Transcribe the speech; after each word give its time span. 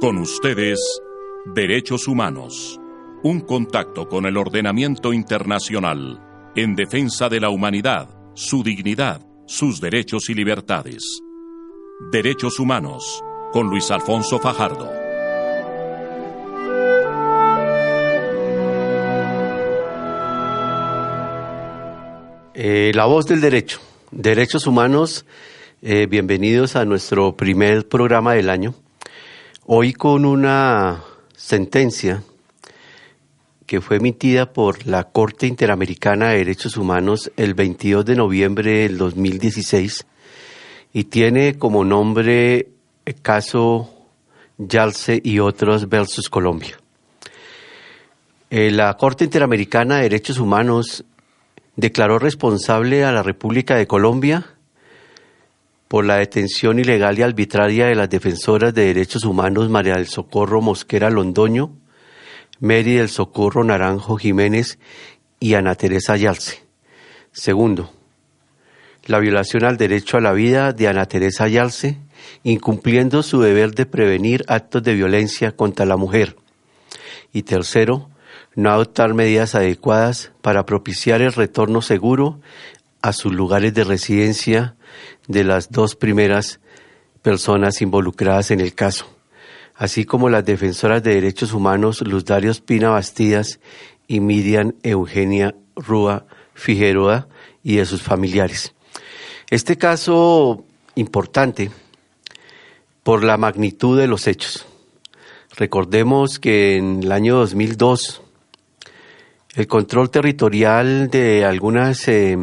Con 0.00 0.16
ustedes, 0.16 0.80
Derechos 1.44 2.08
Humanos. 2.08 2.80
Un 3.22 3.40
contacto 3.40 4.08
con 4.08 4.24
el 4.24 4.38
ordenamiento 4.38 5.12
internacional 5.12 6.50
en 6.56 6.74
defensa 6.74 7.28
de 7.28 7.38
la 7.38 7.50
humanidad, 7.50 8.08
su 8.32 8.62
dignidad, 8.62 9.20
sus 9.46 9.78
derechos 9.78 10.30
y 10.30 10.34
libertades. 10.34 11.20
Derechos 12.10 12.58
Humanos, 12.58 13.22
con 13.52 13.68
Luis 13.68 13.90
Alfonso 13.90 14.38
Fajardo. 14.38 14.90
Eh, 22.54 22.92
la 22.94 23.04
voz 23.04 23.26
del 23.26 23.42
derecho. 23.42 23.80
Derechos 24.12 24.66
Humanos, 24.66 25.26
eh, 25.82 26.06
bienvenidos 26.06 26.74
a 26.74 26.86
nuestro 26.86 27.36
primer 27.36 27.86
programa 27.86 28.32
del 28.32 28.48
año. 28.48 28.74
Hoy 29.72 29.92
con 29.92 30.24
una 30.24 31.00
sentencia 31.36 32.24
que 33.66 33.80
fue 33.80 33.98
emitida 33.98 34.52
por 34.52 34.84
la 34.84 35.04
Corte 35.04 35.46
Interamericana 35.46 36.30
de 36.30 36.38
Derechos 36.38 36.76
Humanos 36.76 37.30
el 37.36 37.54
22 37.54 38.04
de 38.04 38.16
noviembre 38.16 38.80
del 38.80 38.98
2016 38.98 40.06
y 40.92 41.04
tiene 41.04 41.56
como 41.56 41.84
nombre 41.84 42.66
el 43.04 43.22
caso 43.22 43.94
Yalce 44.58 45.20
y 45.22 45.38
otros 45.38 45.88
versus 45.88 46.28
Colombia. 46.28 46.76
Eh, 48.50 48.72
la 48.72 48.96
Corte 48.96 49.22
Interamericana 49.22 49.98
de 49.98 50.02
Derechos 50.02 50.40
Humanos 50.40 51.04
declaró 51.76 52.18
responsable 52.18 53.04
a 53.04 53.12
la 53.12 53.22
República 53.22 53.76
de 53.76 53.86
Colombia 53.86 54.56
por 55.90 56.04
la 56.04 56.18
detención 56.18 56.78
ilegal 56.78 57.18
y 57.18 57.22
arbitraria 57.22 57.86
de 57.86 57.96
las 57.96 58.08
defensoras 58.08 58.72
de 58.72 58.84
derechos 58.84 59.24
humanos 59.24 59.68
María 59.70 59.94
del 59.94 60.06
Socorro 60.06 60.62
Mosquera 60.62 61.10
Londoño, 61.10 61.72
Mary 62.60 62.94
del 62.94 63.08
Socorro 63.08 63.64
Naranjo 63.64 64.16
Jiménez 64.16 64.78
y 65.40 65.54
Ana 65.54 65.74
Teresa 65.74 66.12
Ayalce. 66.12 66.62
Segundo, 67.32 67.90
la 69.06 69.18
violación 69.18 69.64
al 69.64 69.78
derecho 69.78 70.16
a 70.16 70.20
la 70.20 70.30
vida 70.32 70.72
de 70.72 70.86
Ana 70.86 71.06
Teresa 71.06 71.42
Ayalce, 71.42 71.98
incumpliendo 72.44 73.24
su 73.24 73.40
deber 73.40 73.72
de 73.74 73.86
prevenir 73.86 74.44
actos 74.46 74.84
de 74.84 74.94
violencia 74.94 75.56
contra 75.56 75.86
la 75.86 75.96
mujer. 75.96 76.36
Y 77.32 77.42
tercero, 77.42 78.08
no 78.54 78.70
adoptar 78.70 79.12
medidas 79.14 79.56
adecuadas 79.56 80.30
para 80.40 80.66
propiciar 80.66 81.20
el 81.20 81.32
retorno 81.32 81.82
seguro 81.82 82.38
a 83.02 83.12
sus 83.12 83.32
lugares 83.32 83.74
de 83.74 83.84
residencia 83.84 84.76
de 85.28 85.44
las 85.44 85.70
dos 85.70 85.96
primeras 85.96 86.60
personas 87.22 87.80
involucradas 87.82 88.50
en 88.50 88.60
el 88.60 88.74
caso, 88.74 89.06
así 89.74 90.04
como 90.04 90.28
las 90.28 90.44
defensoras 90.44 91.02
de 91.02 91.14
derechos 91.14 91.52
humanos 91.52 92.00
Luz 92.02 92.24
Dario 92.24 92.52
Pina 92.64 92.90
Bastidas 92.90 93.60
y 94.06 94.20
Miriam 94.20 94.74
Eugenia 94.82 95.54
Rúa 95.76 96.26
Figueroa 96.54 97.28
y 97.62 97.76
de 97.76 97.86
sus 97.86 98.02
familiares. 98.02 98.74
Este 99.50 99.76
caso 99.76 100.64
importante 100.94 101.70
por 103.02 103.24
la 103.24 103.36
magnitud 103.36 103.98
de 103.98 104.06
los 104.06 104.26
hechos. 104.26 104.66
Recordemos 105.56 106.38
que 106.38 106.76
en 106.76 107.02
el 107.02 107.12
año 107.12 107.36
2002 107.36 108.22
el 109.56 109.66
control 109.66 110.10
territorial 110.10 111.10
de 111.10 111.44
algunas 111.44 112.06
eh, 112.08 112.38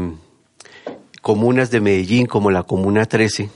comunas 1.22 1.72
de 1.72 1.82
Medellín, 1.82 2.26
como 2.26 2.52
la 2.52 2.64
Comuna 2.64 3.06
13, 3.06 3.50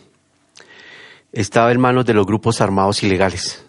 estaba 1.31 1.71
en 1.71 1.79
manos 1.79 2.05
de 2.05 2.13
los 2.13 2.25
grupos 2.25 2.61
armados 2.61 3.03
ilegales, 3.03 3.63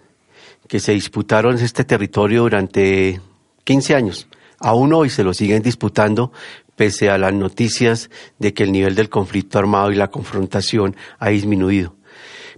que 0.68 0.80
se 0.80 0.92
disputaron 0.92 1.58
este 1.58 1.84
territorio 1.84 2.42
durante 2.42 3.20
15 3.64 3.94
años. 3.94 4.28
Aún 4.58 4.92
hoy 4.92 5.10
se 5.10 5.24
lo 5.24 5.34
siguen 5.34 5.62
disputando, 5.62 6.32
pese 6.76 7.10
a 7.10 7.18
las 7.18 7.32
noticias 7.32 8.10
de 8.38 8.54
que 8.54 8.64
el 8.64 8.72
nivel 8.72 8.94
del 8.94 9.08
conflicto 9.08 9.58
armado 9.58 9.90
y 9.92 9.96
la 9.96 10.10
confrontación 10.10 10.96
ha 11.18 11.28
disminuido. 11.28 11.94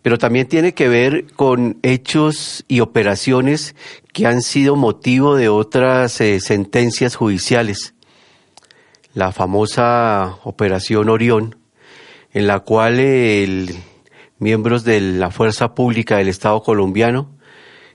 Pero 0.03 0.19
también 0.19 0.47
tiene 0.48 0.75
que 0.75 0.88
ver 0.88 1.32
con 1.34 1.78
hechos 1.82 2.64
y 2.69 2.80
operaciones 2.80 3.75
que 4.12 4.26
han 4.26 4.42
sido 4.42 4.76
motivo 4.76 5.34
de 5.34 5.48
otras 5.48 6.20
eh, 6.20 6.41
sentencias 6.41 7.16
judiciales 7.16 7.94
la 9.14 9.30
famosa 9.30 10.38
Operación 10.42 11.08
Orión, 11.08 11.56
en 12.32 12.48
la 12.48 12.60
cual 12.60 12.97
miembros 14.38 14.82
de 14.84 15.00
la 15.00 15.30
Fuerza 15.30 15.75
Pública 15.75 16.16
del 16.16 16.28
Estado 16.28 16.62
colombiano 16.62 17.30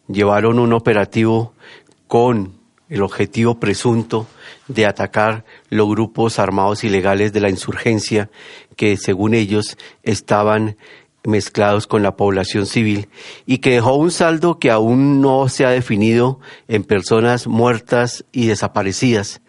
llevaron 0.07 0.59
un 0.59 0.71
operativo 0.71 1.53
con 2.07 2.53
el 2.87 3.01
objetivo 3.01 3.59
presunto 3.59 4.27
de 4.67 4.85
atacar 4.85 5.43
los 5.69 5.89
grupos 5.89 6.39
armados 6.39 6.83
ilegales 6.85 7.33
de 7.33 7.41
la 7.41 7.49
insurgencia 7.49 8.31
que 8.77 8.95
según 8.95 9.33
ellos 9.33 9.77
estaban 10.03 10.77
mezclados 11.25 11.85
con 11.85 12.01
la 12.01 12.15
población 12.15 12.65
civil 12.65 13.09
y 13.45 13.57
que 13.57 13.71
dejó 13.71 13.95
un 13.95 14.09
saldo 14.09 14.57
que 14.57 14.71
aún 14.71 15.19
no 15.19 15.49
se 15.49 15.65
ha 15.65 15.69
definido 15.69 16.39
en 16.69 16.85
personas 16.85 17.45
muertas 17.45 18.25
y 18.31 18.47
desaparecidas 18.47 19.41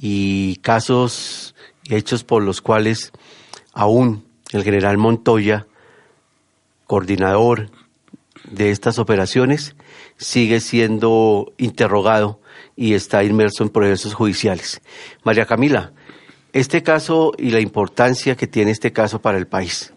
y 0.00 0.56
casos 0.56 1.54
hechos 1.88 2.24
por 2.24 2.42
los 2.42 2.60
cuales 2.60 3.12
aún 3.72 4.24
el 4.52 4.62
general 4.62 4.96
Montoya, 4.96 5.66
coordinador 6.86 7.70
de 8.50 8.70
estas 8.70 8.98
operaciones, 8.98 9.74
sigue 10.16 10.60
siendo 10.60 11.52
interrogado 11.58 12.40
y 12.76 12.94
está 12.94 13.24
inmerso 13.24 13.62
en 13.62 13.70
procesos 13.70 14.14
judiciales. 14.14 14.80
María 15.24 15.46
Camila, 15.46 15.92
este 16.52 16.82
caso 16.82 17.32
y 17.36 17.50
la 17.50 17.60
importancia 17.60 18.36
que 18.36 18.46
tiene 18.46 18.70
este 18.70 18.92
caso 18.92 19.20
para 19.20 19.36
el 19.36 19.46
país. 19.46 19.92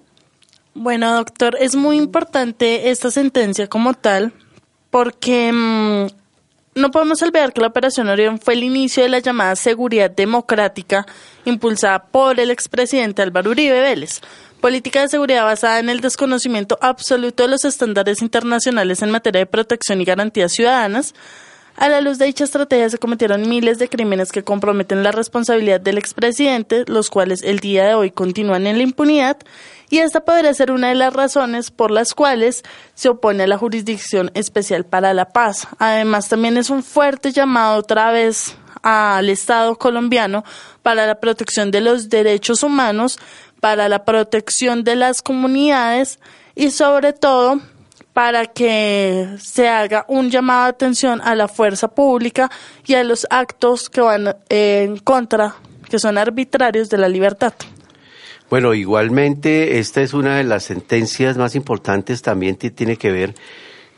Bueno, 0.73 1.13
doctor, 1.15 1.57
es 1.59 1.75
muy 1.75 1.97
importante 1.97 2.89
esta 2.89 3.11
sentencia 3.11 3.67
como 3.67 3.93
tal 3.93 4.33
porque 4.89 5.51
mm, 5.51 6.20
no 6.73 6.91
podemos 6.91 7.21
olvidar 7.21 7.53
que 7.53 7.61
la 7.61 7.67
Operación 7.67 8.07
Orión 8.07 8.39
fue 8.39 8.53
el 8.53 8.63
inicio 8.63 9.03
de 9.03 9.09
la 9.09 9.19
llamada 9.19 9.55
seguridad 9.55 10.09
democrática 10.09 11.05
impulsada 11.43 12.03
por 12.03 12.39
el 12.39 12.49
expresidente 12.49 13.21
Álvaro 13.21 13.51
Uribe 13.51 13.81
Vélez, 13.81 14.21
política 14.61 15.01
de 15.01 15.09
seguridad 15.09 15.43
basada 15.43 15.79
en 15.79 15.89
el 15.89 15.99
desconocimiento 15.99 16.77
absoluto 16.81 17.43
de 17.43 17.49
los 17.49 17.65
estándares 17.65 18.21
internacionales 18.21 19.01
en 19.01 19.11
materia 19.11 19.39
de 19.39 19.47
protección 19.47 19.99
y 19.99 20.05
garantías 20.05 20.53
ciudadanas. 20.53 21.13
A 21.77 21.89
la 21.89 22.01
luz 22.01 22.17
de 22.17 22.25
dicha 22.25 22.43
estrategia 22.43 22.89
se 22.89 22.97
cometieron 22.97 23.47
miles 23.47 23.79
de 23.79 23.89
crímenes 23.89 24.31
que 24.31 24.43
comprometen 24.43 25.03
la 25.03 25.11
responsabilidad 25.11 25.79
del 25.79 25.97
expresidente, 25.97 26.83
los 26.87 27.09
cuales 27.09 27.41
el 27.43 27.59
día 27.59 27.85
de 27.85 27.93
hoy 27.95 28.11
continúan 28.11 28.67
en 28.67 28.77
la 28.77 28.83
impunidad 28.83 29.37
y 29.89 29.99
esta 29.99 30.21
podría 30.21 30.53
ser 30.53 30.71
una 30.71 30.89
de 30.89 30.95
las 30.95 31.13
razones 31.13 31.71
por 31.71 31.91
las 31.91 32.13
cuales 32.13 32.63
se 32.93 33.09
opone 33.09 33.43
a 33.43 33.47
la 33.47 33.57
Jurisdicción 33.57 34.31
Especial 34.33 34.85
para 34.85 35.13
la 35.13 35.29
Paz. 35.29 35.67
Además, 35.79 36.29
también 36.29 36.57
es 36.57 36.69
un 36.69 36.83
fuerte 36.83 37.31
llamado 37.31 37.77
otra 37.79 38.11
vez 38.11 38.55
al 38.83 39.29
Estado 39.29 39.75
colombiano 39.75 40.43
para 40.81 41.05
la 41.05 41.19
protección 41.19 41.71
de 41.71 41.81
los 41.81 42.09
derechos 42.09 42.63
humanos, 42.63 43.19
para 43.59 43.89
la 43.89 44.05
protección 44.05 44.83
de 44.83 44.95
las 44.95 45.21
comunidades 45.21 46.19
y 46.55 46.71
sobre 46.71 47.13
todo 47.13 47.59
para 48.13 48.47
que 48.47 49.35
se 49.39 49.67
haga 49.67 50.05
un 50.07 50.29
llamado 50.29 50.63
de 50.63 50.69
atención 50.69 51.21
a 51.21 51.35
la 51.35 51.47
fuerza 51.47 51.87
pública 51.87 52.49
y 52.85 52.95
a 52.95 53.03
los 53.03 53.25
actos 53.29 53.89
que 53.89 54.01
van 54.01 54.35
en 54.49 54.97
contra, 54.97 55.55
que 55.89 55.99
son 55.99 56.17
arbitrarios 56.17 56.89
de 56.89 56.97
la 56.97 57.07
libertad. 57.07 57.53
Bueno, 58.49 58.73
igualmente 58.73 59.79
esta 59.79 60.01
es 60.01 60.13
una 60.13 60.35
de 60.35 60.43
las 60.43 60.63
sentencias 60.63 61.37
más 61.37 61.55
importantes, 61.55 62.21
también 62.21 62.57
tiene 62.57 62.97
que 62.97 63.11
ver 63.11 63.33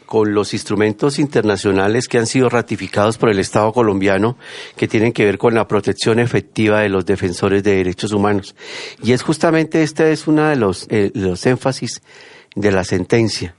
con 0.05 0.35
los 0.35 0.53
instrumentos 0.53 1.17
internacionales 1.17 2.07
que 2.07 2.19
han 2.19 2.27
sido 2.27 2.49
ratificados 2.49 3.17
por 3.17 3.31
el 3.31 3.39
Estado 3.39 3.73
colombiano, 3.73 4.37
que 4.75 4.87
tienen 4.87 5.11
que 5.11 5.25
ver 5.25 5.39
con 5.39 5.55
la 5.55 5.67
protección 5.67 6.19
efectiva 6.19 6.81
de 6.81 6.89
los 6.89 7.03
defensores 7.07 7.63
de 7.63 7.77
derechos 7.77 8.11
humanos. 8.11 8.55
Y 9.01 9.13
es 9.13 9.23
justamente 9.23 9.81
este 9.81 10.11
es 10.11 10.27
uno 10.27 10.47
de 10.47 10.55
los, 10.55 10.85
eh, 10.91 11.09
los 11.15 11.43
énfasis 11.47 12.03
de 12.53 12.71
la 12.71 12.83
sentencia 12.83 13.55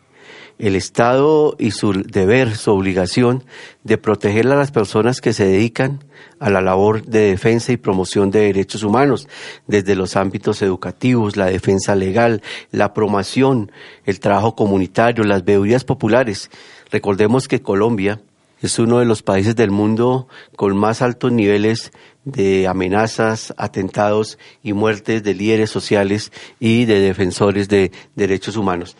el 0.58 0.76
Estado 0.76 1.56
y 1.58 1.72
su 1.72 1.92
deber, 1.92 2.56
su 2.56 2.70
obligación 2.70 3.44
de 3.82 3.98
proteger 3.98 4.46
a 4.48 4.56
las 4.56 4.70
personas 4.70 5.20
que 5.20 5.32
se 5.32 5.46
dedican 5.46 6.04
a 6.38 6.50
la 6.50 6.60
labor 6.60 7.04
de 7.04 7.20
defensa 7.30 7.72
y 7.72 7.76
promoción 7.76 8.30
de 8.30 8.40
derechos 8.40 8.82
humanos, 8.82 9.28
desde 9.66 9.94
los 9.94 10.16
ámbitos 10.16 10.62
educativos, 10.62 11.36
la 11.36 11.46
defensa 11.46 11.94
legal, 11.94 12.42
la 12.70 12.94
promoción, 12.94 13.72
el 14.04 14.20
trabajo 14.20 14.54
comunitario, 14.54 15.24
las 15.24 15.44
bebidas 15.44 15.84
populares. 15.84 16.50
Recordemos 16.90 17.48
que 17.48 17.62
Colombia 17.62 18.20
es 18.60 18.78
uno 18.78 18.98
de 18.98 19.04
los 19.04 19.22
países 19.22 19.56
del 19.56 19.70
mundo 19.70 20.28
con 20.56 20.76
más 20.76 21.02
altos 21.02 21.32
niveles 21.32 21.92
de 22.24 22.66
amenazas, 22.66 23.52
atentados 23.58 24.38
y 24.62 24.72
muertes 24.72 25.22
de 25.22 25.34
líderes 25.34 25.70
sociales 25.70 26.32
y 26.58 26.86
de 26.86 27.00
defensores 27.00 27.68
de 27.68 27.92
derechos 28.14 28.56
humanos. 28.56 28.96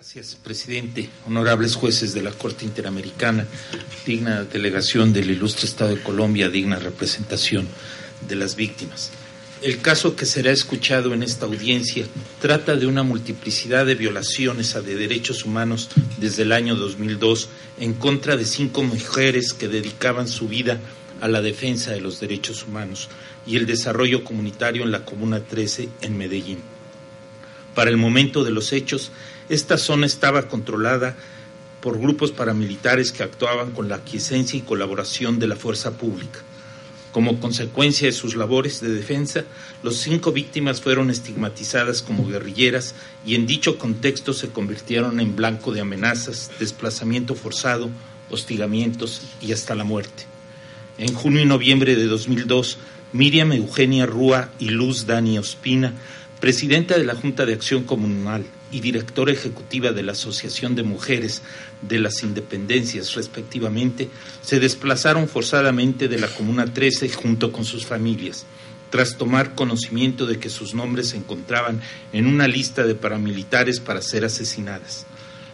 Gracias, 0.00 0.36
presidente. 0.36 1.10
Honorables 1.26 1.74
jueces 1.74 2.14
de 2.14 2.22
la 2.22 2.30
Corte 2.30 2.64
Interamericana, 2.64 3.48
digna 4.06 4.44
delegación 4.44 5.12
del 5.12 5.28
ilustre 5.28 5.66
Estado 5.66 5.96
de 5.96 6.00
Colombia, 6.00 6.48
digna 6.48 6.78
representación 6.78 7.66
de 8.28 8.36
las 8.36 8.54
víctimas. 8.54 9.10
El 9.60 9.80
caso 9.80 10.14
que 10.14 10.24
será 10.24 10.52
escuchado 10.52 11.14
en 11.14 11.24
esta 11.24 11.46
audiencia 11.46 12.06
trata 12.40 12.76
de 12.76 12.86
una 12.86 13.02
multiplicidad 13.02 13.86
de 13.86 13.96
violaciones 13.96 14.76
a 14.76 14.82
de 14.82 14.94
derechos 14.94 15.44
humanos 15.44 15.88
desde 16.18 16.44
el 16.44 16.52
año 16.52 16.76
2002 16.76 17.48
en 17.80 17.94
contra 17.94 18.36
de 18.36 18.44
cinco 18.44 18.84
mujeres 18.84 19.52
que 19.52 19.66
dedicaban 19.66 20.28
su 20.28 20.46
vida 20.46 20.78
a 21.20 21.26
la 21.26 21.42
defensa 21.42 21.90
de 21.90 22.00
los 22.00 22.20
derechos 22.20 22.64
humanos 22.64 23.08
y 23.48 23.56
el 23.56 23.66
desarrollo 23.66 24.22
comunitario 24.22 24.84
en 24.84 24.92
la 24.92 25.04
Comuna 25.04 25.40
13 25.40 25.88
en 26.02 26.16
Medellín. 26.16 26.60
Para 27.74 27.90
el 27.90 27.96
momento 27.96 28.44
de 28.44 28.50
los 28.52 28.72
hechos, 28.72 29.10
esta 29.48 29.78
zona 29.78 30.06
estaba 30.06 30.48
controlada 30.48 31.16
por 31.80 31.98
grupos 31.98 32.32
paramilitares 32.32 33.12
que 33.12 33.22
actuaban 33.22 33.70
con 33.70 33.88
la 33.88 33.96
aquiescencia 33.96 34.58
y 34.58 34.62
colaboración 34.62 35.38
de 35.38 35.46
la 35.46 35.56
fuerza 35.56 35.96
pública. 35.96 36.40
Como 37.12 37.40
consecuencia 37.40 38.06
de 38.06 38.12
sus 38.12 38.36
labores 38.36 38.80
de 38.80 38.90
defensa, 38.90 39.44
los 39.82 39.96
cinco 39.96 40.32
víctimas 40.32 40.80
fueron 40.80 41.10
estigmatizadas 41.10 42.02
como 42.02 42.26
guerrilleras 42.26 42.94
y 43.24 43.34
en 43.34 43.46
dicho 43.46 43.78
contexto 43.78 44.34
se 44.34 44.50
convirtieron 44.50 45.18
en 45.18 45.34
blanco 45.34 45.72
de 45.72 45.80
amenazas, 45.80 46.50
desplazamiento 46.58 47.34
forzado, 47.34 47.88
hostigamientos 48.30 49.22
y 49.40 49.52
hasta 49.52 49.74
la 49.74 49.84
muerte. 49.84 50.24
En 50.98 51.14
junio 51.14 51.42
y 51.42 51.46
noviembre 51.46 51.96
de 51.96 52.04
2002, 52.04 52.76
Miriam 53.12 53.52
Eugenia 53.52 54.04
Rúa 54.04 54.50
y 54.58 54.68
Luz 54.68 55.06
Dani 55.06 55.38
Ospina, 55.38 55.94
presidenta 56.40 56.98
de 56.98 57.04
la 57.04 57.14
Junta 57.14 57.46
de 57.46 57.54
Acción 57.54 57.84
Comunal 57.84 58.44
y 58.70 58.80
directora 58.80 59.32
ejecutiva 59.32 59.92
de 59.92 60.02
la 60.02 60.12
Asociación 60.12 60.74
de 60.74 60.82
Mujeres 60.82 61.42
de 61.82 61.98
las 61.98 62.22
Independencias, 62.22 63.14
respectivamente, 63.14 64.08
se 64.42 64.60
desplazaron 64.60 65.28
forzadamente 65.28 66.08
de 66.08 66.18
la 66.18 66.28
Comuna 66.28 66.66
13 66.66 67.08
junto 67.10 67.52
con 67.52 67.64
sus 67.64 67.86
familias, 67.86 68.44
tras 68.90 69.16
tomar 69.16 69.54
conocimiento 69.54 70.26
de 70.26 70.38
que 70.38 70.50
sus 70.50 70.74
nombres 70.74 71.08
se 71.08 71.16
encontraban 71.16 71.80
en 72.12 72.26
una 72.26 72.48
lista 72.48 72.84
de 72.84 72.94
paramilitares 72.94 73.80
para 73.80 74.02
ser 74.02 74.24
asesinadas. 74.24 75.06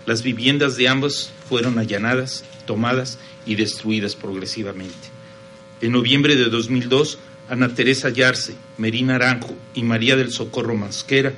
Las 0.06 0.22
viviendas 0.22 0.76
de 0.76 0.88
ambos 0.88 1.30
fueron 1.48 1.78
allanadas, 1.78 2.44
tomadas 2.66 3.18
y 3.46 3.54
destruidas 3.54 4.16
progresivamente. 4.16 5.14
En 5.80 5.92
noviembre 5.92 6.36
de 6.36 6.46
2002, 6.46 7.18
Ana 7.48 7.74
Teresa 7.74 8.08
Yarce, 8.08 8.54
Merina 8.78 9.16
Aranjo 9.16 9.54
y 9.74 9.82
María 9.82 10.16
del 10.16 10.30
Socorro 10.30 10.74
Masquera 10.74 11.32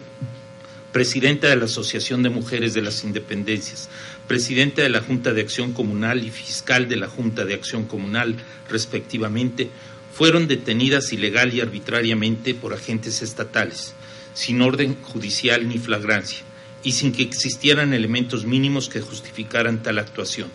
presidenta 0.97 1.49
de 1.49 1.57
la 1.57 1.67
Asociación 1.67 2.23
de 2.23 2.31
Mujeres 2.31 2.73
de 2.73 2.81
las 2.81 3.05
Independencias, 3.05 3.91
presidenta 4.27 4.81
de 4.81 4.89
la 4.89 5.03
Junta 5.03 5.35
de 5.35 5.43
Acción 5.43 5.75
Comunal 5.75 6.25
y 6.25 6.31
fiscal 6.31 6.89
de 6.89 6.97
la 6.97 7.07
Junta 7.07 7.45
de 7.45 7.53
Acción 7.53 7.85
Comunal, 7.85 8.37
respectivamente, 8.71 9.69
fueron 10.15 10.49
detenidas 10.49 11.13
ilegal 11.13 11.53
y 11.53 11.61
arbitrariamente 11.61 12.55
por 12.55 12.73
agentes 12.73 13.21
estatales, 13.21 13.93
sin 14.33 14.63
orden 14.63 14.97
judicial 15.03 15.69
ni 15.69 15.77
flagrancia, 15.77 16.39
y 16.83 16.93
sin 16.93 17.13
que 17.13 17.25
existieran 17.25 17.93
elementos 17.93 18.47
mínimos 18.47 18.89
que 18.89 19.03
justificaran 19.03 19.83
tal 19.83 19.99
actuación. 19.99 20.49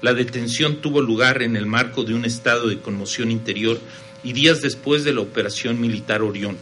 La 0.00 0.14
detención 0.14 0.76
tuvo 0.76 1.02
lugar 1.02 1.42
en 1.42 1.54
el 1.54 1.66
marco 1.66 2.02
de 2.02 2.14
un 2.14 2.24
estado 2.24 2.68
de 2.68 2.78
conmoción 2.78 3.30
interior 3.30 3.78
y 4.24 4.32
días 4.32 4.62
después 4.62 5.04
de 5.04 5.12
la 5.12 5.20
operación 5.20 5.78
militar 5.78 6.22
Orión 6.22 6.56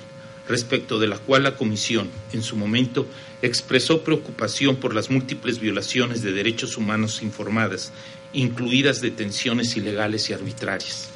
respecto 0.48 0.98
de 0.98 1.08
la 1.08 1.18
cual 1.18 1.44
la 1.44 1.56
Comisión, 1.56 2.08
en 2.32 2.42
su 2.42 2.56
momento, 2.56 3.06
expresó 3.42 4.02
preocupación 4.02 4.76
por 4.76 4.94
las 4.94 5.10
múltiples 5.10 5.58
violaciones 5.58 6.22
de 6.22 6.32
derechos 6.32 6.76
humanos 6.76 7.22
informadas, 7.22 7.92
incluidas 8.32 9.00
detenciones 9.00 9.76
ilegales 9.76 10.28
y 10.30 10.32
arbitrarias. 10.32 11.08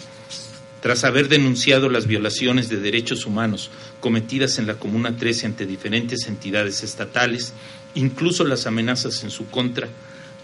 Tras 0.81 1.05
haber 1.05 1.29
denunciado 1.29 1.89
las 1.89 2.07
violaciones 2.07 2.69
de 2.69 2.79
derechos 2.79 3.27
humanos 3.27 3.71
cometidas 4.01 4.59
en 4.59 4.67
la 4.67 4.75
Comuna 4.75 5.17
13 5.17 5.47
ante 5.47 5.67
diferentes 5.67 6.29
entidades 6.29 6.83
estatales, 6.85 7.53
incluso 7.95 8.45
las 8.45 8.67
amenazas 8.67 9.25
en 9.25 9.31
su 9.31 9.49
contra, 9.49 9.89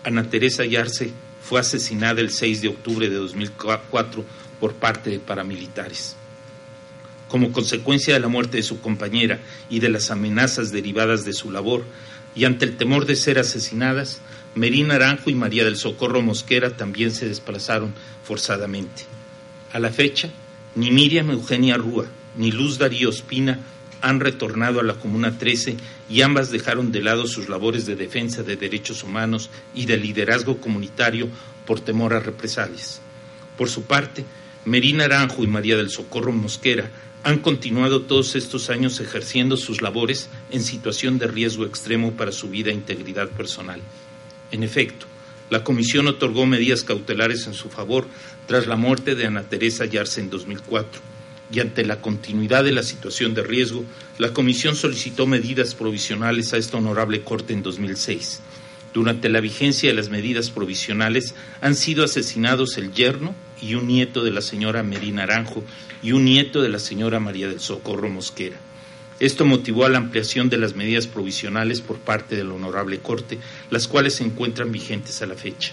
Ana 0.02 0.28
Teresa 0.28 0.64
Yarce 0.64 1.12
fue 1.42 1.60
asesinada 1.60 2.20
el 2.20 2.31
6 2.31 2.62
de 2.62 2.69
octubre 2.69 3.08
de 3.08 3.16
2004 3.16 4.25
por 4.58 4.75
parte 4.75 5.10
de 5.10 5.20
paramilitares 5.20 6.16
como 7.29 7.53
consecuencia 7.53 8.15
de 8.15 8.21
la 8.21 8.29
muerte 8.29 8.59
de 8.59 8.62
su 8.62 8.81
compañera 8.81 9.41
y 9.71 9.81
de 9.81 9.88
las 9.88 10.11
amenazas 10.11 10.73
derivadas 10.73 11.25
de 11.25 11.32
su 11.32 11.50
labor, 11.50 11.85
y 12.35 12.44
ante 12.44 12.65
el 12.65 12.76
temor 12.76 13.06
de 13.06 13.17
ser 13.17 13.38
asesinadas, 13.38 14.21
Merina 14.55 14.94
Aranjo 14.94 15.31
y 15.31 15.35
María 15.35 15.65
del 15.65 15.76
Socorro 15.76 16.23
Mosquera 16.23 16.76
también 16.76 17.11
se 17.11 17.29
desplazaron 17.29 17.94
forzadamente. 18.23 19.03
A 19.73 19.79
la 19.79 19.91
fecha, 19.91 20.31
ni 20.75 20.91
Miriam 20.91 21.31
Eugenia 21.31 21.76
Rúa 21.76 22.06
ni 22.37 22.50
Luz 22.50 22.79
Darío 22.79 23.11
Espina 23.11 23.61
han 24.00 24.20
retornado 24.20 24.81
a 24.81 24.82
la 24.82 24.94
Comuna 24.94 25.38
13 25.38 25.77
y 26.11 26.23
ambas 26.23 26.50
dejaron 26.50 26.93
de 26.93 27.03
lado 27.03 27.27
sus 27.27 27.49
labores 27.49 27.87
de 27.87 27.97
defensa 27.97 28.43
de 28.43 28.56
derechos 28.56 29.03
humanos 29.03 29.50
y 29.75 29.87
de 29.87 29.97
liderazgo 29.97 30.59
comunitario 30.61 31.29
por 31.67 31.81
temor 31.81 32.12
a 32.12 32.20
represalias. 32.20 33.00
Por 33.56 33.70
su 33.70 33.85
parte, 33.85 34.25
Merina 34.65 35.05
Aranjo 35.05 35.43
y 35.43 35.47
María 35.47 35.77
del 35.77 35.91
Socorro 35.91 36.32
Mosquera 36.32 36.91
han 37.25 37.38
continuado 37.38 38.03
todos 38.03 38.37
estos 38.37 38.69
años 38.69 39.00
ejerciendo 39.00 39.56
sus 39.56 39.81
labores 39.81 40.29
en 40.50 40.62
situación 40.62 41.19
de 41.19 41.26
riesgo 41.26 41.65
extremo 41.65 42.12
para 42.12 42.32
su 42.32 42.50
vida 42.50 42.71
e 42.71 42.75
integridad 42.75 43.31
personal. 43.31 43.81
En 44.53 44.62
efecto, 44.62 45.06
la 45.49 45.65
Comisión 45.65 46.06
otorgó 46.06 46.44
medidas 46.44 46.85
cautelares 46.85 47.47
en 47.47 47.55
su 47.55 47.71
favor 47.71 48.06
tras 48.47 48.67
la 48.67 48.76
muerte 48.76 49.15
de 49.15 49.26
Ana 49.26 49.43
Teresa 49.43 49.87
Yarse 49.87 50.21
en 50.21 50.29
2004 50.29 51.00
y 51.50 51.61
ante 51.61 51.85
la 51.85 52.03
continuidad 52.03 52.62
de 52.62 52.73
la 52.73 52.82
situación 52.82 53.32
de 53.32 53.43
riesgo, 53.43 53.85
la 54.19 54.32
Comisión 54.35 54.77
solicitó 54.77 55.27
medidas 55.27 55.75
provisionales 55.75 56.53
a 56.53 56.59
esta 56.59 56.77
honorable 56.77 57.23
Corte 57.23 57.55
en 57.55 57.62
2006. 57.62 58.41
Durante 58.93 59.29
la 59.29 59.41
vigencia 59.41 59.88
de 59.88 59.97
las 59.97 60.11
medidas 60.11 60.50
provisionales 60.50 61.35
han 61.62 61.75
sido 61.75 62.05
asesinados 62.05 62.77
el 62.77 62.93
yerno 62.93 63.35
y 63.62 63.75
un 63.77 63.87
nieto 63.87 64.23
de 64.23 64.31
la 64.31 64.43
señora 64.43 64.82
Merina 64.82 65.23
Aranjo 65.23 65.65
y 66.05 66.12
un 66.12 66.27
nieto 66.27 66.61
de 66.61 66.69
la 66.69 66.79
señora 66.79 67.19
María 67.19 67.49
del 67.49 67.61
Socorro 67.61 68.11
Mosquera. 68.11 68.59
Esto 69.21 69.47
motivó 69.47 69.87
a 69.87 69.89
la 69.89 69.97
ampliación 69.97 70.51
de 70.51 70.59
las 70.59 70.77
medidas 70.77 71.06
provisionales 71.06 71.81
por 71.81 71.99
parte 71.99 72.37
de 72.37 72.45
la 72.45 72.53
Honorable 72.53 72.99
Corte, 72.99 73.39
las 73.71 73.89
cuales 73.89 74.15
se 74.15 74.25
encuentran 74.25 74.70
vigentes 74.70 75.23
a 75.23 75.27
la 75.27 75.34
fecha. 75.34 75.73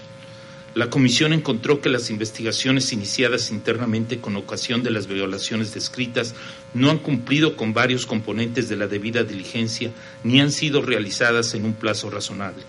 La 0.74 0.88
Comisión 0.88 1.34
encontró 1.34 1.82
que 1.82 1.90
las 1.90 2.08
investigaciones 2.08 2.94
iniciadas 2.94 3.50
internamente 3.50 4.20
con 4.20 4.36
ocasión 4.36 4.82
de 4.82 4.90
las 4.90 5.06
violaciones 5.06 5.74
descritas 5.74 6.34
no 6.72 6.88
han 6.88 6.98
cumplido 6.98 7.54
con 7.54 7.74
varios 7.74 8.06
componentes 8.06 8.70
de 8.70 8.76
la 8.76 8.86
debida 8.86 9.24
diligencia 9.24 9.90
ni 10.24 10.40
han 10.40 10.50
sido 10.50 10.80
realizadas 10.80 11.52
en 11.52 11.66
un 11.66 11.74
plazo 11.74 12.08
razonable. 12.08 12.62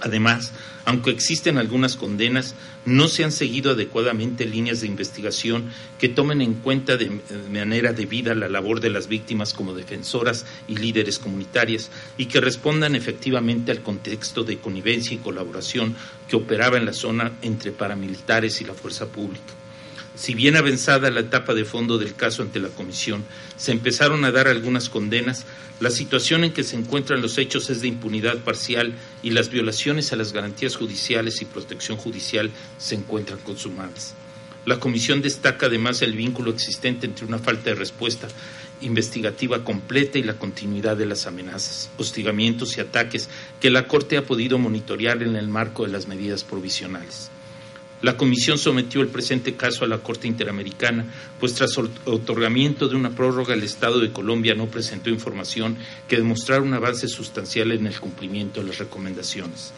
Además, 0.00 0.52
aunque 0.86 1.10
existen 1.10 1.58
algunas 1.58 1.96
condenas, 1.96 2.54
no 2.86 3.06
se 3.08 3.22
han 3.22 3.32
seguido 3.32 3.72
adecuadamente 3.72 4.46
líneas 4.46 4.80
de 4.80 4.86
investigación 4.86 5.70
que 5.98 6.08
tomen 6.08 6.40
en 6.40 6.54
cuenta 6.54 6.96
de 6.96 7.20
manera 7.50 7.92
debida 7.92 8.34
la 8.34 8.48
labor 8.48 8.80
de 8.80 8.90
las 8.90 9.06
víctimas 9.06 9.52
como 9.52 9.74
defensoras 9.74 10.46
y 10.66 10.76
líderes 10.76 11.18
comunitarias 11.18 11.90
y 12.16 12.26
que 12.26 12.40
respondan 12.40 12.94
efectivamente 12.94 13.72
al 13.72 13.82
contexto 13.82 14.42
de 14.42 14.58
connivencia 14.58 15.14
y 15.14 15.18
colaboración 15.18 15.94
que 16.28 16.36
operaba 16.36 16.78
en 16.78 16.86
la 16.86 16.94
zona 16.94 17.32
entre 17.42 17.72
paramilitares 17.72 18.60
y 18.62 18.64
la 18.64 18.74
fuerza 18.74 19.06
pública. 19.06 19.59
Si 20.20 20.34
bien 20.34 20.54
avanzada 20.54 21.10
la 21.10 21.20
etapa 21.20 21.54
de 21.54 21.64
fondo 21.64 21.96
del 21.96 22.14
caso 22.14 22.42
ante 22.42 22.60
la 22.60 22.68
Comisión, 22.68 23.24
se 23.56 23.72
empezaron 23.72 24.22
a 24.26 24.30
dar 24.30 24.48
algunas 24.48 24.90
condenas, 24.90 25.46
la 25.80 25.88
situación 25.88 26.44
en 26.44 26.52
que 26.52 26.62
se 26.62 26.76
encuentran 26.76 27.22
los 27.22 27.38
hechos 27.38 27.70
es 27.70 27.80
de 27.80 27.88
impunidad 27.88 28.36
parcial 28.40 28.92
y 29.22 29.30
las 29.30 29.48
violaciones 29.48 30.12
a 30.12 30.16
las 30.16 30.34
garantías 30.34 30.76
judiciales 30.76 31.40
y 31.40 31.46
protección 31.46 31.96
judicial 31.96 32.50
se 32.76 32.96
encuentran 32.96 33.38
consumadas. 33.38 34.12
La 34.66 34.78
Comisión 34.78 35.22
destaca 35.22 35.68
además 35.68 36.02
el 36.02 36.12
vínculo 36.12 36.50
existente 36.50 37.06
entre 37.06 37.24
una 37.24 37.38
falta 37.38 37.70
de 37.70 37.76
respuesta 37.76 38.28
investigativa 38.82 39.64
completa 39.64 40.18
y 40.18 40.22
la 40.22 40.34
continuidad 40.34 40.98
de 40.98 41.06
las 41.06 41.26
amenazas, 41.26 41.88
hostigamientos 41.96 42.76
y 42.76 42.82
ataques 42.82 43.30
que 43.58 43.70
la 43.70 43.88
Corte 43.88 44.18
ha 44.18 44.26
podido 44.26 44.58
monitorear 44.58 45.22
en 45.22 45.34
el 45.34 45.48
marco 45.48 45.86
de 45.86 45.92
las 45.92 46.08
medidas 46.08 46.44
provisionales. 46.44 47.30
La 48.02 48.16
Comisión 48.16 48.56
sometió 48.56 49.02
el 49.02 49.08
presente 49.08 49.54
caso 49.54 49.84
a 49.84 49.88
la 49.88 49.98
Corte 49.98 50.26
Interamericana, 50.26 51.04
pues 51.38 51.54
tras 51.54 51.76
otorgamiento 51.76 52.88
de 52.88 52.96
una 52.96 53.10
prórroga 53.10 53.52
el 53.52 53.62
Estado 53.62 54.00
de 54.00 54.10
Colombia 54.10 54.54
no 54.54 54.66
presentó 54.66 55.10
información 55.10 55.76
que 56.08 56.16
demostrara 56.16 56.62
un 56.62 56.72
avance 56.72 57.08
sustancial 57.08 57.72
en 57.72 57.86
el 57.86 58.00
cumplimiento 58.00 58.60
de 58.60 58.68
las 58.68 58.78
recomendaciones. 58.78 59.72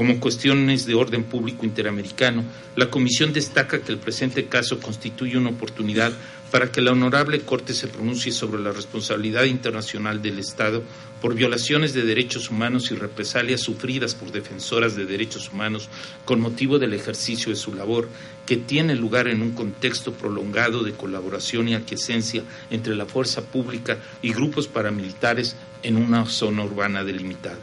Como 0.00 0.18
cuestiones 0.18 0.86
de 0.86 0.94
orden 0.94 1.24
público 1.24 1.66
interamericano, 1.66 2.42
la 2.74 2.88
Comisión 2.88 3.34
destaca 3.34 3.82
que 3.82 3.92
el 3.92 3.98
presente 3.98 4.46
caso 4.46 4.80
constituye 4.80 5.36
una 5.36 5.50
oportunidad 5.50 6.10
para 6.50 6.72
que 6.72 6.80
la 6.80 6.92
Honorable 6.92 7.40
Corte 7.40 7.74
se 7.74 7.86
pronuncie 7.86 8.32
sobre 8.32 8.62
la 8.62 8.72
responsabilidad 8.72 9.44
internacional 9.44 10.22
del 10.22 10.38
Estado 10.38 10.82
por 11.20 11.34
violaciones 11.34 11.92
de 11.92 12.04
derechos 12.04 12.48
humanos 12.48 12.90
y 12.90 12.94
represalias 12.94 13.60
sufridas 13.60 14.14
por 14.14 14.32
defensoras 14.32 14.96
de 14.96 15.04
derechos 15.04 15.52
humanos 15.52 15.90
con 16.24 16.40
motivo 16.40 16.78
del 16.78 16.94
ejercicio 16.94 17.50
de 17.52 17.56
su 17.56 17.74
labor, 17.74 18.08
que 18.46 18.56
tiene 18.56 18.96
lugar 18.96 19.28
en 19.28 19.42
un 19.42 19.50
contexto 19.50 20.14
prolongado 20.14 20.82
de 20.82 20.92
colaboración 20.92 21.68
y 21.68 21.74
aquiescencia 21.74 22.42
entre 22.70 22.96
la 22.96 23.04
fuerza 23.04 23.42
pública 23.42 23.98
y 24.22 24.32
grupos 24.32 24.66
paramilitares 24.66 25.56
en 25.82 25.98
una 25.98 26.24
zona 26.24 26.64
urbana 26.64 27.04
delimitada. 27.04 27.58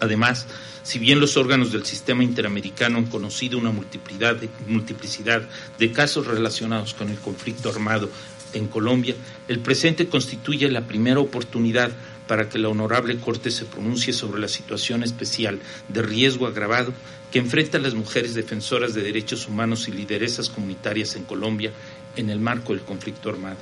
Además, 0.00 0.46
si 0.82 0.98
bien 0.98 1.20
los 1.20 1.36
órganos 1.36 1.72
del 1.72 1.84
sistema 1.84 2.24
interamericano 2.24 2.98
han 2.98 3.06
conocido 3.06 3.58
una 3.58 3.70
multiplicidad 3.70 4.36
de, 4.36 4.48
multiplicidad 4.66 5.42
de 5.78 5.92
casos 5.92 6.26
relacionados 6.26 6.94
con 6.94 7.10
el 7.10 7.18
conflicto 7.18 7.70
armado 7.70 8.10
en 8.52 8.66
Colombia, 8.66 9.14
el 9.48 9.60
presente 9.60 10.08
constituye 10.08 10.68
la 10.70 10.86
primera 10.86 11.20
oportunidad 11.20 11.92
para 12.26 12.48
que 12.48 12.58
la 12.58 12.68
Honorable 12.68 13.18
Corte 13.18 13.50
se 13.50 13.64
pronuncie 13.64 14.12
sobre 14.12 14.40
la 14.40 14.48
situación 14.48 15.02
especial 15.02 15.58
de 15.88 16.02
riesgo 16.02 16.46
agravado 16.46 16.92
que 17.30 17.38
enfrentan 17.38 17.82
las 17.82 17.94
mujeres 17.94 18.34
defensoras 18.34 18.94
de 18.94 19.02
derechos 19.02 19.46
humanos 19.48 19.88
y 19.88 19.92
lideresas 19.92 20.48
comunitarias 20.48 21.16
en 21.16 21.24
Colombia 21.24 21.72
en 22.16 22.30
el 22.30 22.40
marco 22.40 22.72
del 22.72 22.82
conflicto 22.82 23.30
armado. 23.30 23.58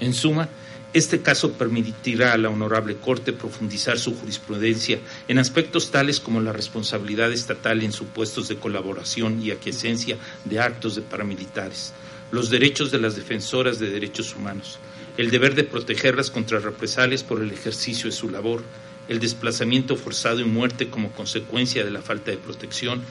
En 0.00 0.14
suma, 0.14 0.48
este 0.92 1.20
caso 1.20 1.52
permitirá 1.52 2.32
a 2.32 2.38
la 2.38 2.50
Honorable 2.50 2.96
Corte 2.96 3.32
profundizar 3.32 3.98
su 3.98 4.16
jurisprudencia 4.18 4.98
en 5.28 5.38
aspectos 5.38 5.92
tales 5.92 6.18
como 6.18 6.40
la 6.40 6.52
responsabilidad 6.52 7.30
estatal 7.32 7.82
en 7.82 7.92
supuestos 7.92 8.48
de 8.48 8.56
colaboración 8.56 9.40
y 9.40 9.52
aquiescencia 9.52 10.16
de 10.44 10.58
actos 10.58 10.96
de 10.96 11.02
paramilitares, 11.02 11.92
los 12.32 12.50
derechos 12.50 12.90
de 12.90 12.98
las 12.98 13.14
defensoras 13.14 13.78
de 13.78 13.90
derechos 13.90 14.34
humanos, 14.34 14.80
el 15.16 15.30
deber 15.30 15.54
de 15.54 15.64
protegerlas 15.64 16.30
contra 16.30 16.58
represalias 16.58 17.22
por 17.22 17.40
el 17.40 17.52
ejercicio 17.52 18.10
de 18.10 18.16
su 18.16 18.28
labor, 18.28 18.64
el 19.08 19.20
desplazamiento 19.20 19.96
forzado 19.96 20.40
y 20.40 20.44
muerte 20.44 20.88
como 20.88 21.12
consecuencia 21.12 21.84
de 21.84 21.90
la 21.90 22.02
falta 22.02 22.30
de 22.30 22.36
protección 22.36 23.02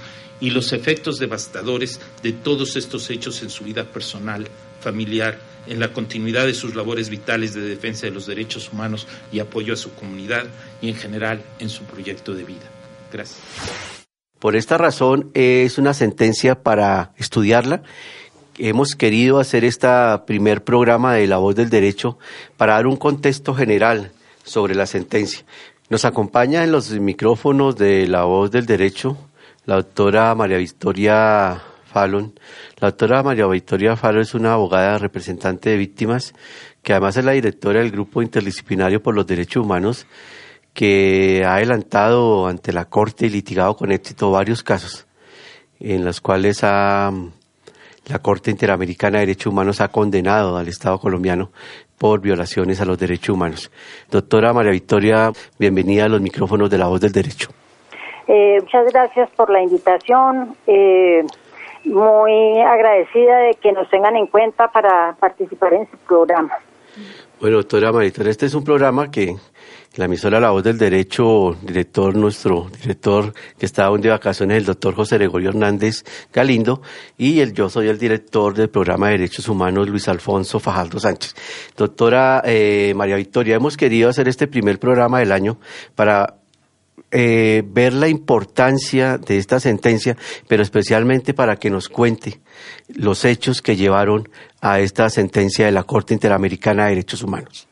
y 0.41 0.49
los 0.49 0.73
efectos 0.73 1.19
devastadores 1.19 1.99
de 2.23 2.33
todos 2.33 2.75
estos 2.75 3.09
hechos 3.09 3.41
en 3.41 3.49
su 3.49 3.63
vida 3.63 3.85
personal, 3.85 4.47
familiar, 4.79 5.39
en 5.67 5.79
la 5.79 5.93
continuidad 5.93 6.45
de 6.45 6.53
sus 6.53 6.75
labores 6.75 7.09
vitales 7.09 7.53
de 7.53 7.61
defensa 7.61 8.07
de 8.07 8.11
los 8.11 8.25
derechos 8.25 8.71
humanos 8.71 9.07
y 9.31 9.39
apoyo 9.39 9.73
a 9.73 9.77
su 9.77 9.93
comunidad 9.93 10.45
y 10.81 10.89
en 10.89 10.95
general 10.95 11.43
en 11.59 11.69
su 11.69 11.83
proyecto 11.83 12.33
de 12.33 12.43
vida. 12.43 12.65
Gracias. 13.11 13.39
Por 14.39 14.55
esta 14.55 14.77
razón 14.77 15.31
es 15.33 15.77
una 15.77 15.93
sentencia 15.93 16.63
para 16.63 17.11
estudiarla 17.17 17.83
hemos 18.59 18.95
querido 18.95 19.39
hacer 19.39 19.63
este 19.63 19.87
primer 20.27 20.63
programa 20.63 21.13
de 21.13 21.27
La 21.27 21.37
Voz 21.37 21.55
del 21.55 21.69
Derecho 21.69 22.17
para 22.57 22.73
dar 22.73 22.87
un 22.87 22.97
contexto 22.97 23.55
general 23.55 24.11
sobre 24.43 24.75
la 24.75 24.85
sentencia. 24.85 25.45
Nos 25.89 26.03
acompaña 26.05 26.63
en 26.63 26.71
los 26.71 26.91
micrófonos 26.91 27.77
de 27.77 28.05
La 28.05 28.25
Voz 28.25 28.51
del 28.51 28.65
Derecho 28.65 29.17
la 29.65 29.75
doctora 29.75 30.33
María 30.35 30.57
Victoria 30.57 31.61
Fallon. 31.89 32.33
La 32.79 32.89
doctora 32.89 33.23
María 33.23 33.47
Victoria 33.47 33.95
Fallon 33.95 34.21
es 34.21 34.33
una 34.33 34.53
abogada 34.53 34.97
representante 34.97 35.71
de 35.71 35.77
víctimas 35.77 36.33
que 36.83 36.93
además 36.93 37.17
es 37.17 37.25
la 37.25 37.31
directora 37.33 37.79
del 37.79 37.91
Grupo 37.91 38.21
Interdisciplinario 38.21 39.01
por 39.01 39.15
los 39.15 39.27
Derechos 39.27 39.65
Humanos 39.65 40.07
que 40.73 41.43
ha 41.45 41.55
adelantado 41.55 42.47
ante 42.47 42.71
la 42.71 42.85
Corte 42.85 43.25
y 43.25 43.29
litigado 43.29 43.75
con 43.75 43.91
éxito 43.91 44.31
varios 44.31 44.63
casos 44.63 45.07
en 45.79 46.05
los 46.05 46.21
cuales 46.21 46.59
ha 46.63 47.11
la 48.09 48.19
Corte 48.19 48.49
Interamericana 48.49 49.19
de 49.19 49.27
Derechos 49.27 49.51
Humanos 49.51 49.81
ha 49.81 49.89
condenado 49.89 50.57
al 50.57 50.67
Estado 50.67 50.97
colombiano 50.99 51.51
por 51.97 52.21
violaciones 52.21 52.81
a 52.81 52.85
los 52.85 52.97
derechos 52.97 53.35
humanos. 53.35 53.71
Doctora 54.09 54.53
María 54.53 54.71
Victoria, 54.71 55.31
bienvenida 55.59 56.05
a 56.05 56.09
los 56.09 56.21
micrófonos 56.21 56.69
de 56.69 56.77
la 56.77 56.87
voz 56.87 57.01
del 57.01 57.11
derecho. 57.11 57.49
Eh, 58.27 58.57
muchas 58.61 58.85
gracias 58.91 59.29
por 59.35 59.49
la 59.51 59.61
invitación. 59.61 60.55
Eh, 60.65 61.23
muy 61.85 62.61
agradecida 62.61 63.37
de 63.39 63.53
que 63.55 63.71
nos 63.71 63.89
tengan 63.89 64.15
en 64.15 64.27
cuenta 64.27 64.67
para 64.71 65.15
participar 65.19 65.73
en 65.73 65.89
su 65.89 65.97
programa. 65.97 66.53
Bueno, 67.39 67.57
doctora 67.57 67.91
Victoria, 67.91 68.31
este 68.31 68.47
es 68.47 68.53
un 68.53 68.63
programa 68.63 69.09
que 69.09 69.35
la 69.95 70.05
emisora 70.05 70.39
La 70.39 70.51
Voz 70.51 70.63
del 70.63 70.77
Derecho, 70.77 71.55
director, 71.61 72.15
nuestro 72.15 72.67
director 72.81 73.33
que 73.57 73.65
está 73.65 73.85
aún 73.85 74.01
de 74.01 74.09
vacaciones, 74.09 74.57
el 74.57 74.65
doctor 74.65 74.93
José 74.93 75.17
Gregorio 75.17 75.49
Hernández 75.49 76.03
Galindo, 76.33 76.81
y 77.17 77.39
el, 77.39 77.53
yo 77.53 77.69
soy 77.69 77.87
el 77.87 77.97
director 77.97 78.53
del 78.53 78.69
programa 78.69 79.07
de 79.07 79.13
Derechos 79.13 79.47
Humanos, 79.47 79.89
Luis 79.89 80.07
Alfonso 80.07 80.59
Fajardo 80.59 80.99
Sánchez. 80.99 81.35
Doctora 81.75 82.41
eh, 82.45 82.93
María 82.95 83.15
Victoria, 83.15 83.55
hemos 83.55 83.77
querido 83.77 84.09
hacer 84.09 84.27
este 84.27 84.47
primer 84.47 84.79
programa 84.79 85.19
del 85.19 85.31
año 85.31 85.57
para 85.95 86.38
eh, 87.11 87.63
ver 87.65 87.93
la 87.93 88.07
importancia 88.07 89.17
de 89.17 89.37
esta 89.37 89.59
sentencia, 89.59 90.15
pero 90.47 90.61
especialmente 90.61 91.33
para 91.33 91.55
que 91.55 91.69
nos 91.69 91.89
cuente 91.89 92.39
los 92.95 93.25
hechos 93.25 93.61
que 93.61 93.75
llevaron 93.75 94.29
a 94.61 94.79
esta 94.79 95.09
sentencia 95.09 95.65
de 95.65 95.71
la 95.71 95.83
Corte 95.83 96.13
Interamericana 96.13 96.83
de 96.83 96.89
Derechos 96.91 97.23
Humanos. 97.23 97.67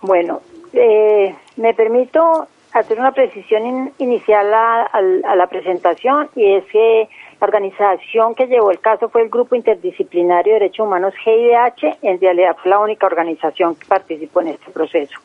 Bueno, 0.00 0.40
eh, 0.72 1.34
me 1.56 1.74
permito 1.74 2.48
hacer 2.72 2.98
una 2.98 3.12
precisión 3.12 3.92
inicial 3.98 4.52
a, 4.54 5.34
la 5.36 5.46
presentación 5.46 6.28
y 6.34 6.54
es 6.54 6.64
que 6.66 7.08
la 7.42 7.46
organización 7.46 8.36
que 8.36 8.46
llevó 8.46 8.70
el 8.70 8.78
caso 8.78 9.08
fue 9.08 9.22
el 9.22 9.28
Grupo 9.28 9.56
Interdisciplinario 9.56 10.52
de 10.54 10.60
Derechos 10.60 10.86
Humanos 10.86 11.12
GIDH, 11.24 11.98
en 12.02 12.20
realidad 12.20 12.56
fue 12.62 12.70
la 12.70 12.78
única 12.78 13.06
organización 13.06 13.74
que 13.74 13.84
participó 13.84 14.42
en 14.42 14.48
este 14.48 14.70
proceso. 14.70 15.18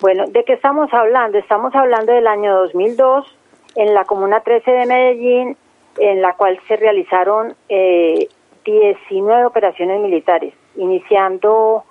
Bueno, 0.00 0.24
¿de 0.26 0.42
qué 0.42 0.54
estamos 0.54 0.92
hablando? 0.92 1.38
Estamos 1.38 1.72
hablando 1.76 2.12
del 2.12 2.26
año 2.26 2.52
2002 2.62 3.38
en 3.76 3.94
la 3.94 4.04
Comuna 4.04 4.40
13 4.40 4.70
de 4.72 4.86
Medellín, 4.86 5.56
en 5.98 6.20
la 6.20 6.32
cual 6.32 6.58
se 6.66 6.76
realizaron 6.76 7.54
eh, 7.68 8.26
19 8.64 9.44
operaciones 9.44 10.00
militares, 10.00 10.54
iniciando 10.74 11.84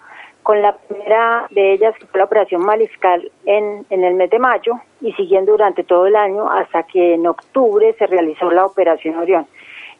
con 0.44 0.62
la 0.62 0.76
primera 0.76 1.48
de 1.52 1.72
ellas, 1.72 1.96
que 1.98 2.08
fue 2.08 2.18
la 2.18 2.26
operación 2.26 2.66
Mariscal 2.66 3.32
en, 3.46 3.86
en 3.90 4.04
el 4.04 4.16
mes 4.16 4.32
de 4.32 4.40
mayo, 4.40 4.74
y 5.00 5.14
siguiendo 5.14 5.54
durante 5.54 5.86
todo 5.86 6.08
el 6.08 6.16
año 6.18 6.52
hasta 6.52 6.84
que 6.84 7.14
en 7.14 7.26
octubre 7.26 7.96
se 7.98 8.06
realizó 8.08 8.52
la 8.52 8.66
operación 8.66 9.18
Orión. 9.18 9.48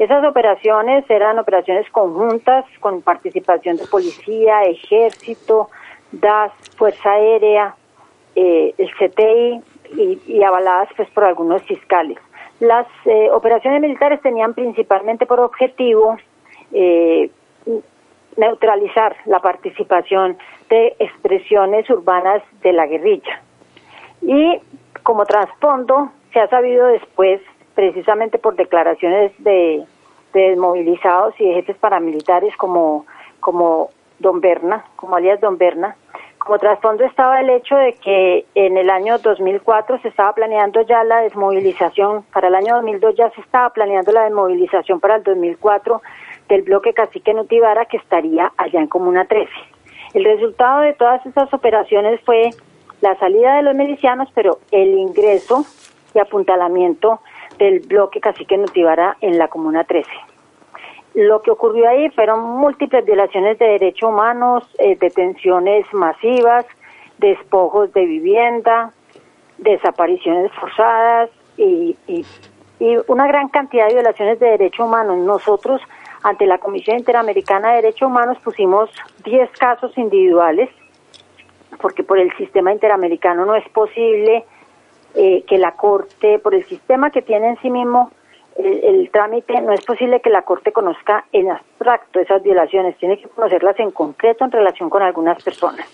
Esas 0.02 0.26
operaciones 0.26 1.08
eran 1.12 1.38
operaciones 1.38 1.88
conjuntas 1.92 2.66
con 2.80 3.04
participación 3.04 3.78
de 3.78 3.86
policía, 3.86 4.64
ejército, 4.64 5.70
DAS, 6.12 6.52
Fuerza 6.76 7.12
Aérea, 7.12 7.76
eh, 8.36 8.74
el 8.80 8.90
CTI 8.96 9.62
y, 10.26 10.42
avaladas 10.42 10.90
pues 10.98 11.08
por 11.12 11.26
algunos 11.26 11.62
fiscales. 11.66 12.18
Las 12.60 12.88
eh, 13.06 13.30
operaciones 13.32 13.80
militares 13.80 14.20
tenían 14.24 14.56
principalmente 14.56 15.28
por 15.28 15.40
objetivo 15.40 16.18
eh, 16.72 17.30
neutralizar 18.38 19.16
la 19.26 19.38
participación 19.38 20.36
de 20.68 20.96
expresiones 20.98 21.88
urbanas 21.92 22.42
de 22.64 22.74
la 22.74 22.88
guerrilla. 22.88 23.44
Y 24.24 24.60
como 25.04 25.26
trasfondo, 25.26 26.10
se 26.34 26.40
ha 26.40 26.48
sabido 26.48 26.88
después, 26.88 27.40
precisamente 27.76 28.40
por 28.40 28.56
declaraciones 28.56 29.32
de, 29.38 29.86
desmovilizados 30.34 31.34
y 31.40 31.48
de 31.48 31.54
jefes 31.56 31.78
paramilitares 31.78 32.56
como, 32.58 33.06
como 33.40 33.90
Don 34.20 34.42
Berna, 34.42 34.86
como 34.96 35.16
alias 35.16 35.42
Don 35.42 35.58
Berna, 35.58 35.96
como 36.38 36.58
trasfondo 36.58 37.04
estaba 37.04 37.40
el 37.40 37.50
hecho 37.52 37.76
de 37.76 37.94
que 37.94 38.46
en 38.56 38.76
el 38.76 38.90
año 38.90 39.20
2004 39.20 40.00
se 40.02 40.08
estaba 40.08 40.34
planeando 40.34 40.82
ya 40.82 41.04
la 41.04 41.22
desmovilización, 41.22 42.24
para 42.34 42.48
el 42.48 42.56
año 42.56 42.76
2002 42.76 43.16
ya 43.16 43.30
se 43.32 43.42
estaba 43.42 43.70
planeando 43.70 44.12
la 44.12 44.24
desmovilización 44.24 45.00
para 45.00 45.18
el 45.18 45.24
2004 45.24 46.02
del 46.50 46.64
bloque 46.64 46.94
Cacique 46.94 47.34
Nutibara 47.34 47.86
que 47.86 47.98
estaría 47.98 48.52
allá 48.58 48.80
en 48.80 48.88
Comuna 48.88 49.26
13. 49.26 49.52
El 50.14 50.26
resultado 50.26 50.82
de 50.82 50.94
todas 50.94 51.24
estas 51.26 51.54
operaciones 51.54 52.20
fue 52.26 52.50
la 53.02 53.16
salida 53.18 53.56
de 53.56 53.64
los 53.64 53.76
milicianos, 53.76 54.30
pero 54.34 54.60
el 54.72 54.98
ingreso 54.98 55.64
y 56.14 56.20
apuntalamiento 56.20 57.20
del 57.62 57.80
bloque 57.82 58.20
Cacique 58.20 58.58
Nutibara 58.58 59.18
en 59.22 59.38
la 59.38 59.48
Comuna 59.48 59.84
13. 59.84 60.10
Lo 61.14 61.44
que 61.44 61.52
ocurrió 61.52 61.88
ahí 61.88 62.10
fueron 62.10 62.42
múltiples 62.42 63.06
violaciones 63.06 63.60
de 63.60 63.68
derechos 63.68 64.10
humanos, 64.10 64.64
eh, 64.80 64.98
detenciones 65.00 65.86
masivas, 65.94 66.66
despojos 67.20 67.94
de 67.94 68.04
vivienda, 68.04 68.92
desapariciones 69.60 70.52
forzadas 70.54 71.30
y, 71.56 71.96
y 72.08 72.26
una 73.06 73.28
gran 73.28 73.50
cantidad 73.50 73.88
de 73.90 73.94
violaciones 73.94 74.40
de 74.40 74.48
derechos 74.48 74.88
humanos. 74.88 75.20
Nosotros 75.20 75.82
ante 76.24 76.48
la 76.48 76.58
Comisión 76.58 76.98
Interamericana 76.98 77.70
de 77.70 77.76
Derechos 77.76 78.08
Humanos 78.08 78.40
pusimos 78.44 78.90
10 79.24 79.52
casos 79.52 79.96
individuales, 80.00 80.70
porque 81.80 82.04
por 82.04 82.18
el 82.18 82.36
sistema 82.38 82.74
interamericano 82.74 83.46
no 83.46 83.54
es 83.54 83.70
posible 83.70 84.46
eh, 85.16 85.44
que 85.48 85.58
la 85.58 85.74
Corte, 85.74 86.40
por 86.40 86.56
el 86.56 86.64
sistema 86.66 87.12
que 87.12 87.22
tiene 87.22 87.50
en 87.50 87.58
sí 87.58 87.70
mismo 87.70 88.12
el, 88.58 89.10
trámite, 89.12 89.60
no 89.62 89.72
es 89.72 89.84
posible 89.86 90.22
que 90.22 90.30
la 90.30 90.44
Corte 90.44 90.72
conozca 90.72 91.26
en 91.32 91.50
abstracto 91.50 92.20
esas 92.20 92.44
violaciones, 92.44 92.98
tiene 92.98 93.18
que 93.18 93.30
conocerlas 93.30 93.80
en 93.80 93.92
concreto 93.92 94.46
en 94.46 94.52
relación 94.52 94.90
con 94.90 95.02
algunas 95.02 95.42
personas. 95.44 95.88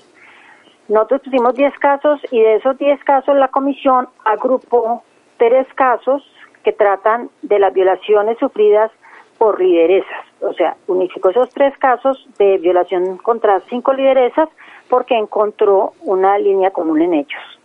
Nosotros 0.88 1.22
tuvimos 1.24 1.54
10 1.56 1.78
casos 1.80 2.22
y 2.32 2.40
de 2.40 2.56
esos 2.56 2.78
10 2.78 3.04
casos 3.04 3.36
la 3.36 3.50
comisión 3.50 4.08
agrupó 4.24 5.04
tres 5.38 5.68
casos 5.76 6.24
que 6.64 6.74
tratan 6.74 7.30
de 7.42 7.60
las 7.60 7.74
violaciones 7.74 8.38
sufridas 8.40 8.92
por 9.38 9.62
lideresas. 9.62 10.26
O 10.42 10.54
sea, 10.54 10.76
unificó 10.88 11.30
esos 11.30 11.50
tres 11.50 11.78
casos 11.78 12.28
de 12.38 12.58
violación 12.58 13.18
contra 13.18 13.62
cinco 13.70 13.94
lideresas 13.94 14.50
porque 14.90 15.18
encontró 15.18 15.94
una 16.02 16.38
línea 16.38 16.72
común 16.72 17.02
en 17.02 17.14
ellos. 17.14 17.57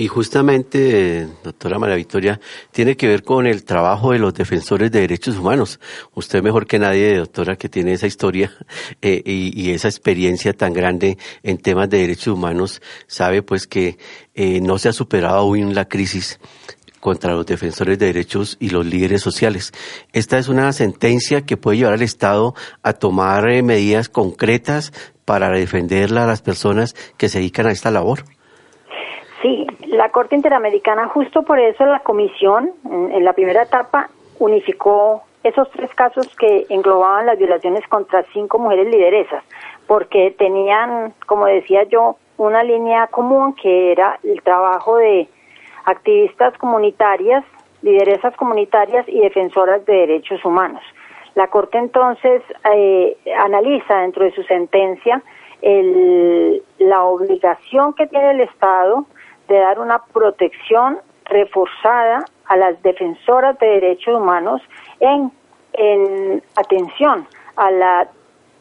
Y 0.00 0.08
justamente, 0.08 1.28
doctora 1.44 1.78
María 1.78 1.94
Victoria, 1.94 2.40
tiene 2.70 2.96
que 2.96 3.06
ver 3.06 3.22
con 3.22 3.46
el 3.46 3.64
trabajo 3.64 4.12
de 4.12 4.18
los 4.18 4.32
defensores 4.32 4.90
de 4.90 5.00
derechos 5.00 5.36
humanos. 5.36 5.78
Usted 6.14 6.42
mejor 6.42 6.66
que 6.66 6.78
nadie, 6.78 7.18
doctora, 7.18 7.56
que 7.56 7.68
tiene 7.68 7.92
esa 7.92 8.06
historia 8.06 8.50
eh, 9.02 9.20
y, 9.26 9.72
esa 9.72 9.88
experiencia 9.88 10.54
tan 10.54 10.72
grande 10.72 11.18
en 11.42 11.58
temas 11.58 11.90
de 11.90 11.98
derechos 11.98 12.28
humanos, 12.28 12.80
sabe 13.08 13.42
pues 13.42 13.66
que 13.66 13.98
eh, 14.34 14.62
no 14.62 14.78
se 14.78 14.88
ha 14.88 14.94
superado 14.94 15.36
aún 15.36 15.74
la 15.74 15.86
crisis 15.86 16.40
contra 17.00 17.34
los 17.34 17.44
defensores 17.44 17.98
de 17.98 18.06
derechos 18.06 18.56
y 18.58 18.70
los 18.70 18.86
líderes 18.86 19.20
sociales. 19.20 19.70
Esta 20.14 20.38
es 20.38 20.48
una 20.48 20.72
sentencia 20.72 21.42
que 21.42 21.58
puede 21.58 21.76
llevar 21.76 21.92
al 21.92 22.02
Estado 22.02 22.54
a 22.82 22.94
tomar 22.94 23.50
eh, 23.50 23.62
medidas 23.62 24.08
concretas 24.08 24.94
para 25.26 25.50
defender 25.50 26.16
a 26.16 26.24
las 26.24 26.40
personas 26.40 26.94
que 27.18 27.28
se 27.28 27.40
dedican 27.40 27.66
a 27.66 27.72
esta 27.72 27.90
labor. 27.90 28.24
Sí, 29.42 29.66
la 29.90 30.10
Corte 30.10 30.36
Interamericana, 30.36 31.08
justo 31.08 31.42
por 31.42 31.58
eso 31.58 31.84
la 31.84 32.00
Comisión, 32.00 32.70
en, 32.84 33.24
la 33.24 33.32
primera 33.32 33.62
etapa, 33.62 34.08
unificó 34.38 35.22
esos 35.42 35.70
tres 35.70 35.92
casos 35.94 36.28
que 36.36 36.66
englobaban 36.68 37.26
las 37.26 37.38
violaciones 37.38 37.86
contra 37.88 38.24
cinco 38.32 38.58
mujeres 38.58 38.86
lideresas, 38.88 39.42
porque 39.86 40.34
tenían, 40.38 41.12
como 41.26 41.46
decía 41.46 41.84
yo, 41.84 42.16
una 42.36 42.62
línea 42.62 43.08
común 43.08 43.54
que 43.54 43.92
era 43.92 44.18
el 44.22 44.40
trabajo 44.42 44.96
de 44.96 45.28
activistas 45.84 46.56
comunitarias, 46.58 47.44
lideresas 47.82 48.36
comunitarias 48.36 49.08
y 49.08 49.20
defensoras 49.20 49.84
de 49.86 49.92
derechos 49.92 50.44
humanos. 50.44 50.82
La 51.34 51.48
Corte 51.48 51.78
entonces 51.78 52.42
eh, 52.74 53.16
analiza 53.38 54.00
dentro 54.00 54.24
de 54.24 54.32
su 54.32 54.42
sentencia 54.44 55.22
la 56.78 57.02
obligación 57.04 57.92
que 57.92 58.06
tiene 58.06 58.30
el 58.30 58.40
Estado 58.40 59.04
de 59.50 59.58
dar 59.58 59.80
una 59.80 59.98
protección 59.98 60.98
reforzada 61.24 62.24
a 62.46 62.56
las 62.56 62.80
defensoras 62.82 63.58
de 63.58 63.66
derechos 63.66 64.16
humanos 64.16 64.62
en, 65.00 65.32
atención 66.56 67.26
a 67.56 67.70
la 67.70 68.08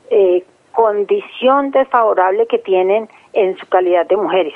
eh, 0.09 0.43
condición 0.71 1.71
desfavorable 1.71 2.47
que 2.47 2.57
tienen 2.59 3.07
en 3.33 3.57
su 3.57 3.67
calidad 3.67 4.07
de 4.07 4.17
mujeres. 4.17 4.53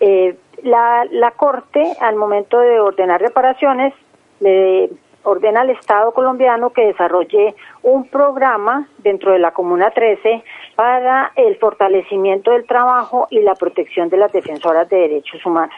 Eh, 0.00 0.36
la, 0.62 1.04
la 1.10 1.30
Corte, 1.32 1.84
al 2.00 2.16
momento 2.16 2.58
de 2.58 2.80
ordenar 2.80 3.20
reparaciones, 3.20 3.92
le 4.40 4.90
ordena 5.24 5.62
al 5.62 5.70
Estado 5.70 6.12
colombiano 6.12 6.70
que 6.70 6.86
desarrolle 6.86 7.54
un 7.82 8.06
programa 8.08 8.86
dentro 8.98 9.32
de 9.32 9.38
la 9.38 9.52
Comuna 9.52 9.90
13 9.90 10.44
para 10.76 11.32
el 11.34 11.56
fortalecimiento 11.56 12.52
del 12.52 12.66
trabajo 12.66 13.26
y 13.30 13.40
la 13.40 13.54
protección 13.54 14.08
de 14.08 14.18
las 14.18 14.32
defensoras 14.32 14.88
de 14.88 14.96
derechos 14.96 15.44
humanos. 15.44 15.74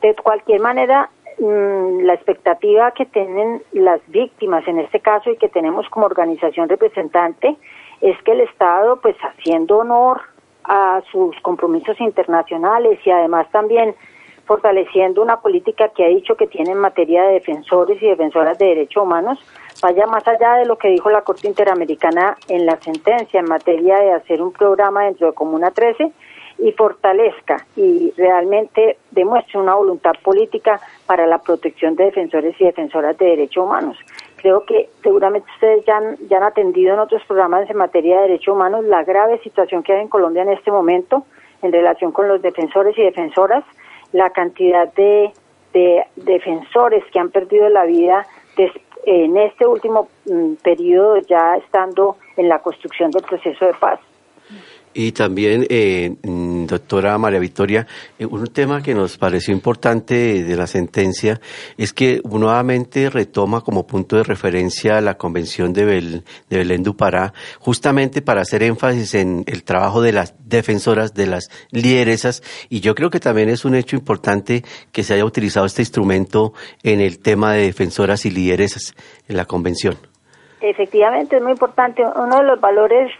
De 0.00 0.14
cualquier 0.14 0.60
manera, 0.60 1.10
mm, 1.38 2.00
la 2.00 2.14
expectativa 2.14 2.90
que 2.92 3.06
tienen 3.06 3.62
las 3.72 4.00
víctimas 4.08 4.66
en 4.66 4.78
este 4.78 5.00
caso 5.00 5.30
y 5.30 5.36
que 5.36 5.48
tenemos 5.48 5.88
como 5.88 6.06
organización 6.06 6.68
representante 6.68 7.56
es 8.00 8.20
que 8.22 8.32
el 8.32 8.40
Estado, 8.42 9.00
pues 9.00 9.16
haciendo 9.20 9.78
honor 9.78 10.20
a 10.64 11.02
sus 11.10 11.38
compromisos 11.40 12.00
internacionales 12.00 12.98
y 13.04 13.10
además 13.10 13.50
también 13.50 13.94
fortaleciendo 14.48 15.20
una 15.20 15.40
política 15.40 15.90
que 15.90 16.06
ha 16.06 16.08
dicho 16.08 16.34
que 16.34 16.46
tiene 16.46 16.72
en 16.72 16.78
materia 16.78 17.22
de 17.24 17.34
defensores 17.34 18.02
y 18.02 18.06
defensoras 18.08 18.58
de 18.58 18.64
derechos 18.64 19.02
humanos, 19.04 19.38
vaya 19.82 20.06
más 20.06 20.26
allá 20.26 20.54
de 20.54 20.64
lo 20.64 20.78
que 20.78 20.88
dijo 20.88 21.10
la 21.10 21.20
Corte 21.20 21.46
Interamericana 21.46 22.34
en 22.48 22.64
la 22.64 22.80
sentencia 22.80 23.40
en 23.40 23.46
materia 23.46 23.98
de 23.98 24.12
hacer 24.12 24.40
un 24.40 24.50
programa 24.52 25.04
dentro 25.04 25.26
de 25.26 25.34
Comuna 25.34 25.70
13 25.70 26.10
y 26.60 26.72
fortalezca 26.72 27.66
y 27.76 28.10
realmente 28.16 28.96
demuestre 29.10 29.60
una 29.60 29.74
voluntad 29.74 30.14
política 30.24 30.80
para 31.06 31.26
la 31.26 31.38
protección 31.38 31.94
de 31.94 32.06
defensores 32.06 32.58
y 32.58 32.64
defensoras 32.64 33.18
de 33.18 33.26
derechos 33.26 33.64
humanos. 33.64 33.98
Creo 34.36 34.64
que 34.64 34.88
seguramente 35.02 35.46
ustedes 35.54 35.84
ya 35.84 35.98
han, 35.98 36.16
ya 36.28 36.38
han 36.38 36.44
atendido 36.44 36.94
en 36.94 37.00
otros 37.00 37.22
programas 37.26 37.68
en 37.68 37.76
materia 37.76 38.16
de 38.16 38.22
derechos 38.22 38.54
humanos 38.54 38.84
la 38.86 39.04
grave 39.04 39.38
situación 39.42 39.82
que 39.82 39.92
hay 39.92 40.00
en 40.00 40.08
Colombia 40.08 40.42
en 40.42 40.50
este 40.50 40.70
momento 40.70 41.26
en 41.62 41.70
relación 41.72 42.12
con 42.12 42.28
los 42.28 42.40
defensores 42.40 42.96
y 42.96 43.02
defensoras, 43.02 43.64
la 44.12 44.30
cantidad 44.30 44.92
de, 44.94 45.32
de 45.72 46.04
defensores 46.16 47.04
que 47.12 47.18
han 47.18 47.30
perdido 47.30 47.68
la 47.68 47.84
vida 47.84 48.26
en 49.04 49.36
este 49.36 49.66
último 49.66 50.08
mm, 50.26 50.54
periodo 50.62 51.18
ya 51.18 51.56
estando 51.56 52.16
en 52.36 52.48
la 52.48 52.58
construcción 52.58 53.10
del 53.10 53.22
proceso 53.22 53.66
de 53.66 53.74
paz. 53.74 54.00
Y 54.94 55.12
también, 55.12 55.66
eh, 55.68 56.16
doctora 56.74 57.18
María 57.18 57.38
Victoria, 57.38 57.86
eh, 58.18 58.26
un 58.26 58.46
tema 58.46 58.82
que 58.82 58.94
nos 58.94 59.18
pareció 59.18 59.52
importante 59.52 60.44
de 60.44 60.56
la 60.56 60.66
sentencia 60.66 61.40
es 61.76 61.92
que 61.92 62.20
nuevamente 62.24 63.10
retoma 63.10 63.60
como 63.62 63.86
punto 63.86 64.16
de 64.16 64.24
referencia 64.24 65.00
la 65.00 65.16
Convención 65.16 65.72
de, 65.72 65.84
Bel, 65.84 66.24
de 66.48 66.58
Belén 66.58 66.82
du 66.82 66.96
Pará, 66.96 67.32
justamente 67.58 68.22
para 68.22 68.42
hacer 68.42 68.62
énfasis 68.62 69.14
en 69.14 69.44
el 69.46 69.64
trabajo 69.64 70.00
de 70.00 70.12
las 70.12 70.34
defensoras, 70.44 71.14
de 71.14 71.26
las 71.26 71.48
lideresas, 71.70 72.42
y 72.68 72.80
yo 72.80 72.94
creo 72.94 73.10
que 73.10 73.20
también 73.20 73.48
es 73.48 73.64
un 73.64 73.74
hecho 73.74 73.96
importante 73.96 74.64
que 74.92 75.02
se 75.02 75.14
haya 75.14 75.24
utilizado 75.24 75.66
este 75.66 75.82
instrumento 75.82 76.52
en 76.82 77.00
el 77.00 77.18
tema 77.18 77.52
de 77.52 77.62
defensoras 77.62 78.24
y 78.26 78.30
lideresas 78.30 78.94
en 79.28 79.36
la 79.36 79.44
Convención. 79.44 79.96
Efectivamente, 80.60 81.36
es 81.36 81.42
muy 81.42 81.52
importante. 81.52 82.02
Uno 82.02 82.38
de 82.38 82.44
los 82.44 82.60
valores 82.60 83.12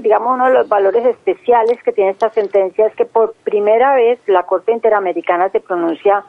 digamos, 0.00 0.34
uno 0.34 0.46
de 0.46 0.54
los 0.54 0.68
valores 0.68 1.04
especiales 1.06 1.82
que 1.82 1.92
tiene 1.92 2.10
esta 2.10 2.30
sentencia 2.30 2.86
es 2.86 2.94
que 2.94 3.04
por 3.04 3.34
primera 3.44 3.94
vez 3.94 4.18
la 4.26 4.44
Corte 4.44 4.72
Interamericana 4.72 5.48
se 5.50 5.60
pronuncia 5.60 6.24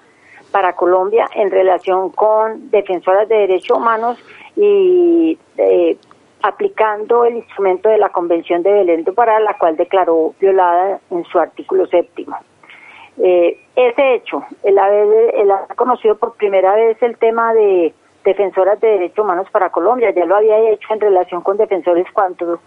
para 0.52 0.74
Colombia 0.74 1.28
en 1.36 1.50
relación 1.50 2.10
con 2.10 2.70
defensoras 2.72 3.28
de 3.30 3.36
derechos 3.36 3.78
humanos 3.78 4.18
y 4.56 5.38
eh, 5.58 5.98
aplicando 6.42 7.26
el 7.26 7.38
instrumento 7.38 7.90
de 7.90 7.98
la 7.98 8.10
Convención 8.10 8.64
de 8.64 8.72
Belén 8.72 9.04
do 9.04 9.14
Pará, 9.14 9.40
la 9.40 9.58
cual 9.58 9.78
declaró 9.78 10.34
violada 10.40 11.00
en 11.10 11.24
su 11.26 11.40
artículo 11.40 11.86
séptimo. 11.88 12.38
Eh, 13.18 13.60
ese 13.76 14.16
hecho, 14.16 14.44
el 14.64 14.78
haber, 14.78 15.36
el 15.36 15.52
haber 15.52 15.76
conocido 15.76 16.18
por 16.18 16.34
primera 16.36 16.76
vez 16.76 17.02
el 17.02 17.18
tema 17.18 17.54
de 17.54 17.94
defensoras 18.24 18.80
de 18.80 18.88
derechos 18.88 19.24
humanos 19.24 19.48
para 19.52 19.70
Colombia, 19.70 20.12
ya 20.12 20.26
lo 20.26 20.36
había 20.36 20.58
hecho 20.70 20.94
en 20.94 21.02
relación 21.02 21.42
con 21.42 21.58
defensores 21.58 22.06
cuando 22.14 22.60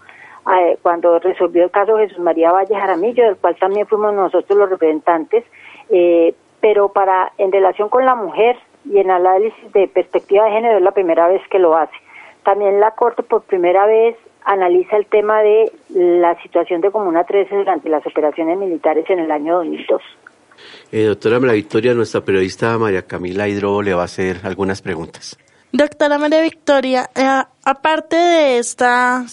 eh, 0.53 0.77
cuando 0.81 1.17
resolvió 1.19 1.63
el 1.63 1.71
caso 1.71 1.97
Jesús 1.97 2.19
María 2.19 2.51
Valle 2.51 2.75
Jaramillo, 2.75 3.23
del 3.23 3.37
cual 3.37 3.55
también 3.59 3.87
fuimos 3.87 4.13
nosotros 4.13 4.57
los 4.57 4.69
representantes, 4.69 5.43
eh, 5.89 6.35
pero 6.61 6.89
para 6.89 7.31
en 7.37 7.51
relación 7.51 7.89
con 7.89 8.05
la 8.05 8.15
mujer 8.15 8.57
y 8.85 8.99
en 8.99 9.09
análisis 9.09 9.73
de 9.73 9.87
perspectiva 9.87 10.45
de 10.45 10.51
género 10.51 10.77
es 10.77 10.83
la 10.83 10.91
primera 10.91 11.27
vez 11.27 11.41
que 11.49 11.59
lo 11.59 11.75
hace. 11.75 11.95
También 12.43 12.79
la 12.79 12.91
Corte 12.91 13.23
por 13.23 13.41
primera 13.43 13.87
vez 13.87 14.15
analiza 14.43 14.97
el 14.97 15.07
tema 15.07 15.41
de 15.41 15.71
la 15.89 16.39
situación 16.43 16.81
de 16.81 16.91
Comuna 16.91 17.23
13 17.23 17.55
durante 17.55 17.89
las 17.89 18.05
operaciones 18.05 18.57
militares 18.59 19.09
en 19.09 19.19
el 19.19 19.31
año 19.31 19.55
2002. 19.57 20.01
Eh, 20.91 21.05
doctora 21.05 21.39
María 21.39 21.55
Victoria, 21.55 21.93
nuestra 21.95 22.21
periodista 22.21 22.77
María 22.77 23.01
Camila 23.01 23.47
Hidro 23.47 23.81
le 23.81 23.93
va 23.93 24.03
a 24.03 24.05
hacer 24.05 24.37
algunas 24.43 24.81
preguntas. 24.81 25.37
Doctora 25.71 26.17
María 26.17 26.41
Victoria, 26.41 27.09
eh, 27.15 27.43
aparte 27.65 28.15
de 28.15 28.59
esta 28.59 29.25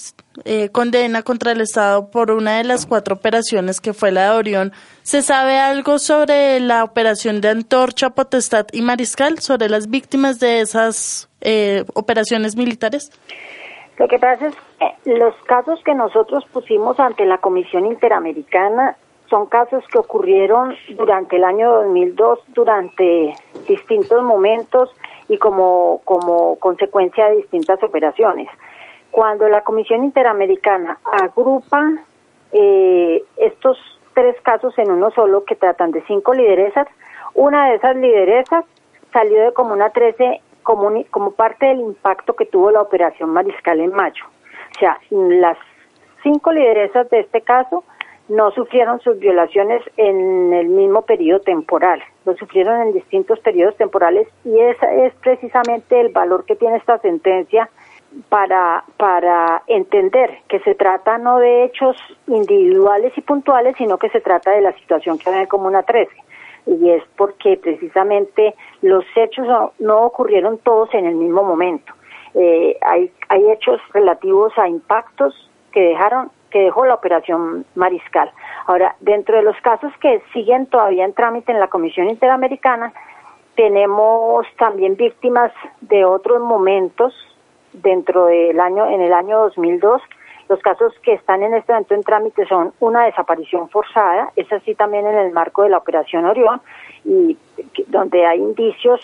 eh, 0.45 0.71
condena 0.71 1.23
contra 1.23 1.53
el 1.53 1.61
Estado 1.61 2.11
por 2.11 2.31
una 2.31 2.57
de 2.57 2.65
las 2.65 2.87
cuatro 2.87 3.17
operaciones 3.17 3.81
que 3.81 3.93
fue 3.93 4.11
la 4.11 4.25
de 4.25 4.39
Orión. 4.39 4.73
¿Se 5.03 5.23
sabe 5.23 5.59
algo 5.59 5.99
sobre 5.99 6.59
la 6.61 6.85
operación 6.85 7.41
de 7.41 7.51
Antorcha, 7.51 8.11
Potestad 8.11 8.67
y 8.73 8.83
Mariscal, 8.83 9.39
sobre 9.41 9.69
las 9.69 9.91
víctimas 9.91 10.41
de 10.41 10.61
esas 10.61 11.29
eh, 11.43 11.85
operaciones 11.95 12.57
militares? 12.57 13.11
Lo 13.99 14.09
que 14.09 14.19
pasa 14.19 14.47
es 14.47 14.55
que 14.79 15.11
los 15.19 15.35
casos 15.45 15.81
que 15.85 15.95
nosotros 15.95 16.45
pusimos 16.53 16.99
ante 16.99 17.27
la 17.27 17.39
Comisión 17.39 17.87
Interamericana 17.87 18.97
son 19.29 19.47
casos 19.47 19.85
que 19.93 19.99
ocurrieron 19.99 20.75
durante 20.97 21.37
el 21.37 21.45
año 21.45 21.73
2002, 21.73 22.39
durante 22.49 23.35
distintos 23.69 24.23
momentos 24.23 24.91
y 25.29 25.39
como, 25.39 26.01
como 26.05 26.57
consecuencia 26.57 27.29
de 27.29 27.37
distintas 27.37 27.83
operaciones 27.83 28.49
cuando 29.13 29.47
la 29.47 29.61
Comisión 29.61 30.03
Interamericana 30.03 30.99
agrupa 31.05 31.93
eh, 32.51 33.23
estos 33.37 33.79
tres 34.15 34.35
casos 34.43 34.77
en 34.79 34.91
uno 34.91 35.11
solo 35.13 35.45
que 35.45 35.55
tratan 35.55 35.93
de 35.93 36.03
cinco 36.07 36.33
lideresas, 36.35 36.89
Una 37.35 37.69
de 37.69 37.77
esas 37.77 37.97
lideresas 37.97 38.65
salió 39.13 39.43
de 39.43 39.53
Comuna 39.53 39.91
13 39.91 40.41
como, 40.63 40.91
como 41.11 41.33
parte 41.33 41.67
del 41.67 41.81
impacto 41.81 42.35
que 42.35 42.47
tuvo 42.47 42.71
la 42.71 42.81
operación 42.81 43.31
Mariscal 43.31 43.81
en 43.81 43.93
mayo. 43.93 44.25
O 44.77 44.79
sea, 44.79 44.99
las 45.11 45.59
cinco 46.23 46.53
lideresas 46.53 47.09
de 47.11 47.21
este 47.21 47.43
caso 47.43 47.85
no 48.29 48.51
sufrieron 48.53 49.01
sus 49.01 49.19
violaciones 49.19 49.83
en 49.97 50.53
el 50.55 50.69
mismo 50.69 51.03
periodo 51.03 51.41
temporal, 51.41 52.03
lo 52.25 52.37
sufrieron 52.37 52.81
en 52.83 52.93
distintos 52.93 53.39
periodos 53.41 53.77
temporales 53.77 54.29
y 54.45 54.59
ese 54.59 55.07
es 55.07 55.15
precisamente 55.17 56.01
el 56.01 56.11
valor 56.11 56.45
que 56.45 56.57
tiene 56.57 56.77
esta 56.77 56.99
sentencia 56.99 57.69
para, 58.29 58.85
para 58.97 59.63
entender 59.67 60.39
que 60.49 60.61
se 60.61 60.75
trata 60.75 61.19
no 61.19 61.39
de 61.39 61.65
hechos 61.65 61.97
individuales 62.27 63.13
y 63.17 63.23
puntuales, 63.23 63.75
sino 63.79 63.99
que 63.99 64.11
se 64.11 64.21
trata 64.21 64.51
de 64.51 64.61
la 64.61 64.73
situación 64.75 65.19
que 65.19 65.31
hay 65.31 65.43
en 65.43 65.47
Comuna 65.47 65.83
13. 65.83 66.11
Y 66.67 66.91
es 66.91 67.03
porque 67.17 67.57
precisamente 67.57 68.55
los 68.83 69.05
hechos 69.17 69.47
no, 69.79 70.03
ocurrieron 70.03 70.59
todos 70.59 70.93
en 70.95 71.07
el 71.07 71.17
mismo 71.17 71.43
momento. 71.43 71.93
Eh, 72.35 72.77
hay, 72.83 73.11
hay 73.29 73.51
hechos 73.51 73.81
relativos 73.93 74.53
a 74.57 74.69
impactos 74.69 75.51
que 75.73 75.81
dejaron 75.81 76.31
que 76.53 76.61
dejó 76.61 76.85
la 76.87 76.95
operación 76.95 77.65
Mariscal. 77.75 78.31
Ahora, 78.67 78.95
dentro 79.01 79.37
de 79.37 79.43
los 79.43 79.57
casos 79.63 79.93
que 80.01 80.23
siguen 80.33 80.67
todavía 80.67 81.05
en 81.05 81.15
trámite 81.15 81.51
en 81.51 81.59
la 81.59 81.69
Comisión 81.69 82.11
Interamericana, 82.11 82.93
tenemos 83.57 84.47
también 84.59 84.97
víctimas 84.97 85.53
de 85.81 86.05
otros 86.05 86.41
momentos 86.41 87.15
dentro 87.73 88.27
del 88.27 88.61
año, 88.61 88.87
en 88.87 89.01
el 89.01 89.13
año 89.13 89.39
2002. 89.41 90.03
Los 90.49 90.61
casos 90.61 90.93
que 91.03 91.15
están 91.15 91.43
en 91.43 91.55
este 91.55 91.73
momento 91.73 91.95
en 91.95 92.03
trámite 92.03 92.47
son 92.47 92.73
una 92.81 93.05
desaparición 93.05 93.69
forzada, 93.71 94.31
es 94.37 94.53
así 94.53 94.75
también 94.75 95.07
en 95.07 95.17
el 95.17 95.33
marco 95.33 95.63
de 95.63 95.71
la 95.71 95.79
Operación 95.79 96.27
Orión, 96.27 96.61
y 97.05 97.39
donde 97.87 98.27
hay 98.27 98.39
indicios, 98.39 99.01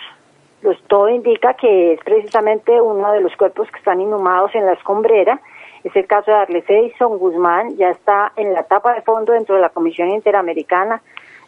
pues 0.63 0.79
todo 0.89 1.09
indica 1.09 1.55
que 1.55 1.95
es 1.95 2.01
precisamente 2.05 2.81
uno 2.81 3.13
de 3.13 3.21
los 3.21 3.35
cuerpos 3.37 3.71
que 3.71 3.79
están 3.79 4.01
inhumados 4.01 4.55
en 4.55 4.67
la 4.67 4.73
escombrera, 4.73 5.41
es 5.85 5.95
el 5.95 6.07
caso 6.07 6.31
de 6.31 6.37
Arlece 6.37 6.79
Edison 6.79 7.19
Guzmán, 7.19 7.77
ya 7.77 7.91
está 7.91 8.33
en 8.37 8.53
la 8.53 8.61
etapa 8.61 8.95
de 8.95 9.03
fondo 9.03 9.33
dentro 9.33 9.55
de 9.55 9.61
la 9.61 9.69
Comisión 9.69 10.11
Interamericana, 10.11 11.03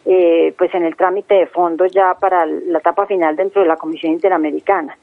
eh, 0.05 0.53
pues 0.57 0.73
en 0.73 0.83
el 0.83 0.95
trámite 0.95 1.35
de 1.35 1.47
fondo 1.47 1.85
ya 1.85 2.15
para 2.15 2.45
la 2.45 2.79
etapa 2.79 3.05
final 3.05 3.35
dentro 3.35 3.61
de 3.61 3.67
la 3.67 3.77
Comisión 3.77 4.13
Interamericana. 4.13 4.97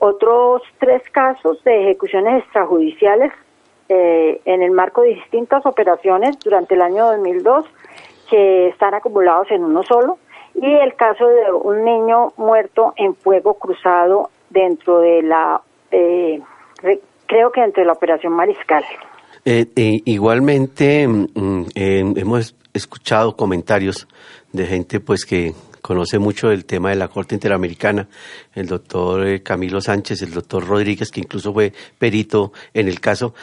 Otros 0.00 0.62
tres 0.78 1.02
casos 1.10 1.62
de 1.64 1.82
ejecuciones 1.82 2.44
extrajudiciales 2.44 3.32
eh, 3.88 4.40
en 4.44 4.62
el 4.62 4.70
marco 4.70 5.02
de 5.02 5.14
distintas 5.14 5.64
operaciones 5.66 6.38
durante 6.40 6.74
el 6.74 6.82
año 6.82 7.06
2002 7.06 7.66
que 8.30 8.68
están 8.68 8.94
acumulados 8.94 9.50
en 9.50 9.62
uno 9.62 9.82
solo 9.82 10.18
y 10.54 10.72
el 10.72 10.94
caso 10.94 11.26
de 11.26 11.52
un 11.52 11.84
niño 11.84 12.32
muerto 12.36 12.94
en 12.96 13.14
fuego 13.14 13.54
cruzado 13.54 14.30
dentro 14.50 15.00
de 15.00 15.22
la 15.22 15.60
eh, 15.90 16.40
creo 17.26 17.50
que 17.52 17.62
entre 17.62 17.84
la 17.84 17.92
operación 17.92 18.32
Mariscal. 18.32 18.84
Eh, 19.44 19.66
eh, 19.76 20.00
igualmente 20.04 21.06
mm, 21.06 21.66
hemos 21.74 22.56
escuchado 22.72 23.36
comentarios 23.36 24.08
de 24.52 24.66
gente 24.66 25.00
pues 25.00 25.24
que 25.24 25.52
conoce 25.82 26.18
mucho 26.18 26.50
el 26.50 26.64
tema 26.64 26.88
de 26.90 26.96
la 26.96 27.08
Corte 27.08 27.34
Interamericana, 27.34 28.08
el 28.54 28.66
doctor 28.66 29.26
eh, 29.26 29.42
Camilo 29.42 29.82
Sánchez, 29.82 30.22
el 30.22 30.32
doctor 30.32 30.66
Rodríguez, 30.66 31.10
que 31.10 31.20
incluso 31.20 31.52
fue 31.52 31.74
perito 31.98 32.52
en 32.72 32.88
el 32.88 33.00
caso, 33.00 33.34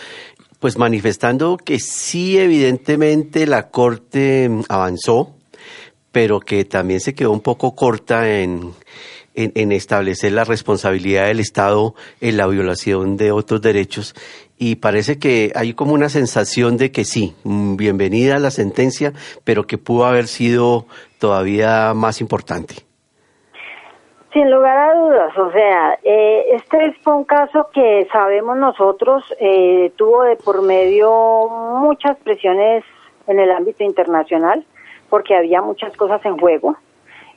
pues 0.60 0.76
manifestando 0.76 1.58
que 1.58 1.78
sí, 1.78 2.40
evidentemente 2.40 3.46
la 3.46 3.70
Corte 3.70 4.50
mm, 4.50 4.64
avanzó, 4.70 5.36
pero 6.12 6.40
que 6.40 6.66
también 6.66 7.00
se 7.00 7.14
quedó 7.14 7.32
un 7.32 7.42
poco 7.42 7.76
corta 7.76 8.28
en, 8.28 8.74
en, 9.36 9.72
establecer 9.72 10.32
la 10.32 10.44
responsabilidad 10.44 11.28
del 11.28 11.40
Estado 11.40 11.94
en 12.20 12.38
la 12.38 12.48
violación 12.48 13.18
de 13.18 13.32
otros 13.32 13.62
derechos 13.62 14.14
y 14.58 14.76
parece 14.76 15.18
que 15.18 15.52
hay 15.56 15.74
como 15.74 15.94
una 15.94 16.10
sensación 16.10 16.78
de 16.78 16.92
que 16.92 17.04
sí, 17.04 17.34
mm, 17.44 17.78
bienvenida 17.78 18.38
la 18.40 18.52
sentencia, 18.52 19.14
pero 19.44 19.64
que 19.64 19.78
pudo 19.78 20.06
haber 20.06 20.28
sido 20.28 20.86
todavía 21.20 21.94
más 21.96 22.22
importante. 22.22 22.76
Sin 24.34 24.50
lugar 24.50 24.78
a 24.78 24.96
dudas, 24.96 25.38
o 25.38 25.52
sea, 25.52 26.00
eh, 26.04 26.46
este 26.54 26.94
fue 27.04 27.16
un 27.16 27.26
caso 27.26 27.70
que 27.74 28.08
sabemos 28.14 28.56
nosotros 28.56 29.24
eh, 29.40 29.92
tuvo 29.98 30.24
de 30.24 30.38
por 30.38 30.62
medio 30.62 31.50
muchas 31.82 32.18
presiones 32.20 32.86
en 33.28 33.40
el 33.40 33.52
ámbito 33.52 33.84
internacional, 33.84 34.66
porque 35.10 35.36
había 35.36 35.62
muchas 35.62 35.96
cosas 35.98 36.24
en 36.24 36.38
juego 36.38 36.78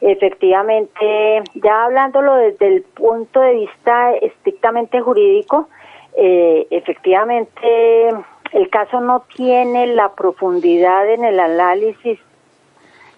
efectivamente, 0.01 1.43
ya 1.55 1.85
hablándolo 1.85 2.35
desde 2.37 2.67
el 2.67 2.83
punto 2.83 3.41
de 3.41 3.55
vista 3.55 4.15
estrictamente 4.15 5.01
jurídico, 5.01 5.69
eh, 6.17 6.67
efectivamente 6.71 8.11
el 8.53 8.71
caso 8.71 9.01
no 9.01 9.25
tiene 9.35 9.89
la 9.89 10.15
profundidad 10.15 11.09
en 11.09 11.25
el 11.25 11.41
análisis 11.41 12.21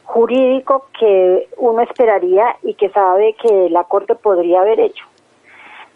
jurídico 0.05 0.87
que 0.99 1.49
uno 1.59 1.83
esperaría 1.83 2.57
y 2.63 2.75
que 2.75 2.89
sabe 2.91 3.35
que 3.35 3.69
la 3.71 3.85
Corte 3.85 4.15
podría 4.15 4.61
haber 4.61 4.81
hecho. 4.81 5.05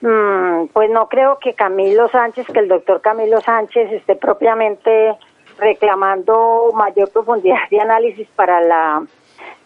Mm, 0.03 0.66
pues 0.73 0.90
no 0.90 1.09
creo 1.09 1.38
que 1.38 1.55
Camilo 1.55 2.09
Sánchez, 2.09 2.47
que 2.47 2.59
el 2.59 2.69
doctor 2.69 3.01
Camilo 3.01 3.40
Sánchez 3.40 3.93
esté 3.93 4.16
propiamente 4.16 5.16
reclamando 5.59 6.71
mayor 6.75 7.11
profundidad 7.11 7.69
de 7.71 7.81
análisis 7.81 8.27
para 8.35 8.61
la 8.61 9.03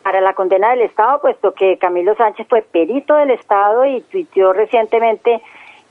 para 0.04 0.20
la 0.20 0.34
condena 0.34 0.70
del 0.70 0.82
Estado, 0.82 1.18
puesto 1.22 1.54
que 1.54 1.78
Camilo 1.78 2.14
Sánchez 2.14 2.46
fue 2.46 2.60
perito 2.60 3.16
del 3.16 3.30
Estado 3.30 3.86
y 3.86 4.02
tuiteó 4.02 4.52
recientemente 4.52 5.40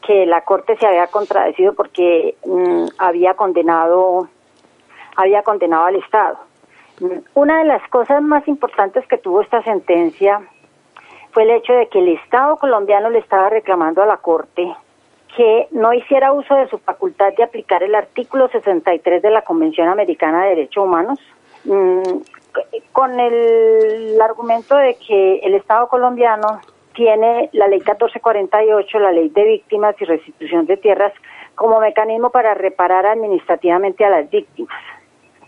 que 0.06 0.28
la 0.28 0.41
Corte 0.41 0.78
se 0.78 0.86
había 0.86 1.08
contradecido 1.08 1.73
porque 1.73 2.36
mm, 2.45 2.86
había 2.99 3.34
condenado 3.34 4.30
había 5.15 5.41
condenado 5.41 5.86
al 5.86 5.95
Estado. 5.95 6.38
Una 7.34 7.60
de 7.60 7.65
las 7.65 7.88
cosas 7.89 8.21
más 8.21 8.47
importantes 8.47 9.06
que 9.08 9.17
tuvo 9.17 9.41
esta 9.41 9.63
sentencia 9.63 10.41
fue 11.32 11.43
el 11.43 11.49
hecho 11.49 11.73
de 11.73 11.88
que 11.88 11.99
el 11.99 12.10
Estado 12.10 12.58
colombiano 12.58 13.10
le 13.10 13.19
estaba 13.19 13.49
reclamando 13.49 14.04
a 14.04 14.06
la 14.06 14.17
Corte 14.17 14.76
que 15.36 15.67
no 15.71 15.91
hiciera 15.91 16.32
uso 16.32 16.54
de 16.54 16.67
su 16.67 16.78
facultad 16.78 17.34
de 17.36 17.43
aplicar 17.43 17.82
el 17.82 17.95
artículo 17.95 18.47
63 18.49 19.23
de 19.23 19.32
la 19.32 19.41
Convención 19.41 19.88
Americana 19.88 20.43
de 20.43 20.49
Derechos 20.49 20.86
Humanos, 20.86 21.19
mm, 21.65 22.43
con 22.92 23.20
el, 23.20 24.20
argumento 24.22 24.76
de 24.76 24.96
que 24.96 25.39
el 25.39 25.56
Estado 25.56 25.88
colombiano 25.88 26.62
tiene 26.94 27.50
la 27.54 27.68
ley 27.68 27.80
1448, 27.80 29.00
la 29.00 29.12
ley 29.12 29.30
de 29.30 29.44
víctimas 29.44 29.96
y 30.00 30.06
restitución 30.06 30.66
de 30.66 30.78
tierras, 30.78 31.13
como 31.56 31.80
mecanismo 31.80 32.30
para 32.30 32.54
reparar 32.54 33.06
administrativamente 33.06 34.06
a 34.06 34.10
las 34.10 34.30
víctimas. 34.30 34.82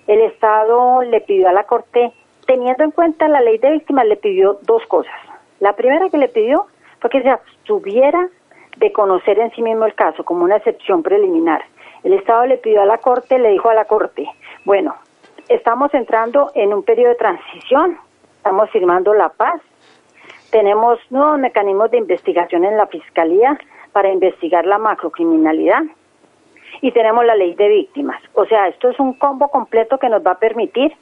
El 0.08 0.22
Estado 0.22 1.02
le 1.04 1.22
pidió 1.22 1.48
a 1.48 1.54
la 1.54 1.63
Corte, 1.63 2.12
teniendo 2.46 2.84
en 2.84 2.91
cuenta 2.91 3.28
la 3.28 3.41
ley 3.41 3.58
de 3.58 3.72
víctimas, 3.72 4.06
le 4.06 4.18
pidió 4.18 4.60
dos 4.63 4.86
cosas. 4.88 5.15
La 5.60 5.74
primera 5.74 6.10
que 6.10 6.18
le 6.18 6.28
pidió 6.28 6.68
fue 7.00 7.10
que 7.10 7.22
se 7.22 7.30
abstuviera 7.30 8.30
de 8.78 8.91
conocer 8.91 9.39
en 9.39 9.52
sí 9.52 9.62
mismo 9.62 9.86
el 9.86 9.96
caso 9.96 10.24
como 10.24 10.44
una 10.44 10.58
excepción 10.58 11.02
preliminar. 11.02 11.63
El 12.04 12.13
Estado 12.13 12.46
le 12.46 12.58
pidió 12.58 12.82
a 12.82 12.86
la 12.86 12.98
Corte, 13.00 13.39
le 13.39 13.50
dijo 13.50 13.70
a 13.70 13.74
la 13.74 13.86
Corte, 13.86 14.28
bueno, 14.63 14.96
estamos 15.50 15.94
entrando 15.94 16.52
en 16.56 16.74
un 16.74 16.84
periodo 16.84 17.10
de 17.10 17.16
transición, 17.16 17.98
estamos 18.38 18.70
firmando 18.72 19.14
la 19.14 19.30
paz, 19.30 19.62
tenemos 20.52 21.00
nuevos 21.10 21.40
mecanismos 21.40 21.92
de 21.92 21.98
investigación 21.98 22.64
en 22.66 22.78
la 22.78 22.88
Fiscalía 22.88 23.60
para 23.92 24.10
investigar 24.10 24.66
la 24.66 24.78
macrocriminalidad 24.78 25.84
y 26.82 26.92
tenemos 26.92 27.26
la 27.26 27.36
ley 27.36 27.56
de 27.56 27.68
víctimas. 27.68 28.22
O 28.34 28.46
sea, 28.46 28.68
esto 28.68 28.90
es 28.90 29.00
un 29.00 29.14
combo 29.14 29.50
completo 29.50 29.98
que 29.98 30.10
nos 30.10 30.26
va 30.26 30.32
a 30.32 30.40
permitir 30.40 30.94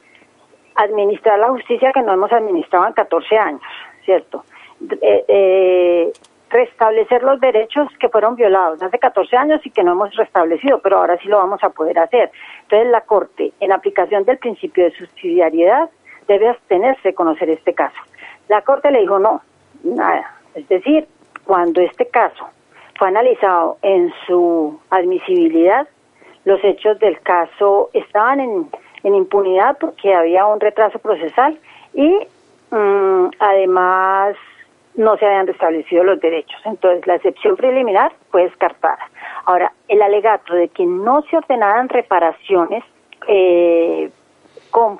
administrar 0.75 1.39
la 1.39 1.49
justicia 1.49 1.91
que 1.91 2.01
no 2.01 2.13
hemos 2.13 2.31
administrado 2.31 2.87
en 2.87 2.93
14 2.93 3.37
años, 3.37 3.61
¿cierto? 4.05 4.43
Eh, 5.01 5.25
eh, 5.27 6.13
restablecer 6.53 7.23
los 7.23 7.39
derechos 7.39 7.89
que 7.99 8.09
fueron 8.09 8.35
violados 8.35 8.81
hace 8.81 8.99
14 8.99 9.35
años 9.35 9.65
y 9.65 9.71
que 9.71 9.83
no 9.83 9.93
hemos 9.93 10.15
restablecido, 10.15 10.79
pero 10.79 10.99
ahora 10.99 11.17
sí 11.17 11.27
lo 11.27 11.37
vamos 11.37 11.63
a 11.63 11.69
poder 11.69 11.99
hacer. 11.99 12.31
Entonces 12.61 12.89
la 12.89 13.01
Corte, 13.01 13.51
en 13.59 13.71
aplicación 13.71 14.23
del 14.23 14.37
principio 14.37 14.85
de 14.85 14.91
subsidiariedad, 14.91 15.89
debe 16.27 16.47
abstenerse 16.47 17.09
de 17.09 17.13
conocer 17.13 17.49
este 17.49 17.73
caso. 17.73 17.97
La 18.47 18.61
Corte 18.61 18.91
le 18.91 19.01
dijo 19.01 19.19
no, 19.19 19.41
nada. 19.83 20.35
Es 20.53 20.67
decir, 20.69 21.07
cuando 21.43 21.81
este 21.81 22.07
caso 22.07 22.45
fue 22.97 23.07
analizado 23.07 23.77
en 23.81 24.13
su 24.27 24.79
admisibilidad, 24.91 25.87
los 26.45 26.63
hechos 26.63 26.99
del 26.99 27.19
caso 27.21 27.89
estaban 27.93 28.39
en, 28.39 28.69
impunidad 29.03 29.77
porque 29.79 30.13
había 30.13 30.45
un 30.45 30.59
retraso 30.59 30.99
procesal 30.99 31.57
y 31.93 32.09
mm, 32.71 33.31
además 33.39 34.35
no 34.95 35.17
se 35.17 35.25
habían 35.25 35.47
restablecido 35.47 36.03
los 36.03 36.19
derechos. 36.19 36.59
Entonces, 36.65 37.05
la 37.07 37.15
excepción 37.15 37.55
preliminar 37.55 38.13
fue 38.29 38.43
descartada. 38.43 38.99
Ahora, 39.45 39.71
el 39.87 40.01
alegato 40.01 40.53
de 40.53 40.69
que 40.69 40.85
no 40.85 41.21
se 41.23 41.37
ordenaran 41.37 41.89
reparaciones 41.89 42.83
eh, 43.27 44.11
con, 44.69 44.99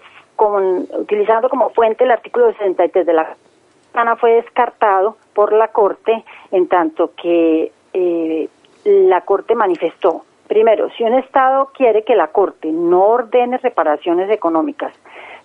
utilizando 0.98 1.50
como 1.50 1.70
fuente 1.70 2.04
el 2.04 2.12
artículo 2.12 2.52
63 2.54 3.06
de 3.06 3.14
la 3.14 3.36
Toscana 3.84 4.16
fue 4.16 4.34
descartado 4.34 5.18
por 5.34 5.54
la 5.54 5.68
Corte 5.70 6.24
en 6.52 6.68
tanto 6.68 7.12
que 7.16 7.72
eh, 7.94 8.50
la 8.86 9.22
Corte 9.22 9.56
manifestó, 9.56 10.26
primero, 10.48 10.90
si 10.92 11.04
un 11.04 11.14
Estado 11.14 11.72
quiere 11.74 12.04
que 12.04 12.16
la 12.16 12.28
Corte 12.28 12.72
no 12.72 13.06
ordene 13.06 13.58
reparaciones 13.60 14.30
económicas, 14.30 14.94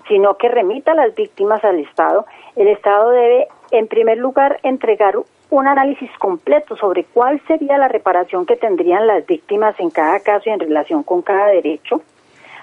sino 0.08 0.36
que 0.36 0.48
remita 0.48 0.92
a 0.92 0.94
las 0.94 1.14
víctimas 1.14 1.64
al 1.64 1.78
Estado, 1.78 2.26
el 2.56 2.68
Estado 2.68 3.10
debe, 3.10 3.48
en 3.70 3.86
primer 3.86 4.18
lugar, 4.18 4.58
entregar 4.62 5.14
un 5.50 5.66
análisis 5.68 6.10
completo 6.18 6.76
sobre 6.76 7.04
cuál 7.04 7.40
sería 7.46 7.78
la 7.78 7.88
reparación 7.88 8.46
que 8.46 8.56
tendrían 8.56 9.06
las 9.06 9.24
víctimas 9.26 9.78
en 9.78 9.90
cada 9.90 10.20
caso 10.20 10.48
y 10.48 10.52
en 10.52 10.60
relación 10.60 11.02
con 11.02 11.22
cada 11.22 11.46
derecho, 11.46 12.02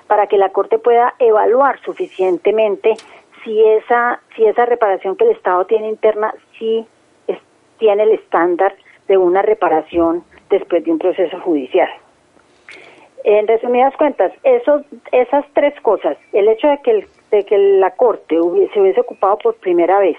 para 0.07 0.27
que 0.27 0.37
la 0.37 0.49
Corte 0.49 0.77
pueda 0.77 1.15
evaluar 1.19 1.79
suficientemente 1.81 2.95
si 3.43 3.63
esa, 3.63 4.19
si 4.35 4.45
esa 4.45 4.65
reparación 4.65 5.15
que 5.15 5.25
el 5.25 5.31
Estado 5.31 5.65
tiene 5.65 5.89
interna 5.89 6.33
sí 6.59 6.87
tiene 7.77 8.03
el 8.03 8.11
estándar 8.11 8.75
de 9.07 9.17
una 9.17 9.41
reparación 9.41 10.23
después 10.49 10.83
de 10.83 10.91
un 10.91 10.99
proceso 10.99 11.39
judicial. 11.41 11.89
En 13.23 13.47
resumidas 13.47 13.95
cuentas, 13.97 14.31
esos, 14.43 14.83
esas 15.11 15.45
tres 15.53 15.73
cosas, 15.81 16.17
el 16.31 16.47
hecho 16.47 16.67
de 16.67 16.77
que, 16.81 17.07
de 17.35 17.45
que 17.45 17.57
la 17.57 17.91
Corte 17.91 18.37
se 18.73 18.79
hubiese 18.79 19.01
ocupado 19.01 19.37
por 19.37 19.55
primera 19.55 19.99
vez 19.99 20.17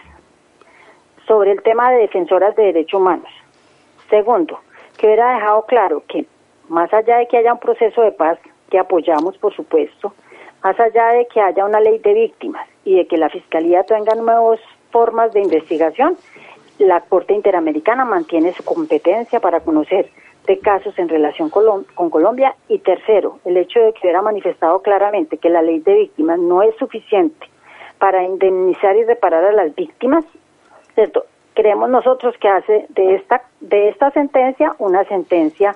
sobre 1.26 1.52
el 1.52 1.62
tema 1.62 1.90
de 1.90 2.02
defensoras 2.02 2.54
de 2.56 2.64
derechos 2.64 3.00
humanos. 3.00 3.30
Segundo, 4.10 4.60
que 4.96 5.06
hubiera 5.06 5.34
dejado 5.34 5.62
claro 5.66 6.02
que 6.06 6.26
más 6.68 6.92
allá 6.92 7.18
de 7.18 7.26
que 7.26 7.38
haya 7.38 7.52
un 7.52 7.58
proceso 7.58 8.02
de 8.02 8.12
paz, 8.12 8.38
que 8.70 8.78
apoyamos 8.78 9.38
por 9.38 9.54
supuesto, 9.54 10.14
más 10.62 10.78
allá 10.78 11.08
de 11.08 11.26
que 11.26 11.40
haya 11.40 11.64
una 11.64 11.80
ley 11.80 11.98
de 11.98 12.14
víctimas 12.14 12.68
y 12.84 12.96
de 12.96 13.06
que 13.06 13.16
la 13.16 13.28
Fiscalía 13.28 13.82
tenga 13.84 14.14
nuevas 14.14 14.60
formas 14.90 15.32
de 15.32 15.40
investigación, 15.40 16.16
la 16.78 17.00
Corte 17.00 17.32
Interamericana 17.32 18.04
mantiene 18.04 18.52
su 18.52 18.64
competencia 18.64 19.40
para 19.40 19.60
conocer 19.60 20.10
de 20.46 20.58
casos 20.58 20.98
en 20.98 21.08
relación 21.08 21.50
con, 21.50 21.84
Colombia. 22.10 22.54
Y 22.68 22.78
tercero, 22.78 23.38
el 23.44 23.56
hecho 23.56 23.80
de 23.80 23.92
que 23.92 24.00
hubiera 24.04 24.22
manifestado 24.22 24.80
claramente 24.80 25.38
que 25.38 25.48
la 25.48 25.62
ley 25.62 25.80
de 25.80 25.94
víctimas 25.94 26.38
no 26.38 26.62
es 26.62 26.74
suficiente 26.76 27.46
para 27.98 28.22
indemnizar 28.24 28.96
y 28.96 29.04
reparar 29.04 29.44
a 29.44 29.52
las 29.52 29.74
víctimas, 29.74 30.24
¿cierto? 30.94 31.24
creemos 31.56 31.88
nosotros 31.88 32.34
que 32.40 32.48
hace 32.48 32.86
de 32.90 33.16
esta, 33.16 33.42
de 33.60 33.88
esta 33.88 34.10
sentencia 34.12 34.76
una 34.78 35.02
sentencia 35.04 35.74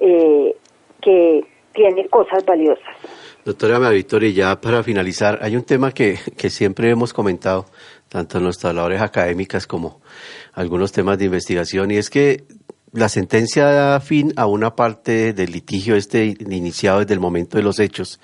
eh, 0.00 0.56
que 1.00 1.44
tiene 1.72 2.08
cosas 2.08 2.44
valiosas. 2.44 2.96
Doctora 3.44 3.78
María 3.78 4.02
ya 4.34 4.60
para 4.60 4.82
finalizar, 4.82 5.38
hay 5.42 5.54
un 5.54 5.64
tema 5.64 5.92
que, 5.92 6.18
que 6.36 6.50
siempre 6.50 6.90
hemos 6.90 7.12
comentado, 7.12 7.66
tanto 8.08 8.38
en 8.38 8.44
los 8.44 8.62
labores 8.64 9.00
académicas 9.00 9.66
como 9.66 10.00
algunos 10.54 10.92
temas 10.92 11.18
de 11.18 11.26
investigación, 11.26 11.90
y 11.90 11.98
es 11.98 12.10
que 12.10 12.44
la 12.92 13.08
sentencia 13.08 13.66
da 13.66 14.00
fin 14.00 14.32
a 14.36 14.46
una 14.46 14.74
parte 14.74 15.32
del 15.32 15.52
litigio 15.52 15.96
este 15.96 16.24
iniciado 16.26 17.00
desde 17.00 17.14
el 17.14 17.20
momento 17.20 17.56
de 17.56 17.62
los 17.62 17.78
hechos, 17.78 18.20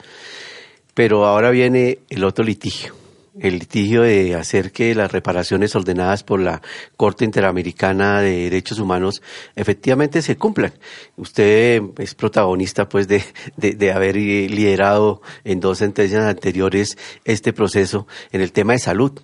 pero 0.94 1.26
ahora 1.26 1.50
viene 1.50 1.98
el 2.08 2.24
otro 2.24 2.44
litigio 2.44 2.94
el 3.38 3.58
litigio 3.58 4.02
de 4.02 4.34
hacer 4.34 4.70
que 4.70 4.94
las 4.94 5.10
reparaciones 5.10 5.74
ordenadas 5.74 6.22
por 6.22 6.40
la 6.40 6.62
Corte 6.96 7.24
Interamericana 7.24 8.20
de 8.20 8.44
Derechos 8.44 8.78
Humanos 8.78 9.22
efectivamente 9.56 10.22
se 10.22 10.36
cumplan. 10.36 10.72
Usted 11.16 11.82
es 11.98 12.14
protagonista 12.14 12.88
pues 12.88 13.08
de, 13.08 13.24
de, 13.56 13.72
de 13.72 13.92
haber 13.92 14.16
liderado 14.16 15.20
en 15.42 15.60
dos 15.60 15.78
sentencias 15.78 16.24
anteriores 16.24 16.96
este 17.24 17.52
proceso 17.52 18.06
en 18.30 18.40
el 18.40 18.52
tema 18.52 18.74
de 18.74 18.78
salud 18.78 19.20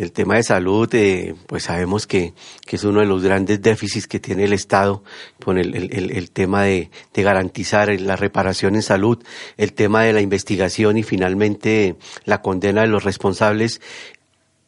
el 0.00 0.12
tema 0.12 0.36
de 0.36 0.42
salud, 0.42 0.88
eh, 0.94 1.34
pues 1.46 1.64
sabemos 1.64 2.06
que, 2.06 2.32
que, 2.64 2.76
es 2.76 2.84
uno 2.84 3.00
de 3.00 3.06
los 3.06 3.22
grandes 3.22 3.60
déficits 3.60 4.06
que 4.06 4.18
tiene 4.18 4.44
el 4.44 4.54
Estado 4.54 5.04
con 5.44 5.58
el, 5.58 5.74
el, 5.74 6.30
tema 6.30 6.62
de, 6.62 6.90
de, 7.12 7.22
garantizar 7.22 7.90
la 8.00 8.16
reparación 8.16 8.76
en 8.76 8.82
salud, 8.82 9.22
el 9.58 9.74
tema 9.74 10.02
de 10.04 10.14
la 10.14 10.22
investigación 10.22 10.96
y 10.96 11.02
finalmente 11.02 11.96
la 12.24 12.40
condena 12.40 12.80
de 12.80 12.86
los 12.86 13.04
responsables. 13.04 13.82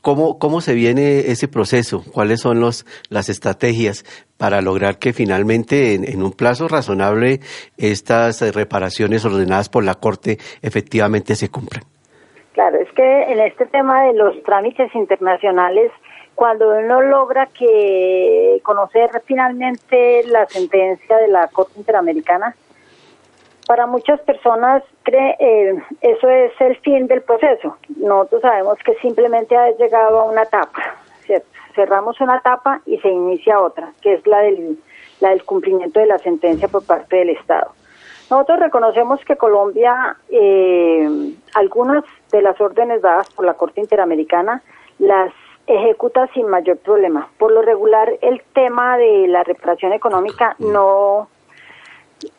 ¿Cómo, 0.03 0.39
¿Cómo 0.39 0.61
se 0.61 0.75
viene 0.75 1.31
ese 1.31 1.49
proceso? 1.49 2.05
¿Cuáles 2.13 2.41
son 2.41 2.61
los, 2.61 2.85
las 3.09 3.31
estrategias 3.31 4.05
para 4.37 4.61
lograr 4.61 4.99
que 4.99 5.15
finalmente 5.15 5.95
en, 5.95 6.07
en 6.07 6.23
un 6.23 6.33
plazo 6.33 6.69
razonable 6.69 7.41
estas 7.79 8.43
reparaciones 8.55 9.25
ordenadas 9.25 9.71
por 9.71 9.83
la 9.83 9.95
Corte 9.95 10.39
efectivamente 10.61 11.37
se 11.37 11.49
cumplan? 11.49 11.92
Claro, 12.53 12.79
es 12.79 12.93
que 12.93 13.23
en 13.33 13.41
este 13.41 13.67
tema 13.67 14.05
de 14.05 14.13
los 14.13 14.43
trámites 14.43 14.95
internacionales, 14.95 15.91
cuando 16.35 16.69
uno 16.69 17.01
logra 17.01 17.47
que 17.47 18.61
conocer 18.63 19.11
finalmente 19.25 20.23
la 20.27 20.47
sentencia 20.47 21.17
de 21.17 21.29
la 21.29 21.49
Corte 21.49 21.79
Interamericana, 21.79 22.55
para 23.67 23.87
muchas 23.87 24.21
personas 24.21 24.83
cree 25.03 25.37
eh, 25.39 25.83
eso 26.03 26.29
es 26.29 26.53
el 26.61 26.77
fin 26.81 27.07
del 27.07 27.23
proceso. 27.23 27.79
Nosotros 27.97 28.43
sabemos 28.43 28.79
que 28.85 28.95
simplemente 28.97 29.57
ha 29.57 29.71
llegado 29.71 30.21
a 30.21 30.25
una 30.25 30.43
etapa, 30.43 30.97
cerramos 31.75 32.21
una 32.21 32.37
etapa 32.37 32.83
y 32.85 32.99
se 32.99 33.09
inicia 33.09 33.61
otra, 33.61 33.93
que 34.03 34.15
es 34.15 34.27
la 34.27 34.41
del, 34.41 34.79
la 35.21 35.31
del 35.31 35.45
cumplimiento 35.45 36.01
de 36.01 36.07
la 36.07 36.19
sentencia 36.19 36.69
por 36.69 36.85
parte 36.85 37.17
del 37.17 37.31
Estado. 37.31 37.73
Nosotros 38.33 38.61
reconocemos 38.61 39.23
que 39.27 39.37
Colombia, 39.37 40.17
eh, 40.31 41.35
algunas 41.53 42.03
de 42.31 42.41
las 42.41 42.59
órdenes 42.63 43.03
dadas 43.03 43.29
por 43.35 43.45
la 43.45 43.53
Corte 43.53 43.83
Interamericana, 43.83 44.63
las 44.99 45.35
ejecuta 45.67 46.27
sin 46.29 46.49
mayor 46.49 46.79
problema. 46.79 47.29
Por 47.37 47.53
lo 47.53 47.61
regular, 47.61 48.11
el 48.23 48.43
tema 48.55 48.97
de 48.97 49.29
la 49.29 49.45
reparación 49.45 49.93
económica 49.93 50.57
mm. 50.59 50.73
no, 50.73 51.29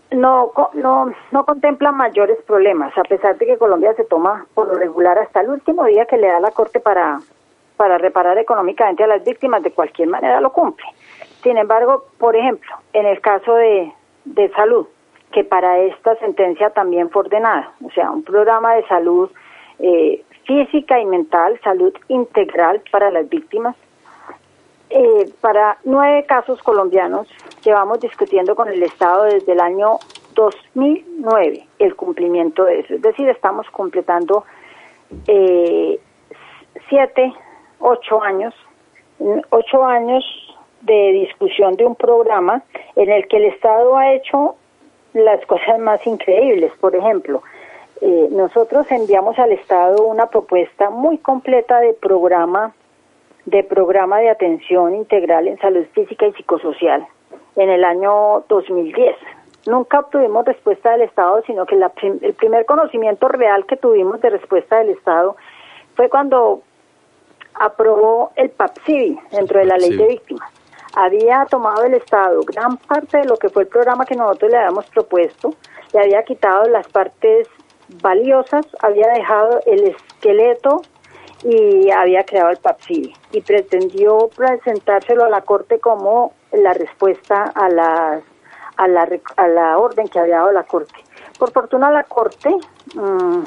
no, 0.10 0.52
no, 0.74 1.14
no 1.32 1.46
contempla 1.46 1.92
mayores 1.92 2.42
problemas, 2.42 2.98
a 2.98 3.04
pesar 3.04 3.38
de 3.38 3.46
que 3.46 3.60
Colombia 3.60 3.94
se 3.94 4.04
toma 4.04 4.48
por 4.56 4.70
lo 4.70 4.74
regular 4.74 5.20
hasta 5.20 5.42
el 5.42 5.52
último 5.52 5.86
día 5.86 6.08
que 6.08 6.18
le 6.18 6.26
da 6.26 6.40
la 6.40 6.50
Corte 6.50 6.80
para, 6.80 7.20
para 7.78 8.00
reparar 8.00 8.40
económicamente 8.40 9.04
a 9.04 9.08
las 9.08 9.24
víctimas, 9.24 9.62
de 9.62 9.70
cualquier 9.70 10.08
manera 10.08 10.42
lo 10.42 10.52
cumple. 10.54 10.88
Sin 11.44 11.56
embargo, 11.56 12.06
por 12.18 12.36
ejemplo, 12.36 12.72
en 12.94 13.06
el 13.06 13.22
caso 13.22 13.54
de, 13.54 13.94
de 14.26 14.50
salud, 14.54 14.88
que 15.34 15.44
para 15.44 15.80
esta 15.80 16.16
sentencia 16.18 16.70
también 16.70 17.10
fue 17.10 17.24
ordenada, 17.24 17.74
o 17.84 17.90
sea, 17.92 18.12
un 18.12 18.24
programa 18.24 18.76
de 18.76 18.86
salud 18.88 19.30
eh, 19.80 20.24
física 20.46 21.00
y 21.00 21.06
mental, 21.06 21.60
salud 21.64 21.94
integral 22.08 22.82
para 22.92 23.12
las 23.12 23.28
víctimas. 23.28 23.76
Eh, 24.90 25.30
para 25.42 25.78
nueve 25.86 26.24
casos 26.28 26.62
colombianos 26.62 27.28
llevamos 27.64 28.00
discutiendo 28.00 28.56
con 28.56 28.68
el 28.68 28.84
Estado 28.84 29.24
desde 29.24 29.54
el 29.54 29.60
año 29.60 29.98
2009 30.36 31.68
el 31.80 31.96
cumplimiento 31.96 32.66
de 32.66 32.82
eso, 32.82 32.94
es 32.94 33.02
decir, 33.02 33.28
estamos 33.28 33.68
completando 33.72 34.46
eh, 35.28 36.00
siete, 36.90 37.34
ocho 37.80 38.22
años, 38.22 38.54
ocho 39.50 39.84
años 39.84 40.24
de 40.82 41.12
discusión 41.14 41.76
de 41.76 41.86
un 41.86 41.96
programa 41.96 42.62
en 42.96 43.10
el 43.10 43.28
que 43.28 43.38
el 43.38 43.46
Estado 43.46 43.98
ha 43.98 44.14
hecho 44.14 44.58
las 45.14 45.46
cosas 45.46 45.80
más 45.80 46.06
increíbles. 46.06 46.72
Por 46.80 46.96
ejemplo, 46.96 47.42
eh, 48.02 48.28
nosotros 48.32 48.90
enviamos 48.92 49.38
al 49.40 49.52
Estado 49.52 50.04
una 50.04 50.28
propuesta 50.28 50.90
muy 50.90 51.18
completa 51.18 51.80
de 51.80 51.94
programa 51.94 52.74
de 53.46 53.62
programa 53.62 54.20
de 54.20 54.30
atención 54.30 54.96
integral 54.96 55.50
en 55.50 55.60
salud 55.60 55.86
física 55.94 56.26
y 56.26 56.34
psicosocial 56.34 57.06
en 57.58 57.70
el 57.70 57.84
año 57.84 58.46
2010. 58.48 59.18
Nunca 59.66 60.00
obtuvimos 60.00 60.46
respuesta 60.46 60.92
del 60.92 61.02
Estado, 61.02 61.44
sino 61.46 61.66
que 61.66 61.76
el 61.76 62.34
primer 62.34 62.66
conocimiento 62.66 63.28
real 63.28 63.66
que 63.66 63.76
tuvimos 63.76 64.22
de 64.22 64.30
respuesta 64.30 64.78
del 64.78 64.90
Estado 64.90 65.36
fue 65.96 66.10
cuando 66.10 66.62
aprobó 67.54 68.32
el 68.36 68.50
PAPSIBI 68.50 69.20
dentro 69.32 69.60
de 69.60 69.66
la 69.66 69.78
ley 69.78 69.96
de 69.96 70.08
víctimas 70.08 70.63
había 70.94 71.46
tomado 71.46 71.84
el 71.84 71.96
Estado 71.96 72.42
gran 72.44 72.78
parte 72.78 73.18
de 73.20 73.26
lo 73.26 73.38
que 73.38 73.50
fue 73.50 73.64
el 73.64 73.68
programa 73.68 74.06
que 74.06 74.16
nosotros 74.16 74.52
le 74.52 74.58
habíamos 74.58 74.86
propuesto, 74.88 75.54
le 75.94 76.00
había 76.00 76.24
quitado 76.24 76.66
las 76.66 76.88
partes 76.88 77.48
valiosas, 78.02 78.66
había 78.82 79.08
dejado 79.10 79.60
el 79.66 79.88
esqueleto 79.88 80.82
y 81.44 81.92
había 81.92 82.24
creado 82.24 82.50
el 82.50 82.58
PAPSI 82.58 83.14
y 83.32 83.42
pretendió 83.42 84.30
presentárselo 84.36 85.26
a 85.26 85.30
la 85.30 85.42
Corte 85.42 85.80
como 85.80 86.34
la 86.52 86.74
respuesta 86.74 87.52
a 87.56 87.70
la, 87.70 88.22
a 88.78 88.88
la, 88.88 89.10
a 89.36 89.48
la 89.48 89.78
orden 89.78 90.08
que 90.08 90.20
había 90.20 90.38
dado 90.38 90.52
la 90.52 90.64
Corte. 90.64 90.96
Por 91.38 91.52
fortuna 91.52 91.92
la 91.92 92.04
Corte 92.04 92.56
mm, 92.96 93.44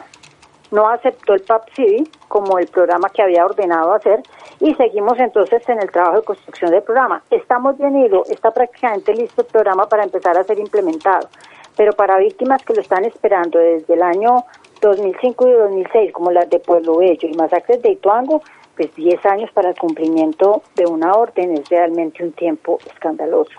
no 0.70 0.88
aceptó 0.88 1.35
el 1.35 1.42
PAPSI 1.42 2.09
como 2.29 2.59
el 2.59 2.66
programa 2.66 3.09
que 3.11 3.22
había 3.22 3.44
ordenado 3.44 3.94
hacer 3.94 4.22
y 4.61 4.74
seguimos 4.74 5.18
entonces 5.18 5.68
en 5.68 5.81
el 5.81 5.90
trabajo 5.90 6.16
de 6.16 6.24
construcción 6.24 6.70
del 6.70 6.83
programa. 6.83 7.22
Estamos 7.31 7.76
bien 7.79 7.96
ido, 7.96 8.24
está 8.29 8.50
prácticamente 8.50 9.14
listo 9.14 9.42
el 9.42 9.46
programa 9.48 9.88
para 9.88 10.05
empezar 10.05 10.37
a 10.37 10.44
ser 10.44 10.59
implementado, 10.59 11.29
pero 11.76 11.92
para 11.92 12.18
víctimas 12.18 12.64
que 12.64 12.74
lo 12.74 12.81
están 12.81 13.05
esperando 13.05 13.59
desde 13.59 13.94
el 13.94 14.02
año 14.02 14.44
2005 14.81 15.48
y 15.48 15.52
2006, 15.52 16.12
como 16.12 16.31
las 16.31 16.48
de 16.50 16.59
Pueblo 16.59 16.98
Bello 16.98 17.29
y 17.29 17.35
masacres 17.35 17.83
de 17.83 17.92
Ituango, 17.92 18.42
pues 18.76 18.94
10 18.94 19.24
años 19.26 19.50
para 19.52 19.70
el 19.70 19.76
cumplimiento 19.76 20.62
de 20.74 20.87
una 20.87 21.12
orden 21.12 21.52
es 21.52 21.68
realmente 21.68 22.22
un 22.22 22.33
tiempo 22.33 22.79
escandaloso. 22.92 23.59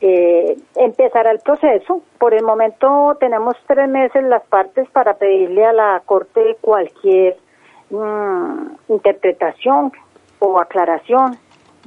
Eh, 0.00 0.27
empezará 0.76 1.30
el 1.30 1.40
proceso. 1.40 2.02
Por 2.18 2.34
el 2.34 2.42
momento 2.42 3.16
tenemos 3.20 3.56
tres 3.66 3.88
meses 3.88 4.22
las 4.24 4.44
partes 4.46 4.88
para 4.90 5.14
pedirle 5.14 5.64
a 5.64 5.72
la 5.72 6.02
Corte 6.04 6.56
cualquier 6.60 7.36
mm, 7.90 8.92
interpretación 8.92 9.92
o 10.38 10.58
aclaración 10.60 11.36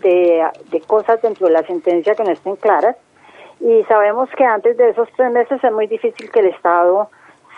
de, 0.02 0.44
de 0.70 0.82
cosas 0.82 1.22
dentro 1.22 1.48
de 1.48 1.54
la 1.54 1.64
sentencia 1.64 2.16
que 2.16 2.24
no 2.24 2.32
estén 2.32 2.56
claras. 2.56 2.96
Y 3.60 3.84
sabemos 3.84 4.30
que 4.36 4.44
antes 4.44 4.76
de 4.78 4.90
esos 4.90 5.08
tres 5.16 5.32
meses 5.32 5.64
es 5.64 5.72
muy 5.72 5.88
difícil 5.88 6.32
que 6.32 6.40
el 6.40 6.48
Estado 6.48 7.10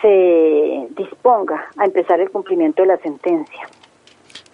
se 0.02 0.88
disponga 0.98 1.66
a 1.78 1.86
empezar 1.86 2.20
el 2.20 2.30
cumplimiento 2.30 2.82
de 2.82 2.90
la 2.90 2.98
sentencia. 2.98 3.62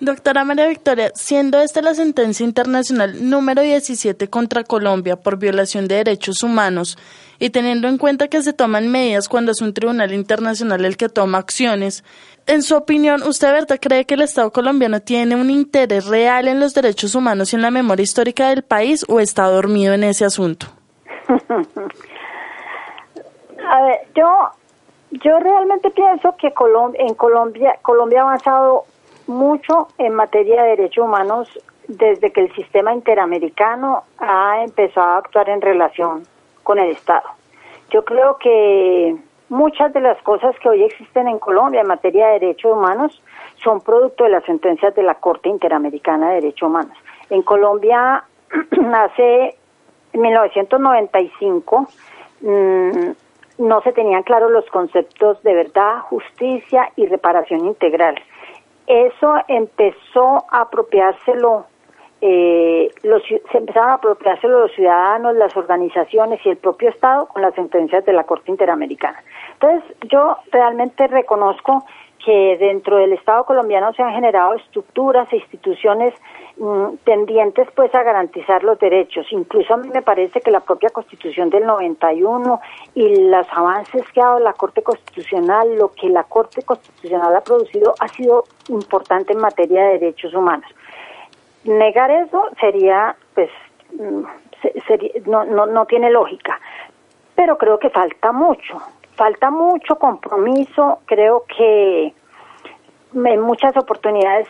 Doctora 0.02 0.46
María 0.46 0.68
Victoria, 0.68 1.12
siendo 1.14 1.60
esta 1.60 1.82
la 1.82 1.94
sentencia 1.94 2.46
internacional 2.46 3.30
número 3.30 3.62
17 3.62 4.30
contra 4.30 4.64
Colombia 4.64 5.18
por 5.18 5.38
violación 5.38 5.90
de 5.90 5.96
derechos 5.96 6.42
humanos 6.42 6.98
y 7.38 7.50
teniendo 7.50 7.90
en 7.90 7.98
cuenta 7.98 8.30
que 8.30 8.42
se 8.42 8.54
toman 8.54 8.88
medidas 8.88 9.28
cuando 9.28 9.52
es 9.52 9.62
un 9.62 9.74
tribunal 9.74 10.14
internacional 10.14 10.86
el 10.86 10.96
que 10.96 11.10
toma 11.10 11.40
acciones, 11.40 12.06
en 12.48 12.64
su 12.64 12.78
opinión, 12.78 13.24
¿usted 13.24 13.52
verdad 13.52 13.78
cree 13.80 14.06
que 14.06 14.14
el 14.14 14.22
Estado 14.22 14.52
colombiano 14.52 15.02
tiene 15.02 15.36
un 15.36 15.50
interés 15.50 16.08
real 16.08 16.48
en 16.48 16.62
los 16.62 16.74
derechos 16.74 17.14
humanos 17.14 17.52
y 17.52 17.58
en 17.58 17.62
la 17.62 17.70
memoria 17.70 18.04
histórica 18.04 18.50
del 18.50 18.64
país 18.64 19.06
o 19.10 19.20
está 19.20 19.48
dormido 19.48 19.94
en 19.94 20.06
ese 20.06 20.24
asunto? 20.24 20.68
A 23.70 23.82
ver, 23.84 24.00
yo 24.16 24.26
yo 25.12 25.40
realmente 25.40 25.92
pienso 25.92 26.36
que 26.38 26.48
en 26.48 27.14
Colombia 27.16 27.78
Colombia 27.82 28.22
ha 28.22 28.24
avanzado 28.24 28.86
mucho 29.30 29.89
en 30.00 30.15
materia 30.15 30.63
de 30.63 30.70
derechos 30.70 31.06
humanos 31.06 31.48
desde 31.88 32.32
que 32.32 32.42
el 32.42 32.54
sistema 32.56 32.94
interamericano 32.94 34.04
ha 34.18 34.63
empezado 34.63 35.08
a 35.08 35.18
actuar 35.18 35.50
en 35.50 35.62
relación 35.62 36.24
con 36.63 36.80
el 36.80 36.89
Estado. 36.89 37.30
Yo 37.92 38.04
creo 38.04 38.38
que 38.38 39.15
muchas 39.50 39.94
de 39.94 40.02
las 40.02 40.20
cosas 40.24 40.56
que 40.60 40.70
hoy 40.70 40.84
existen 40.84 41.28
en 41.28 41.38
Colombia 41.38 41.82
en 41.82 41.88
materia 41.88 42.28
de 42.28 42.39
derechos 42.39 42.74
humanos 42.74 43.22
son 43.63 43.82
producto 43.82 44.24
de 44.24 44.32
las 44.32 44.44
sentencias 44.46 44.96
de 44.96 45.04
la 45.04 45.15
Corte 45.15 45.48
Interamericana 45.48 46.30
de 46.30 46.36
Derechos 46.36 46.68
Humanos. 46.68 46.98
En 47.30 47.44
Colombia, 47.44 48.24
hace 48.94 49.56
1995, 50.13 51.88
mmm, 52.42 53.10
no 53.60 53.82
se 53.82 53.92
tenían 53.92 54.24
claros 54.24 54.52
los 54.52 54.65
conceptos 54.68 55.42
de 55.44 55.54
verdad, 55.54 56.00
justicia 56.02 56.92
y 56.96 57.06
reparación 57.06 57.65
integral 57.65 58.15
eso 58.89 59.36
empezó 59.47 60.45
a 60.49 60.62
apropiárselo, 60.62 61.67
eh, 62.21 62.89
los, 63.04 63.21
se 63.23 63.58
empezaron 63.58 63.89
a 63.91 63.93
apropiárselo 63.93 64.62
los 64.62 64.71
ciudadanos, 64.73 65.36
las 65.36 65.56
organizaciones 65.56 66.43
y 66.43 66.49
el 66.49 66.58
propio 66.58 66.89
Estado 66.89 67.28
con 67.28 67.43
las 67.43 67.54
sentencias 67.54 68.04
de 68.04 68.13
la 68.13 68.23
Corte 68.23 68.49
Interamericana. 68.49 69.23
Entonces, 69.54 69.84
yo 70.10 70.38
realmente 70.52 71.08
reconozco 71.08 71.86
que 72.25 72.58
dentro 72.60 72.97
del 72.97 73.13
Estado 73.13 73.45
colombiano 73.45 73.93
se 73.93 74.02
han 74.02 74.13
generado 74.13 74.56
estructuras 74.56 75.32
e 75.32 75.38
instituciones 75.38 76.13
tendientes 77.06 77.67
pues 77.76 77.93
a 77.95 78.04
garantizar 78.04 78.63
los 78.63 78.78
derechos. 78.80 79.26
Incluso 79.32 79.74
a 79.74 79.78
mí 79.78 79.89
me 79.89 80.02
parece 80.02 80.41
que 80.41 80.52
la 80.52 80.60
propia 80.60 80.89
Constitución 80.89 81.50
del 81.50 81.65
91 81.65 82.60
y 82.95 83.30
los 83.30 83.48
avances 83.52 84.04
que 84.12 84.22
ha 84.22 84.26
dado 84.26 84.39
la 84.39 84.54
Corte 84.54 84.82
Constitucional, 84.82 85.78
lo 85.78 85.93
que 85.93 86.10
la 86.10 86.24
Corte 86.24 86.62
Constitucional 86.63 87.36
ha 87.36 87.41
producido 87.41 87.93
ha 88.00 88.08
sido 88.10 88.43
importante 88.67 89.34
en 89.34 89.39
materia 89.39 89.86
de 89.86 90.00
derechos 90.00 90.34
humanos. 90.34 90.69
Negar 91.63 92.12
eso 92.12 92.50
sería 92.60 93.15
pues 93.34 93.50
mm, 93.93 94.24
no, 95.28 95.45
no, 95.45 95.65
no 95.65 95.86
tiene 95.86 96.10
lógica, 96.10 96.60
pero 97.36 97.58
creo 97.58 97.80
que 97.80 97.89
falta 97.89 98.32
mucho 98.32 98.82
falta 99.19 99.52
mucho 99.52 99.98
compromiso, 99.98 101.00
creo 101.06 101.43
que 101.43 102.13
en 103.13 103.41
muchas 103.41 103.76
oportunidades 103.76 104.48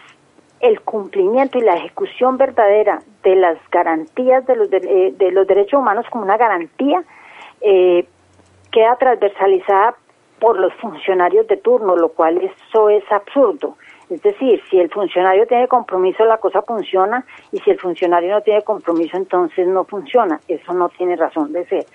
el 0.59 0.81
cumplimiento 0.81 1.57
y 1.57 1.61
la 1.61 1.75
ejecución 1.75 2.37
verdadera 2.37 3.01
de 3.23 3.35
las 3.35 3.57
garantías 3.71 4.45
de 4.45 4.55
los, 4.55 4.69
de, 4.69 4.77
eh, 5.19 5.31
los 5.31 5.47
derechos 5.47 5.79
humanos 5.79 6.05
como 6.09 6.23
una 6.23 6.37
garantía 6.37 7.03
eh, 7.61 8.05
queda 8.71 8.95
transversalizada 8.97 9.95
por 10.39 10.59
los 10.59 10.73
funcionarios 10.75 11.47
de 11.47 11.57
turno, 11.57 11.95
lo 11.95 12.09
cual 12.09 12.37
eso 12.41 12.89
es 12.89 13.03
absurdo. 13.11 13.75
Es 14.09 14.23
decir, 14.23 14.61
si 14.69 14.79
el 14.79 14.89
funcionario 14.89 15.45
tiene 15.45 15.67
compromiso, 15.67 16.25
la 16.25 16.37
cosa 16.37 16.61
funciona, 16.63 17.25
y 17.51 17.59
si 17.59 17.69
el 17.69 17.79
funcionario 17.79 18.31
no 18.31 18.41
tiene 18.41 18.63
compromiso, 18.63 19.17
entonces 19.17 19.67
no 19.67 19.83
funciona. 19.83 20.39
Eso 20.47 20.73
no 20.73 20.89
tiene 20.89 21.15
razón 21.15 21.53
de 21.53 21.65
ser. 21.65 21.85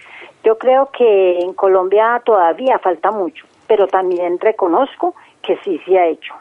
Yo 0.44 0.56
creo 0.58 0.90
que 0.96 1.40
en 1.40 1.54
Colombia 1.54 2.22
todavía 2.24 2.78
falta 2.78 3.10
mucho, 3.10 3.46
pero 3.66 3.88
también 3.88 4.38
reconozco 4.38 5.14
que 5.42 5.56
sí 5.64 5.80
se 5.84 5.98
ha 5.98 6.06
hecho. 6.06 6.34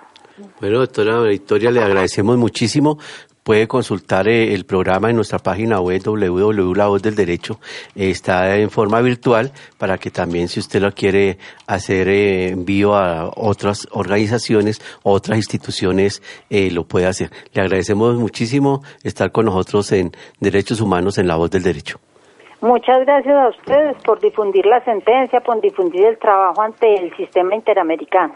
Bueno, 0.60 0.80
doctora 0.80 1.22
Victoria, 1.22 1.72
le 1.72 1.82
agradecemos 1.82 2.38
muchísimo. 2.38 2.98
Puede 3.44 3.68
consultar 3.68 4.30
eh, 4.30 4.54
el 4.54 4.64
programa 4.64 5.10
en 5.10 5.18
nuestra 5.18 5.38
página 5.38 5.82
web 5.82 6.02
www. 6.02 6.98
del 7.02 7.16
Derecho. 7.16 7.60
Está 7.94 8.56
en 8.56 8.70
forma 8.70 9.02
virtual 9.02 9.52
para 9.78 9.98
que 9.98 10.12
también 10.12 10.48
si 10.48 10.62
usted 10.62 10.82
lo 10.82 10.92
quiere 10.94 11.38
hacer 11.68 12.08
eh, 12.08 12.48
envío 12.50 12.96
a 12.96 13.30
otras 13.36 13.86
organizaciones, 13.92 14.82
otras 15.04 15.38
instituciones, 15.38 16.22
eh, 16.50 16.72
lo 16.72 16.86
puede 16.86 17.08
hacer. 17.08 17.32
Le 17.52 17.62
agradecemos 17.62 18.16
muchísimo 18.16 18.82
estar 19.04 19.34
con 19.34 19.46
nosotros 19.46 19.92
en 19.92 20.12
Derechos 20.40 20.80
Humanos 20.80 21.18
en 21.18 21.28
la 21.28 21.36
Voz 21.36 21.52
del 21.52 21.64
Derecho. 21.64 22.00
Muchas 22.62 23.02
gracias 23.02 23.36
a 23.36 23.50
ustedes 23.50 23.98
por 24.06 24.22
difundir 24.22 24.66
la 24.66 24.82
sentencia, 24.86 25.42
por 25.42 25.60
difundir 25.60 26.06
el 26.06 26.18
trabajo 26.18 26.62
ante 26.62 26.94
el 26.94 27.14
sistema 27.18 27.56
interamericano. 27.56 28.36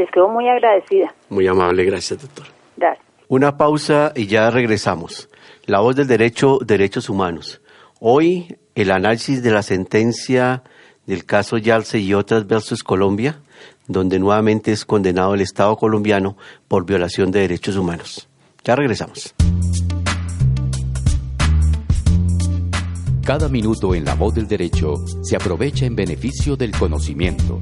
Les 0.00 0.10
quedo 0.10 0.30
muy 0.30 0.48
agradecida. 0.48 1.14
Muy 1.28 1.46
amable, 1.46 1.84
gracias, 1.84 2.22
doctor. 2.22 2.46
Gracias. 2.74 3.04
Una 3.28 3.58
pausa 3.58 4.14
y 4.16 4.28
ya 4.28 4.50
regresamos. 4.50 5.28
La 5.66 5.80
voz 5.80 5.94
del 5.94 6.06
derecho, 6.06 6.58
derechos 6.64 7.10
humanos. 7.10 7.60
Hoy 8.00 8.56
el 8.74 8.92
análisis 8.92 9.42
de 9.42 9.50
la 9.50 9.62
sentencia 9.62 10.62
del 11.04 11.26
caso 11.26 11.58
Yalce 11.58 11.98
y 11.98 12.14
otras 12.14 12.46
versus 12.46 12.82
Colombia, 12.82 13.40
donde 13.88 14.18
nuevamente 14.18 14.72
es 14.72 14.86
condenado 14.86 15.34
el 15.34 15.42
Estado 15.42 15.76
colombiano 15.76 16.38
por 16.66 16.86
violación 16.86 17.30
de 17.30 17.40
derechos 17.40 17.76
humanos. 17.76 18.26
Ya 18.64 18.76
regresamos. 18.76 19.34
Cada 23.22 23.50
minuto 23.50 23.94
en 23.94 24.06
la 24.06 24.14
voz 24.14 24.34
del 24.34 24.48
derecho 24.48 24.94
se 25.20 25.36
aprovecha 25.36 25.84
en 25.84 25.94
beneficio 25.94 26.56
del 26.56 26.72
conocimiento, 26.72 27.58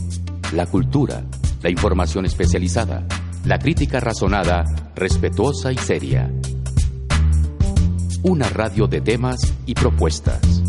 la 0.53 0.66
cultura, 0.66 1.24
la 1.62 1.71
información 1.71 2.27
especializada, 2.27 3.07
la 3.44 3.59
crítica 3.59 4.01
razonada, 4.01 4.64
respetuosa 4.94 5.73
y 5.73 5.79
seria. 5.79 6.31
Una 8.23 8.49
radio 8.49 8.87
de 8.87 9.01
temas 9.01 9.40
y 9.66 9.75
propuestas. 9.75 10.62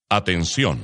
Atención. 0.09 0.79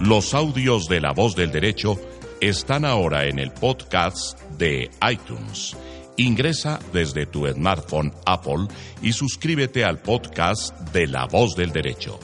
Los 0.00 0.34
audios 0.34 0.86
de 0.88 1.00
La 1.00 1.12
Voz 1.12 1.36
del 1.36 1.50
Derecho 1.50 2.00
están 2.40 2.84
ahora 2.84 3.26
en 3.26 3.38
el 3.38 3.52
podcast 3.52 4.40
de 4.58 4.90
iTunes 5.10 5.76
Ingresa 6.20 6.78
desde 6.92 7.24
tu 7.24 7.46
smartphone 7.46 8.12
Apple 8.26 8.66
y 9.00 9.14
suscríbete 9.14 9.86
al 9.86 10.00
podcast 10.00 10.78
de 10.92 11.06
La 11.06 11.24
Voz 11.24 11.56
del 11.56 11.72
Derecho. 11.72 12.20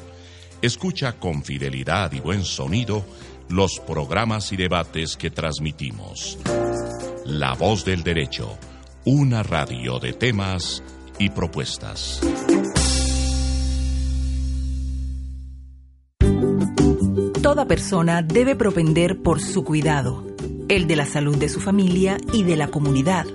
Escucha 0.61 1.15
con 1.15 1.43
fidelidad 1.43 2.13
y 2.13 2.21
buen 2.21 2.45
sonido 2.45 3.07
los 3.49 3.81
programas 3.81 4.53
y 4.53 4.57
debates 4.57 5.17
que 5.17 5.31
transmitimos. 5.31 6.39
La 7.25 7.55
Voz 7.55 7.87
del 7.87 8.03
Derecho, 8.03 8.59
una 9.07 9.43
radio 9.43 9.99
de 9.99 10.13
temas 10.13 10.83
y 11.19 11.31
propuestas. 11.31 12.21
Toda 17.43 17.67
persona 17.67 18.23
debe 18.23 18.57
propender 18.57 19.23
por 19.23 19.41
su 19.41 19.65
cuidado, 19.65 20.27
el 20.69 20.87
de 20.87 20.97
la 20.97 21.07
salud 21.07 21.37
de 21.37 21.49
su 21.49 21.61
familia 21.61 22.17
y 22.33 22.43
de 22.43 22.57
la 22.57 22.69
comunidad 22.69 23.27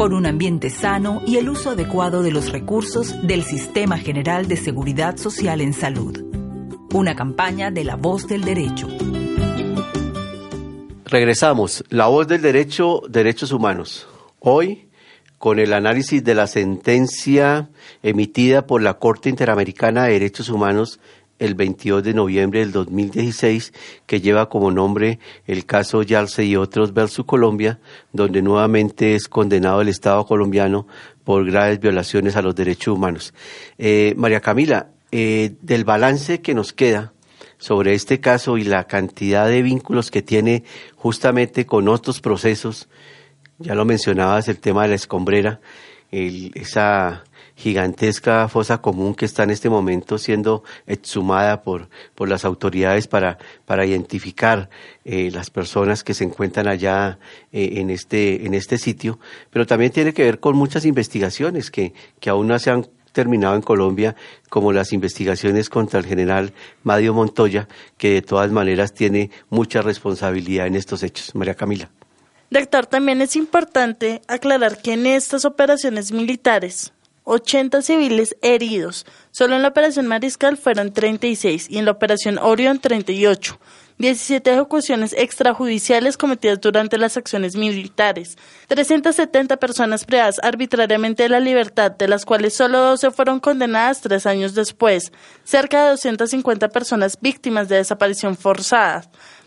por 0.00 0.14
un 0.14 0.24
ambiente 0.24 0.70
sano 0.70 1.20
y 1.26 1.36
el 1.36 1.50
uso 1.50 1.68
adecuado 1.68 2.22
de 2.22 2.30
los 2.30 2.52
recursos 2.52 3.14
del 3.22 3.42
Sistema 3.42 3.98
General 3.98 4.48
de 4.48 4.56
Seguridad 4.56 5.18
Social 5.18 5.60
en 5.60 5.74
Salud. 5.74 6.24
una 6.94 7.14
campaña 7.14 7.70
de 7.70 7.84
La 7.84 7.96
Voz 7.96 8.26
del 8.26 8.42
Derecho. 8.42 8.88
Regresamos. 11.04 11.84
La 11.90 12.06
Voz 12.06 12.26
del 12.28 12.40
Derecho, 12.40 13.02
Derechos 13.10 13.52
Humanos. 13.52 14.08
Hoy, 14.38 14.89
con 15.40 15.58
el 15.58 15.72
análisis 15.72 16.22
de 16.22 16.34
la 16.34 16.46
sentencia 16.46 17.70
emitida 18.02 18.66
por 18.66 18.82
la 18.82 18.98
Corte 18.98 19.30
Interamericana 19.30 20.04
de 20.04 20.12
Derechos 20.12 20.50
Humanos 20.50 21.00
el 21.38 21.54
22 21.54 22.04
de 22.04 22.12
noviembre 22.12 22.60
del 22.60 22.72
2016, 22.72 23.72
que 24.04 24.20
lleva 24.20 24.50
como 24.50 24.70
nombre 24.70 25.18
el 25.46 25.64
caso 25.64 26.02
Yalce 26.02 26.44
y 26.44 26.56
otros 26.56 26.92
versus 26.92 27.24
Colombia, 27.24 27.78
donde 28.12 28.42
nuevamente 28.42 29.14
es 29.14 29.28
condenado 29.28 29.80
el 29.80 29.88
Estado 29.88 30.26
colombiano 30.26 30.86
por 31.24 31.46
graves 31.46 31.80
violaciones 31.80 32.36
a 32.36 32.42
los 32.42 32.54
derechos 32.54 32.94
humanos. 32.94 33.32
Eh, 33.78 34.12
María 34.18 34.42
Camila, 34.42 34.88
eh, 35.10 35.54
del 35.62 35.84
balance 35.84 36.42
que 36.42 36.52
nos 36.52 36.74
queda 36.74 37.14
sobre 37.56 37.94
este 37.94 38.20
caso 38.20 38.58
y 38.58 38.64
la 38.64 38.84
cantidad 38.84 39.48
de 39.48 39.62
vínculos 39.62 40.10
que 40.10 40.20
tiene 40.20 40.64
justamente 40.96 41.64
con 41.64 41.88
otros 41.88 42.20
procesos, 42.20 42.90
ya 43.60 43.74
lo 43.74 43.84
mencionabas, 43.84 44.48
el 44.48 44.58
tema 44.58 44.82
de 44.82 44.88
la 44.88 44.94
escombrera, 44.94 45.60
esa 46.10 47.22
gigantesca 47.54 48.48
fosa 48.48 48.80
común 48.80 49.14
que 49.14 49.26
está 49.26 49.42
en 49.42 49.50
este 49.50 49.68
momento 49.68 50.16
siendo 50.16 50.64
exhumada 50.86 51.60
por, 51.62 51.90
por 52.14 52.28
las 52.28 52.46
autoridades 52.46 53.06
para, 53.06 53.36
para 53.66 53.84
identificar 53.84 54.70
eh, 55.04 55.30
las 55.30 55.50
personas 55.50 56.02
que 56.02 56.14
se 56.14 56.24
encuentran 56.24 56.68
allá 56.68 57.18
eh, 57.52 57.74
en, 57.76 57.90
este, 57.90 58.46
en 58.46 58.54
este 58.54 58.78
sitio, 58.78 59.18
pero 59.50 59.66
también 59.66 59.92
tiene 59.92 60.14
que 60.14 60.24
ver 60.24 60.40
con 60.40 60.56
muchas 60.56 60.86
investigaciones 60.86 61.70
que, 61.70 61.92
que 62.18 62.30
aún 62.30 62.48
no 62.48 62.58
se 62.58 62.70
han 62.70 62.86
terminado 63.12 63.56
en 63.56 63.62
Colombia, 63.62 64.16
como 64.48 64.72
las 64.72 64.92
investigaciones 64.94 65.68
contra 65.68 66.00
el 66.00 66.06
general 66.06 66.54
Mario 66.82 67.12
Montoya, 67.12 67.68
que 67.98 68.14
de 68.14 68.22
todas 68.22 68.50
maneras 68.52 68.94
tiene 68.94 69.30
mucha 69.50 69.82
responsabilidad 69.82 70.66
en 70.66 70.76
estos 70.76 71.02
hechos. 71.02 71.34
María 71.34 71.54
Camila. 71.54 71.90
Doctor, 72.50 72.86
también 72.86 73.22
es 73.22 73.36
importante 73.36 74.22
aclarar 74.26 74.82
que 74.82 74.94
en 74.94 75.06
estas 75.06 75.44
operaciones 75.44 76.10
militares 76.10 76.92
80 77.24 77.82
civiles 77.82 78.36
heridos. 78.42 79.06
Solo 79.30 79.54
en 79.54 79.62
la 79.62 79.68
operación 79.68 80.08
Mariscal 80.08 80.56
fueron 80.56 80.92
36 80.92 81.68
y 81.70 81.78
en 81.78 81.84
la 81.84 81.92
operación 81.92 82.38
Orión 82.38 82.80
38. 82.80 83.58
17 83.98 84.54
ejecuciones 84.54 85.12
extrajudiciales 85.12 86.16
cometidas 86.16 86.58
durante 86.58 86.96
las 86.96 87.18
acciones 87.18 87.54
militares, 87.54 88.38
370 88.68 89.58
personas 89.58 90.06
privadas 90.06 90.40
arbitrariamente 90.42 91.24
de 91.24 91.28
la 91.28 91.38
libertad, 91.38 91.90
de 91.90 92.08
las 92.08 92.24
cuales 92.24 92.54
solo 92.54 92.80
12 92.80 93.10
fueron 93.10 93.40
condenadas 93.40 94.00
tres 94.00 94.24
años 94.24 94.54
después, 94.54 95.12
cerca 95.44 95.84
de 95.84 95.90
250 95.90 96.70
personas 96.70 97.18
víctimas 97.20 97.68
de 97.68 97.76
desaparición 97.76 98.38
forzada, 98.38 99.04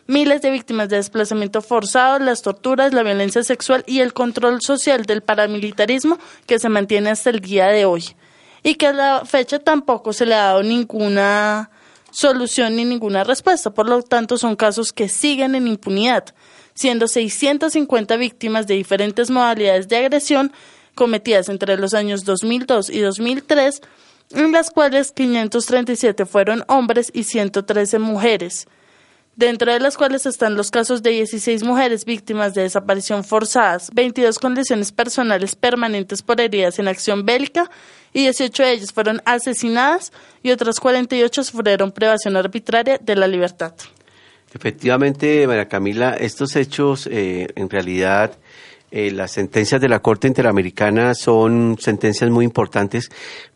miles 0.08 0.42
de 0.42 0.52
víctimas 0.52 0.90
de 0.90 0.98
desplazamiento 0.98 1.62
forzado, 1.62 2.20
las 2.20 2.42
torturas, 2.42 2.94
la 2.94 3.04
violencia 3.04 3.44
sexual 3.44 3.84
y 3.88 4.00
el 4.00 4.14
control 4.14 4.62
social 4.62 5.06
del 5.06 5.22
paramilitarismo 5.22 6.20
que 6.46 6.60
se 6.60 6.70
mantiene 6.70 7.10
hasta 7.10 7.30
el 7.30 7.40
día 7.40 7.68
de 7.68 7.86
hoy. 7.86 8.16
Y 8.64 8.76
que 8.76 8.88
a 8.88 8.94
la 8.94 9.26
fecha 9.26 9.60
tampoco 9.60 10.14
se 10.14 10.26
le 10.26 10.36
ha 10.36 10.46
dado 10.46 10.64
ninguna 10.64 11.70
solución 12.12 12.76
ni 12.76 12.86
ninguna 12.86 13.24
respuesta. 13.24 13.74
Por 13.74 13.90
lo 13.90 14.02
tanto, 14.04 14.38
son 14.38 14.56
casos 14.56 14.94
que 14.94 15.10
siguen 15.10 15.56
en 15.56 15.68
impunidad, 15.68 16.26
siendo 16.74 17.08
650 17.08 18.16
víctimas 18.18 18.68
de 18.68 18.76
diferentes 18.76 19.30
modalidades 19.30 19.88
de 19.90 19.98
agresión 19.98 20.54
cometidas 20.96 21.50
entre 21.50 21.78
los 21.78 21.94
años 21.94 22.24
2002 22.24 22.90
y 22.90 23.00
2003, 23.00 23.82
en 24.32 24.52
las 24.52 24.70
cuales 24.72 25.12
537 25.12 26.26
fueron 26.26 26.64
hombres 26.68 27.12
y 27.14 27.24
113 27.24 28.00
mujeres 28.00 28.68
dentro 29.36 29.72
de 29.72 29.80
las 29.80 29.98
cuales 29.98 30.26
están 30.26 30.56
los 30.56 30.72
casos 30.72 31.02
de 31.04 31.12
16 31.12 31.64
mujeres 31.64 32.06
víctimas 32.06 32.54
de 32.54 32.64
desaparición 32.64 33.24
forzadas, 33.24 33.90
22 33.94 34.40
condiciones 34.40 34.92
personales 34.92 35.56
permanentes 35.56 36.22
por 36.22 36.40
heridas 36.40 36.80
en 36.80 36.88
acción 36.88 37.26
bélica 37.26 37.70
y 38.14 38.22
18 38.24 38.64
de 38.64 38.72
ellas 38.72 38.92
fueron 38.92 39.22
asesinadas 39.26 40.12
y 40.44 40.52
otras 40.52 40.80
48 40.80 41.44
sufrieron 41.44 41.92
privación 41.92 42.38
arbitraria 42.38 43.00
de 43.02 43.16
la 43.16 43.28
libertad. 43.28 43.74
Efectivamente, 44.54 45.48
María 45.48 45.68
Camila, 45.68 46.12
estos 46.14 46.56
hechos 46.56 47.08
eh, 47.12 47.48
en 47.56 47.70
realidad 47.70 48.38
eh, 48.96 49.10
las 49.10 49.32
sentencias 49.32 49.82
de 49.82 49.90
la 49.90 50.04
Corte 50.04 50.28
Interamericana 50.28 51.16
son 51.16 51.78
sentencias 51.80 52.30
muy 52.30 52.46
importantes 52.46 53.10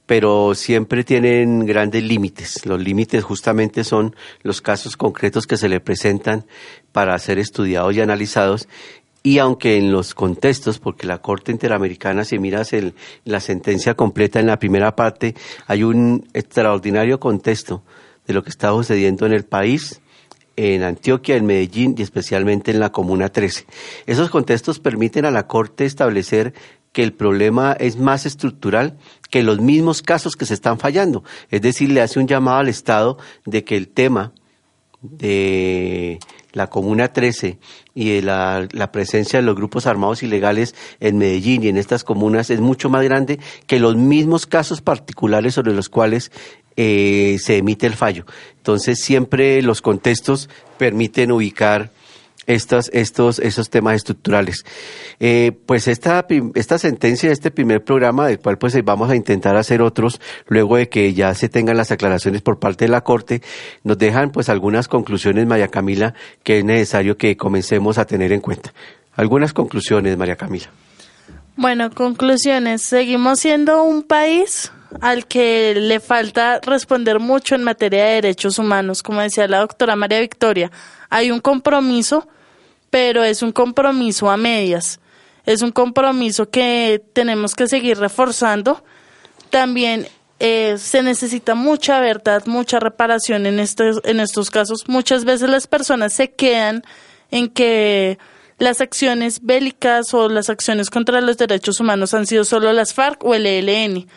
pero 0.08 0.56
siempre 0.56 1.04
tienen 1.04 1.66
grandes 1.66 2.02
límites. 2.02 2.66
Los 2.66 2.82
límites 2.82 3.26
justamente 3.26 3.84
son 3.84 4.16
los 4.42 4.62
casos 4.62 4.96
concretos 4.96 5.46
que 5.46 5.58
se 5.58 5.68
le 5.68 5.82
presentan 5.82 6.46
para 6.94 7.20
ser 7.20 7.38
estudiados 7.40 7.94
y 7.94 8.00
analizados. 8.00 8.70
Y 9.22 9.40
aunque 9.40 9.76
en 9.76 9.92
los 9.92 10.16
contextos, 10.16 10.80
porque 10.80 11.06
la 11.06 11.18
Corte 11.22 11.52
Interamericana, 11.52 12.24
si 12.24 12.40
miras 12.40 12.72
el, 12.72 12.94
la 13.26 13.42
sentencia 13.42 13.96
completa 13.96 14.40
en 14.40 14.48
la 14.48 14.60
primera 14.60 14.96
parte, 14.96 15.36
hay 15.68 15.84
un 15.84 16.26
extraordinario 16.34 17.20
contexto 17.20 17.84
de 18.26 18.34
lo 18.34 18.44
que 18.44 18.50
está 18.50 18.70
sucediendo 18.70 19.26
en 19.26 19.34
el 19.34 19.44
país, 19.44 20.00
en 20.58 20.84
Antioquia, 20.84 21.38
en 21.38 21.46
Medellín 21.46 21.96
y 21.98 22.02
especialmente 22.02 22.72
en 22.72 22.80
la 22.80 22.92
Comuna 22.92 23.30
13. 23.30 23.66
Esos 24.08 24.30
contextos 24.30 24.80
permiten 24.80 25.24
a 25.24 25.32
la 25.32 25.48
Corte 25.48 25.86
establecer 25.86 26.54
que 26.92 27.04
el 27.04 27.14
problema 27.14 27.74
es 27.80 27.98
más 27.98 28.26
estructural 28.26 28.98
que 29.30 29.44
los 29.44 29.62
mismos 29.62 30.02
casos 30.02 30.36
que 30.36 30.46
se 30.46 30.56
están 30.56 30.80
fallando. 30.80 31.24
Es 31.52 31.62
decir, 31.62 31.92
le 31.92 32.02
hace 32.02 32.20
un 32.20 32.28
llamado 32.28 32.58
al 32.58 32.70
Estado 32.70 33.18
de 33.46 33.64
que 33.64 33.78
el 33.78 33.88
tema 33.88 34.34
de 35.02 36.20
la 36.54 36.68
Comuna 36.68 37.14
13 37.14 37.60
y 37.94 38.10
de 38.10 38.22
la, 38.24 38.68
presencia 38.92 39.40
de 39.40 39.46
los 39.46 39.56
grupos 39.56 39.86
armados 39.86 40.24
ilegales 40.24 40.74
en 41.00 41.20
Medellín 41.20 41.64
y 41.64 41.68
en 41.68 41.78
estas 41.78 42.04
comunas 42.04 42.50
es 42.50 42.60
mucho 42.60 42.90
más 42.90 43.04
grande 43.04 43.40
que 43.68 43.80
los 43.80 43.96
mismos 43.96 44.48
casos 44.48 44.82
particulares 44.82 45.54
sobre 45.54 45.74
los 45.74 45.90
cuales 45.90 46.32
eh, 46.78 47.38
se 47.42 47.58
emite 47.58 47.88
el 47.88 47.96
fallo. 47.96 48.26
Entonces, 48.58 49.00
siempre 49.02 49.62
los 49.62 49.82
contextos 49.82 50.50
permiten 50.78 51.32
ubicar 51.32 51.92
estas, 52.48 52.90
estos, 52.94 53.40
esos 53.40 53.70
temas 53.70 53.96
estructurales. 53.96 54.66
Eh, 55.20 55.52
pues 55.66 55.88
esta, 55.88 56.26
esta 56.56 56.78
sentencia, 56.78 57.32
este 57.32 57.52
primer 57.52 57.84
programa, 57.84 58.28
del 58.28 58.40
cual 58.40 58.58
pues 58.58 58.82
vamos 58.84 59.10
a 59.10 59.16
intentar 59.16 59.56
hacer 59.58 59.82
otros, 59.82 60.20
luego 60.48 60.78
de 60.78 60.88
que 60.88 61.14
ya 61.14 61.36
se 61.36 61.50
tengan 61.50 61.78
las 61.78 61.92
aclaraciones 61.92 62.42
por 62.42 62.58
parte 62.58 62.86
de 62.86 62.90
la 62.90 63.02
Corte, 63.02 63.42
nos 63.84 63.98
dejan 63.98 64.32
pues 64.32 64.50
algunas 64.50 64.88
conclusiones, 64.88 65.46
María 65.46 65.68
Camila, 65.68 66.14
que 66.44 66.60
es 66.60 66.66
necesario 66.66 67.18
que 67.18 67.36
comencemos 67.36 67.98
a 67.98 68.06
tener 68.06 68.32
en 68.32 68.40
cuenta. 68.40 68.74
Algunas 69.16 69.52
conclusiones, 69.52 70.18
María 70.18 70.36
Camila. 70.36 70.70
Bueno, 71.58 71.90
conclusiones. 71.90 72.84
Seguimos 72.84 73.40
siendo 73.40 73.84
un 73.84 74.04
país 74.04 74.72
al 75.02 75.28
que 75.28 75.76
le 75.76 76.00
falta 76.00 76.60
responder 76.62 77.20
mucho 77.20 77.56
en 77.56 77.64
materia 77.64 78.06
de 78.06 78.14
derechos 78.14 78.60
humanos. 78.60 79.04
Como 79.04 79.22
decía 79.22 79.48
la 79.48 79.60
doctora 79.60 79.96
María 79.96 80.20
Victoria, 80.20 80.72
hay 81.10 81.32
un 81.32 81.40
compromiso 81.40 82.28
pero 82.90 83.24
es 83.24 83.42
un 83.42 83.52
compromiso 83.52 84.30
a 84.30 84.38
medias. 84.38 85.00
Es 85.46 85.62
un 85.62 85.72
compromiso 85.72 86.50
que 86.50 87.02
tenemos 87.14 87.56
que 87.56 87.68
seguir 87.68 87.98
reforzando. 87.98 88.84
También 89.50 90.08
eh, 90.40 90.76
se 90.78 91.04
necesita 91.04 91.56
mucha 91.56 92.00
verdad, 92.00 92.46
mucha 92.46 92.80
reparación 92.80 93.46
en 93.46 93.60
estos, 93.60 94.02
en 94.04 94.20
estos 94.20 94.50
casos. 94.50 94.84
Muchas 94.88 95.26
veces 95.26 95.50
las 95.50 95.68
personas 95.68 96.14
se 96.14 96.32
quedan 96.32 96.84
en 97.32 97.50
que 97.50 98.18
las 98.58 98.82
acciones 98.82 99.42
bélicas 99.44 100.14
o 100.14 100.30
las 100.30 100.50
acciones 100.50 100.90
contra 100.90 101.22
los 101.22 101.38
derechos 101.38 101.80
humanos 101.80 102.14
han 102.14 102.26
sido 102.26 102.44
solo 102.44 102.74
las 102.74 102.94
FARC 102.94 103.24
o 103.24 103.36
el 103.36 103.46
ELN 103.46 104.08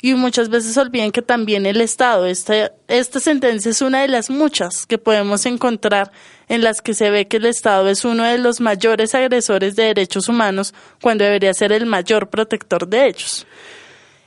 y 0.00 0.14
muchas 0.14 0.48
veces 0.48 0.76
olviden 0.76 1.10
que 1.10 1.22
también 1.22 1.66
el 1.66 1.80
Estado, 1.80 2.26
esta, 2.26 2.72
esta 2.86 3.18
sentencia 3.18 3.70
es 3.70 3.82
una 3.82 4.02
de 4.02 4.08
las 4.08 4.30
muchas 4.30 4.86
que 4.86 4.96
podemos 4.96 5.44
encontrar 5.44 6.12
en 6.48 6.62
las 6.62 6.80
que 6.80 6.94
se 6.94 7.10
ve 7.10 7.26
que 7.26 7.38
el 7.38 7.46
Estado 7.46 7.88
es 7.88 8.04
uno 8.04 8.22
de 8.22 8.38
los 8.38 8.60
mayores 8.60 9.14
agresores 9.14 9.74
de 9.74 9.84
derechos 9.84 10.28
humanos 10.28 10.72
cuando 11.02 11.24
debería 11.24 11.52
ser 11.52 11.72
el 11.72 11.84
mayor 11.86 12.30
protector 12.30 12.86
de 12.86 13.08
ellos. 13.08 13.46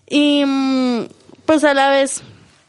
Y 0.10 0.44
mm, 0.46 1.06
pues 1.46 1.64
a 1.64 1.74
la 1.74 1.90
vez, 1.90 2.22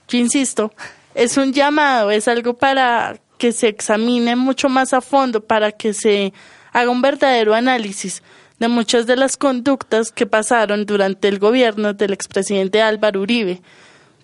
yo 0.07 0.19
insisto, 0.19 0.73
es 1.15 1.37
un 1.37 1.53
llamado, 1.53 2.13
es 2.13 2.29
algo 2.29 2.55
para 2.55 3.19
que 3.37 3.51
se 3.51 3.67
examine 3.67 4.37
mucho 4.37 4.69
más 4.69 4.93
a 4.93 5.01
fondo, 5.01 5.45
para 5.45 5.73
que 5.73 5.93
se 5.93 6.33
haga 6.73 6.89
un 6.89 7.03
verdadero 7.03 7.53
análisis 7.53 8.23
de 8.63 8.69
muchas 8.69 9.09
de 9.09 9.17
las 9.17 9.37
conductas 9.37 10.13
que 10.13 10.25
pasaron 10.25 10.87
durante 10.87 11.27
el 11.27 11.41
gobierno 11.41 11.95
del 11.95 12.13
expresidente 12.13 12.81
Álvaro 12.81 13.21
Uribe, 13.21 13.61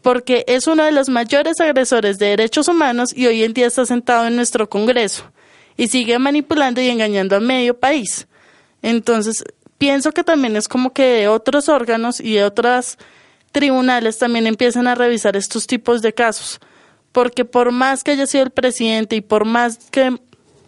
porque 0.01 0.45
es 0.47 0.69
uno 0.69 0.85
de 0.85 0.93
los 0.93 1.09
mayores 1.09 1.59
agresores 1.59 2.19
de 2.19 2.27
derechos 2.27 2.69
humanos 2.69 3.13
y 3.13 3.27
hoy 3.27 3.43
en 3.43 3.53
día 3.53 3.67
está 3.67 3.85
sentado 3.85 4.29
en 4.29 4.37
nuestro 4.37 4.69
Congreso 4.69 5.25
y 5.77 5.89
sigue 5.89 6.21
manipulando 6.21 6.81
y 6.81 6.89
engañando 6.89 7.35
a 7.35 7.41
medio 7.41 7.81
país. 7.81 8.29
Entonces, 8.81 9.43
pienso 9.77 10.13
que 10.13 10.23
también 10.23 10.55
es 10.55 10.69
como 10.69 10.93
que 10.93 11.03
de 11.03 11.27
otros 11.27 11.69
órganos 11.69 12.21
y 12.21 12.35
de 12.35 12.45
otros 12.45 12.97
tribunales 13.51 14.19
también 14.19 14.47
empiezan 14.47 14.87
a 14.87 14.95
revisar 14.95 15.35
estos 15.35 15.67
tipos 15.67 16.01
de 16.01 16.15
casos, 16.15 16.61
porque 17.11 17.45
por 17.45 17.73
más 17.73 18.05
que 18.05 18.13
haya 18.13 18.29
sido 18.29 18.45
el 18.45 18.51
presidente 18.51 19.17
y 19.17 19.21
por 19.21 19.45
más 19.45 19.79
que 19.91 20.17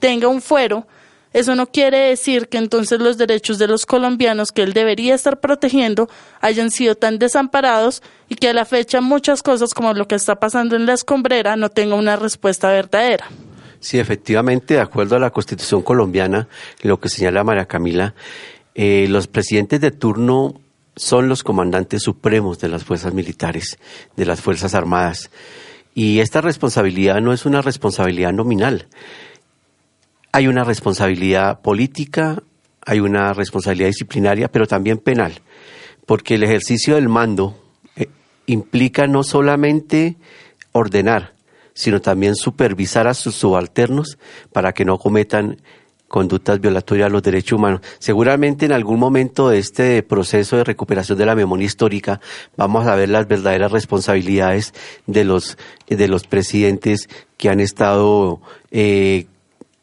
tenga 0.00 0.26
un 0.26 0.42
fuero, 0.42 0.88
eso 1.32 1.54
no 1.54 1.66
quiere 1.66 2.08
decir 2.08 2.48
que 2.48 2.58
entonces 2.58 3.00
los 3.00 3.16
derechos 3.16 3.58
de 3.58 3.68
los 3.68 3.86
colombianos 3.86 4.50
que 4.50 4.62
él 4.62 4.72
debería 4.72 5.14
estar 5.14 5.38
protegiendo 5.38 6.08
hayan 6.40 6.72
sido 6.72 6.96
tan 6.96 7.18
desamparados 7.18 8.02
y 8.28 8.34
que 8.34 8.48
a 8.48 8.52
la 8.52 8.64
fecha 8.64 9.00
muchas 9.00 9.42
cosas 9.42 9.72
como 9.72 9.94
lo 9.94 10.08
que 10.08 10.16
está 10.16 10.40
pasando 10.40 10.74
en 10.74 10.86
la 10.86 10.94
escombrera 10.94 11.54
no 11.54 11.68
tengan 11.68 12.00
una 12.00 12.16
respuesta 12.16 12.70
verdadera. 12.70 13.26
Sí, 13.78 13.98
efectivamente, 13.98 14.74
de 14.74 14.80
acuerdo 14.80 15.16
a 15.16 15.20
la 15.20 15.30
Constitución 15.30 15.82
colombiana, 15.82 16.48
lo 16.82 16.98
que 16.98 17.08
señala 17.08 17.44
María 17.44 17.66
Camila, 17.66 18.14
eh, 18.74 19.06
los 19.08 19.26
presidentes 19.26 19.80
de 19.80 19.90
turno 19.90 20.60
son 20.96 21.28
los 21.28 21.44
comandantes 21.44 22.02
supremos 22.02 22.58
de 22.58 22.68
las 22.68 22.84
fuerzas 22.84 23.14
militares, 23.14 23.78
de 24.16 24.26
las 24.26 24.40
fuerzas 24.40 24.74
armadas. 24.74 25.30
Y 25.94 26.20
esta 26.20 26.40
responsabilidad 26.40 27.20
no 27.20 27.32
es 27.32 27.46
una 27.46 27.62
responsabilidad 27.62 28.32
nominal 28.32 28.86
hay 30.32 30.46
una 30.46 30.64
responsabilidad 30.64 31.60
política, 31.60 32.42
hay 32.84 33.00
una 33.00 33.32
responsabilidad 33.32 33.88
disciplinaria, 33.88 34.48
pero 34.50 34.66
también 34.66 34.98
penal, 34.98 35.40
porque 36.06 36.34
el 36.34 36.42
ejercicio 36.42 36.94
del 36.94 37.08
mando 37.08 37.56
eh, 37.96 38.08
implica 38.46 39.06
no 39.06 39.22
solamente 39.22 40.16
ordenar, 40.72 41.34
sino 41.74 42.00
también 42.00 42.36
supervisar 42.36 43.06
a 43.06 43.14
sus 43.14 43.34
subalternos 43.34 44.18
para 44.52 44.72
que 44.72 44.84
no 44.84 44.98
cometan 44.98 45.60
conductas 46.08 46.60
violatorias 46.60 47.06
a 47.06 47.10
los 47.10 47.22
derechos 47.22 47.56
humanos. 47.56 47.82
Seguramente 48.00 48.66
en 48.66 48.72
algún 48.72 48.98
momento 48.98 49.48
de 49.48 49.58
este 49.58 50.02
proceso 50.02 50.56
de 50.56 50.64
recuperación 50.64 51.16
de 51.16 51.24
la 51.24 51.36
memoria 51.36 51.66
histórica 51.66 52.20
vamos 52.56 52.88
a 52.88 52.96
ver 52.96 53.10
las 53.10 53.28
verdaderas 53.28 53.70
responsabilidades 53.70 54.74
de 55.06 55.22
los 55.22 55.56
de 55.86 56.08
los 56.08 56.26
presidentes 56.26 57.08
que 57.36 57.48
han 57.48 57.60
estado 57.60 58.40
eh, 58.72 59.26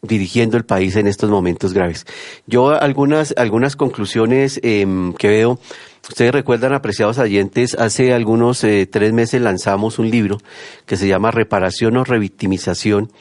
dirigiendo 0.01 0.57
el 0.57 0.65
país 0.65 0.95
en 0.95 1.07
estos 1.07 1.29
momentos 1.29 1.73
graves. 1.73 2.05
Yo 2.45 2.69
algunas, 2.69 3.33
algunas 3.37 3.75
conclusiones 3.75 4.59
em, 4.63 5.13
que 5.13 5.27
veo, 5.27 5.59
ustedes 6.07 6.31
recuerdan, 6.31 6.73
apreciados 6.73 7.17
oyentes, 7.17 7.75
hace 7.75 8.13
algunos 8.13 8.63
eh, 8.63 8.87
tres 8.89 9.13
meses 9.13 9.41
lanzamos 9.41 9.99
un 9.99 10.09
libro 10.09 10.37
que 10.85 10.97
se 10.97 11.07
llama 11.07 11.31
Reparación 11.31 11.97
o 11.97 12.03
Revictimización 12.03 13.11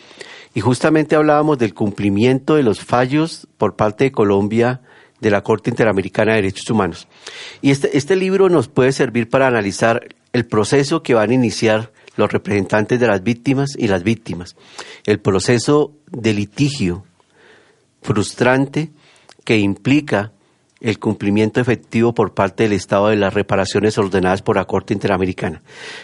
y 0.55 0.61
justamente 0.61 1.16
hablábamos 1.16 1.59
del 1.59 1.74
cumplimiento 1.74 2.57
de 2.57 2.62
los 2.62 2.81
fallos 2.81 3.47
por 3.59 3.77
parte 3.77 4.05
de 4.05 4.12
Colombia 4.12 4.81
de 5.20 5.31
la 5.31 5.43
Corte 5.43 5.70
Interamericana 5.70 6.33
de 6.33 6.43
Derechos 6.43 6.70
Humanos. 6.70 7.09
Y 7.62 7.70
este, 7.70 7.97
este 7.97 8.16
libro 8.16 8.49
nos 8.49 8.68
puede 8.68 8.93
servir 8.93 9.29
para 9.29 9.47
analizar 9.47 10.09
el 10.33 10.45
proceso 10.45 11.03
que 11.03 11.14
van 11.14 11.31
a 11.31 11.35
iniciar 11.35 11.91
los 12.17 12.33
representantes 12.33 12.99
de 12.99 13.07
las 13.07 13.23
víctimas 13.23 13.71
y 13.77 13.89
las 13.89 14.03
víctimas. 14.03 14.57
El 15.05 15.21
proceso 15.21 15.93
de 16.11 16.35
litigio 16.35 17.05
frustrante 18.03 18.91
que 19.45 19.59
implica 19.59 20.33
el 20.87 21.01
cumplimiento 21.01 21.61
efectivo 21.61 22.14
por 22.14 22.32
parte 22.32 22.62
del 22.62 22.72
Estado 22.72 23.09
de 23.09 23.16
las 23.16 23.34
reparaciones 23.34 23.99
ordenadas 23.99 24.41
por 24.41 24.55
la 24.55 24.66
Corte 24.66 24.95
Interamericana. 24.95 25.61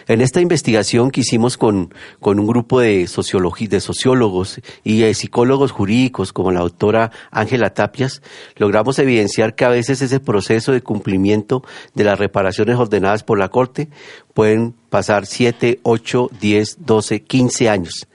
En 0.09 0.19
esta 0.19 0.41
investigación 0.41 1.09
que 1.09 1.21
hicimos 1.21 1.57
con, 1.57 1.93
con 2.19 2.37
un 2.37 2.45
grupo 2.45 2.81
de, 2.81 3.07
sociólogos 3.07 4.59
y 4.83 4.99
de 4.99 5.13
psicólogos 5.13 5.71
jurídicos 5.71 6.33
como 6.33 6.51
la 6.51 6.59
doctora 6.59 7.11
Ángela 7.31 7.73
Tapias, 7.73 8.21
logramos 8.57 8.99
evidenciar 8.99 9.55
que 9.55 9.63
a 9.63 9.69
veces 9.69 10.01
ese 10.01 10.19
proceso 10.19 10.73
de 10.73 10.81
cumplimiento 10.81 11.63
de 11.93 12.03
las 12.03 12.19
reparaciones 12.19 12.75
ordenadas 12.75 13.23
por 13.23 13.39
la 13.39 13.47
Corte 13.47 13.87
pueden 14.33 14.75
pasar 14.89 15.25
7, 15.25 15.79
8, 15.83 16.29
10, 16.41 16.77
12, 16.85 17.23
15 17.23 17.69
años 17.69 18.07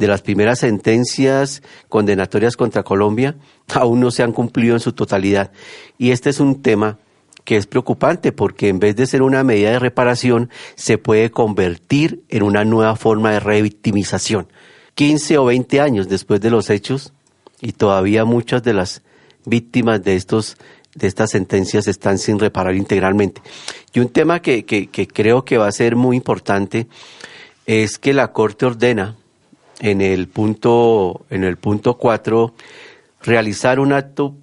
de 0.00 0.08
las 0.08 0.22
primeras 0.22 0.60
sentencias 0.60 1.62
condenatorias 1.90 2.56
contra 2.56 2.82
Colombia 2.82 3.36
aún 3.74 4.00
no 4.00 4.10
se 4.10 4.22
han 4.22 4.32
cumplido 4.32 4.74
en 4.74 4.80
su 4.80 4.92
totalidad. 4.92 5.52
Y 5.98 6.10
este 6.10 6.30
es 6.30 6.40
un 6.40 6.62
tema 6.62 6.98
que 7.44 7.56
es 7.56 7.66
preocupante 7.66 8.32
porque 8.32 8.68
en 8.68 8.78
vez 8.78 8.96
de 8.96 9.06
ser 9.06 9.22
una 9.22 9.42
medida 9.42 9.70
de 9.70 9.78
reparación, 9.78 10.50
se 10.76 10.98
puede 10.98 11.30
convertir 11.30 12.22
en 12.28 12.42
una 12.42 12.64
nueva 12.64 12.96
forma 12.96 13.32
de 13.32 13.40
revictimización. 13.40 14.48
15 14.94 15.38
o 15.38 15.44
20 15.46 15.80
años 15.80 16.08
después 16.08 16.40
de 16.40 16.50
los 16.50 16.70
hechos 16.70 17.12
y 17.60 17.72
todavía 17.72 18.24
muchas 18.24 18.62
de 18.62 18.74
las 18.74 19.02
víctimas 19.44 20.02
de 20.02 20.16
estos 20.16 20.56
de 20.94 21.06
estas 21.06 21.30
sentencias 21.30 21.86
están 21.86 22.18
sin 22.18 22.38
reparar 22.38 22.74
integralmente. 22.74 23.40
Y 23.92 24.00
un 24.00 24.08
tema 24.08 24.40
que, 24.40 24.64
que, 24.64 25.08
creo 25.08 25.44
que 25.44 25.58
va 25.58 25.68
a 25.68 25.72
ser 25.72 25.96
muy 25.96 26.16
importante 26.16 26.88
es 27.66 27.98
que 27.98 28.12
la 28.12 28.32
Corte 28.32 28.66
ordena 28.66 29.16
en 29.80 30.00
el 30.00 30.28
punto, 30.28 31.24
en 31.30 31.44
el 31.44 31.56
punto 31.56 31.96
cuatro, 31.96 32.54
realizar 33.22 33.80
un 33.80 33.92
acto 33.92 34.36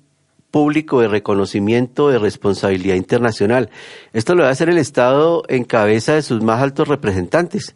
público 0.52 1.02
de 1.02 1.08
reconocimiento 1.08 2.10
de 2.10 2.20
responsabilidad 2.20 2.96
internacional. 2.96 3.70
Esto 4.14 4.34
lo 4.34 4.44
va 4.44 4.50
a 4.50 4.52
hacer 4.52 4.70
el 4.70 4.78
Estado 4.78 5.44
en 5.50 5.64
cabeza 5.64 6.14
de 6.14 6.22
sus 6.22 6.42
más 6.42 6.62
altos 6.62 6.88
representantes, 6.88 7.76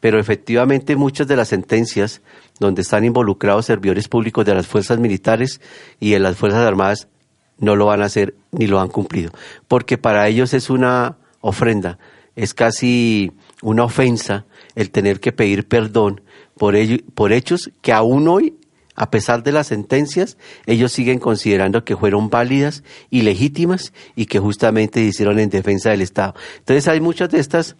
pero 0.00 0.18
efectivamente 0.18 0.96
muchas 0.96 1.28
de 1.28 1.36
las 1.36 1.48
sentencias 1.48 2.22
donde 2.58 2.82
están 2.82 3.04
involucrados 3.04 3.66
servidores 3.66 4.08
públicos 4.08 4.44
de 4.44 4.54
las 4.54 4.66
fuerzas 4.66 4.98
militares 4.98 5.60
y 6.00 6.10
de 6.10 6.18
las 6.18 6.36
fuerzas 6.36 6.66
armadas 6.66 7.08
no 7.58 7.76
lo 7.76 7.86
van 7.86 8.02
a 8.02 8.06
hacer 8.06 8.34
ni 8.52 8.66
lo 8.66 8.80
han 8.80 8.88
cumplido, 8.88 9.30
porque 9.68 9.98
para 9.98 10.28
ellos 10.28 10.52
es 10.54 10.70
una 10.70 11.16
ofrenda, 11.40 11.98
es 12.34 12.54
casi 12.54 13.32
una 13.62 13.84
ofensa 13.84 14.44
el 14.74 14.90
tener 14.90 15.20
que 15.20 15.32
pedir 15.32 15.66
perdón 15.66 16.20
por, 16.58 16.74
por 17.14 17.32
hechos 17.32 17.70
que 17.80 17.92
aún 17.92 18.28
hoy, 18.28 18.54
a 18.96 19.10
pesar 19.10 19.42
de 19.42 19.52
las 19.52 19.68
sentencias, 19.68 20.38
ellos 20.64 20.90
siguen 20.90 21.18
considerando 21.18 21.84
que 21.84 21.96
fueron 21.96 22.30
válidas 22.30 22.82
y 23.10 23.22
legítimas 23.22 23.92
y 24.16 24.26
que 24.26 24.38
justamente 24.38 25.00
hicieron 25.02 25.38
en 25.38 25.50
defensa 25.50 25.90
del 25.90 26.00
Estado. 26.00 26.34
Entonces 26.58 26.88
hay 26.88 27.00
muchos 27.00 27.28
de 27.28 27.38
estos 27.38 27.76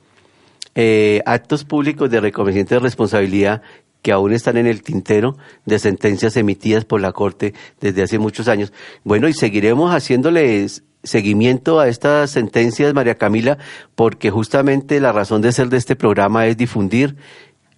eh, 0.74 1.22
actos 1.24 1.64
públicos 1.64 2.10
de 2.10 2.20
reconocimiento 2.20 2.74
de 2.74 2.80
responsabilidad 2.80 3.62
que 4.02 4.12
aún 4.12 4.32
están 4.32 4.58
en 4.58 4.66
el 4.66 4.82
tintero 4.82 5.36
de 5.64 5.78
sentencias 5.78 6.36
emitidas 6.36 6.84
por 6.84 7.00
la 7.00 7.12
Corte 7.12 7.54
desde 7.80 8.02
hace 8.02 8.18
muchos 8.18 8.46
años. 8.46 8.72
Bueno, 9.02 9.26
y 9.26 9.32
seguiremos 9.32 9.92
haciéndoles 9.92 10.84
seguimiento 11.02 11.80
a 11.80 11.88
estas 11.88 12.30
sentencias, 12.30 12.92
María 12.94 13.16
Camila, 13.16 13.58
porque 13.94 14.30
justamente 14.30 15.00
la 15.00 15.12
razón 15.12 15.40
de 15.40 15.52
ser 15.52 15.70
de 15.70 15.78
este 15.78 15.96
programa 15.96 16.46
es 16.46 16.56
difundir 16.56 17.16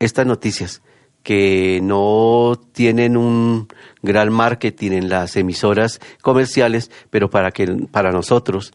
estas 0.01 0.27
noticias 0.27 0.83
que 1.29 1.81
no 1.83 2.59
tienen 2.73 3.15
un 3.15 3.69
gran 4.01 4.33
marketing 4.33 4.93
en 4.93 5.09
las 5.11 5.37
emisoras 5.37 6.01
comerciales, 6.23 6.91
pero 7.11 7.29
para 7.29 7.51
que 7.51 7.67
para 7.91 8.13
nosotros 8.13 8.73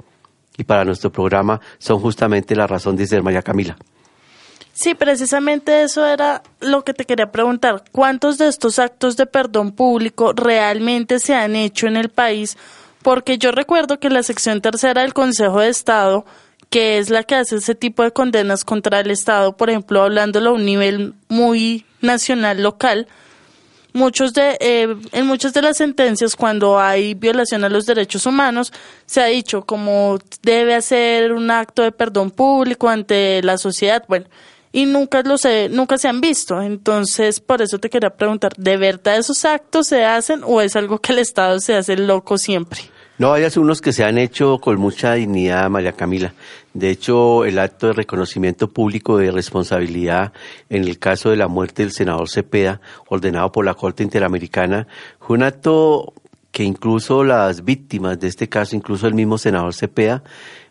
y 0.56 0.64
para 0.64 0.86
nuestro 0.86 1.12
programa 1.12 1.60
son 1.80 1.99
justamente 1.99 2.56
la 2.56 2.68
razón 2.68 2.95
de 2.95 3.08
ser 3.08 3.24
María 3.24 3.41
Camila. 3.41 3.76
Sí, 4.72 4.93
precisamente 4.93 5.82
eso 5.82 6.06
era 6.06 6.43
lo 6.60 6.84
que 6.84 6.93
te 6.93 7.06
quería 7.06 7.32
preguntar. 7.32 7.86
¿Cuántos 7.91 8.38
de 8.38 8.49
estos 8.49 8.78
actos 8.78 9.18
de 9.18 9.26
perdón 9.26 9.72
público 9.72 10.32
realmente 10.34 11.18
se 11.18 11.34
han 11.34 11.56
hecho 11.56 11.88
en 11.88 11.97
el 11.97 12.10
país? 12.10 12.56
Porque 13.01 13.39
yo 13.39 13.51
recuerdo 13.51 13.99
que 13.99 14.12
la 14.12 14.22
sección 14.22 14.62
tercera 14.62 15.01
del 15.01 15.16
Consejo 15.16 15.60
de 15.60 15.70
Estado 15.70 16.24
que 16.74 16.98
es 16.98 17.12
la 17.12 17.22
que 17.22 17.36
hace 17.36 17.58
ese 17.58 17.76
tipo 17.76 18.02
de 18.02 18.10
condenas 18.10 18.66
contra 18.66 19.00
el 19.00 19.12
Estado, 19.12 19.56
por 19.56 19.70
ejemplo, 19.70 20.02
hablándolo 20.02 20.50
a 20.50 20.54
un 20.54 20.66
nivel 20.66 21.14
muy 21.28 21.86
nacional, 22.02 22.64
local, 22.64 23.08
muchos 23.94 24.34
de, 24.34 24.58
eh, 24.60 24.96
en 25.12 25.28
muchas 25.28 25.54
de 25.54 25.62
las 25.62 25.78
sentencias, 25.78 26.36
cuando 26.36 26.80
hay 26.80 27.14
violación 27.14 27.64
a 27.64 27.70
los 27.70 27.86
derechos 27.86 28.26
humanos, 28.26 28.74
se 29.06 29.22
ha 29.22 29.26
dicho 29.26 29.68
como 29.68 30.18
debe 30.42 30.74
hacer 30.74 31.34
un 31.34 31.52
acto 31.52 31.84
de 31.84 31.92
perdón 31.92 32.32
público 32.32 32.90
ante 32.90 33.44
la 33.44 33.60
sociedad, 33.60 34.04
bueno, 34.08 34.26
y 34.72 34.88
nunca 34.88 35.22
lo 35.22 35.38
sé, 35.38 35.70
nunca 35.70 36.00
se 36.00 36.08
han 36.08 36.22
visto. 36.22 36.60
Entonces, 36.60 37.40
por 37.40 37.62
eso 37.62 37.78
te 37.78 37.92
quería 37.92 38.10
preguntar, 38.10 38.56
¿de 38.58 38.78
verdad 38.78 39.18
esos 39.18 39.46
actos 39.46 39.86
se 39.86 40.06
hacen 40.06 40.42
o 40.44 40.60
es 40.60 40.76
algo 40.76 40.98
que 40.98 41.12
el 41.12 41.20
Estado 41.20 41.60
se 41.60 41.76
hace 41.76 41.98
loco 41.98 42.40
siempre? 42.40 42.82
No, 43.20 43.32
hay 43.32 43.45
unos 43.57 43.80
que 43.80 43.93
se 43.93 44.03
han 44.03 44.18
hecho 44.18 44.57
con 44.57 44.80
mucha 44.80 45.14
dignidad, 45.14 45.70
María 45.70 45.93
Camila. 45.93 46.34
De 46.74 46.89
hecho, 46.89 47.45
el 47.45 47.59
acto 47.59 47.88
de 47.88 47.93
reconocimiento 47.93 48.72
público 48.72 49.18
de 49.18 49.30
responsabilidad 49.30 50.34
en 50.68 50.84
el 50.84 50.97
caso 50.97 51.30
de 51.30 51.36
la 51.36 51.47
muerte 51.47 51.84
del 51.84 51.91
senador 51.91 52.28
Cepeda, 52.28 52.82
ordenado 53.07 53.51
por 53.51 53.66
la 53.66 53.76
Corte 53.76 54.01
Interamericana, 54.01 54.88
fue 55.20 55.38
un 55.38 55.43
acto 55.43 56.14
que 56.51 56.64
incluso 56.64 57.24
las 57.24 57.64
víctimas 57.64 58.20
de 58.20 58.28
este 58.28 58.49
caso, 58.49 58.76
incluso 58.76 59.05
el 59.05 59.14
mismo 59.14 59.38
senador 59.38 59.76
Cepeda, 59.76 60.24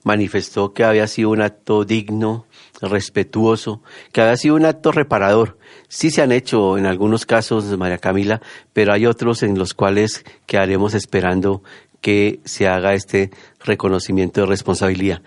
manifestó 0.03 0.72
que 0.72 0.82
había 0.82 1.07
sido 1.07 1.30
un 1.30 1.43
acto 1.43 1.84
digno, 1.84 2.47
respetuoso, 2.80 3.82
que 4.11 4.20
había 4.20 4.36
sido 4.36 4.57
un 4.57 4.64
acto 4.64 4.90
reparador. 4.90 5.59
Sí 5.86 6.11
se 6.11 6.22
han 6.22 6.32
hecho 6.32 6.76
en 6.76 6.86
algunos 6.86 7.24
casos, 7.24 7.64
María 7.78 7.99
Camila, 7.99 8.40
pero 8.72 8.93
hay 8.93 9.07
otros 9.07 9.45
en 9.45 9.57
los 9.57 9.74
cuales 9.74 10.24
quedaremos 10.47 10.95
esperando 10.95 11.62
que 12.03 12.41
se 12.45 12.69
haga 12.69 12.93
este 12.93 13.31
reconocimiento 13.65 14.43
de 14.43 14.47
responsabilidad. 14.49 15.23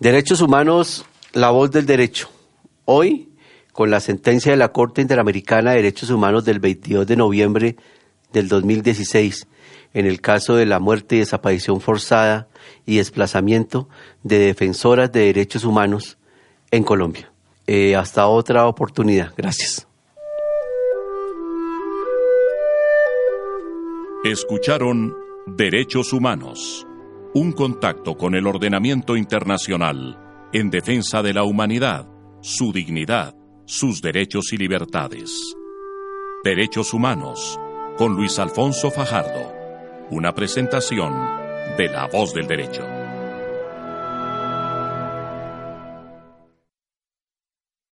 Derechos 0.00 0.40
humanos, 0.40 1.06
la 1.32 1.50
voz 1.50 1.70
del 1.70 1.86
derecho. 1.86 2.28
Hoy, 2.84 3.28
con 3.72 3.90
la 3.90 4.00
sentencia 4.00 4.50
de 4.50 4.56
la 4.56 4.72
Corte 4.72 5.02
Interamericana 5.02 5.70
de 5.70 5.76
Derechos 5.76 6.10
Humanos 6.10 6.44
del 6.44 6.58
22 6.58 7.06
de 7.06 7.16
noviembre 7.16 7.76
del 8.32 8.48
2016 8.48 9.46
en 9.96 10.04
el 10.04 10.20
caso 10.20 10.56
de 10.56 10.66
la 10.66 10.78
muerte 10.78 11.16
y 11.16 11.20
desaparición 11.20 11.80
forzada 11.80 12.48
y 12.84 12.96
desplazamiento 12.96 13.88
de 14.22 14.38
defensoras 14.38 15.10
de 15.10 15.20
derechos 15.20 15.64
humanos 15.64 16.18
en 16.70 16.84
Colombia. 16.84 17.32
Eh, 17.66 17.96
hasta 17.96 18.26
otra 18.26 18.66
oportunidad. 18.66 19.32
Gracias. 19.36 19.86
Escucharon 24.24 25.25
Derechos 25.48 26.12
Humanos, 26.12 26.84
un 27.32 27.52
contacto 27.52 28.16
con 28.16 28.34
el 28.34 28.48
ordenamiento 28.48 29.16
internacional 29.16 30.18
en 30.52 30.70
defensa 30.70 31.22
de 31.22 31.32
la 31.34 31.44
humanidad, 31.44 32.08
su 32.40 32.72
dignidad, 32.72 33.36
sus 33.64 34.02
derechos 34.02 34.52
y 34.52 34.56
libertades. 34.56 35.54
Derechos 36.42 36.92
Humanos, 36.92 37.60
con 37.96 38.16
Luis 38.16 38.40
Alfonso 38.40 38.90
Fajardo, 38.90 39.52
una 40.10 40.34
presentación 40.34 41.14
de 41.78 41.90
La 41.90 42.08
Voz 42.08 42.34
del 42.34 42.48
Derecho. 42.48 43.05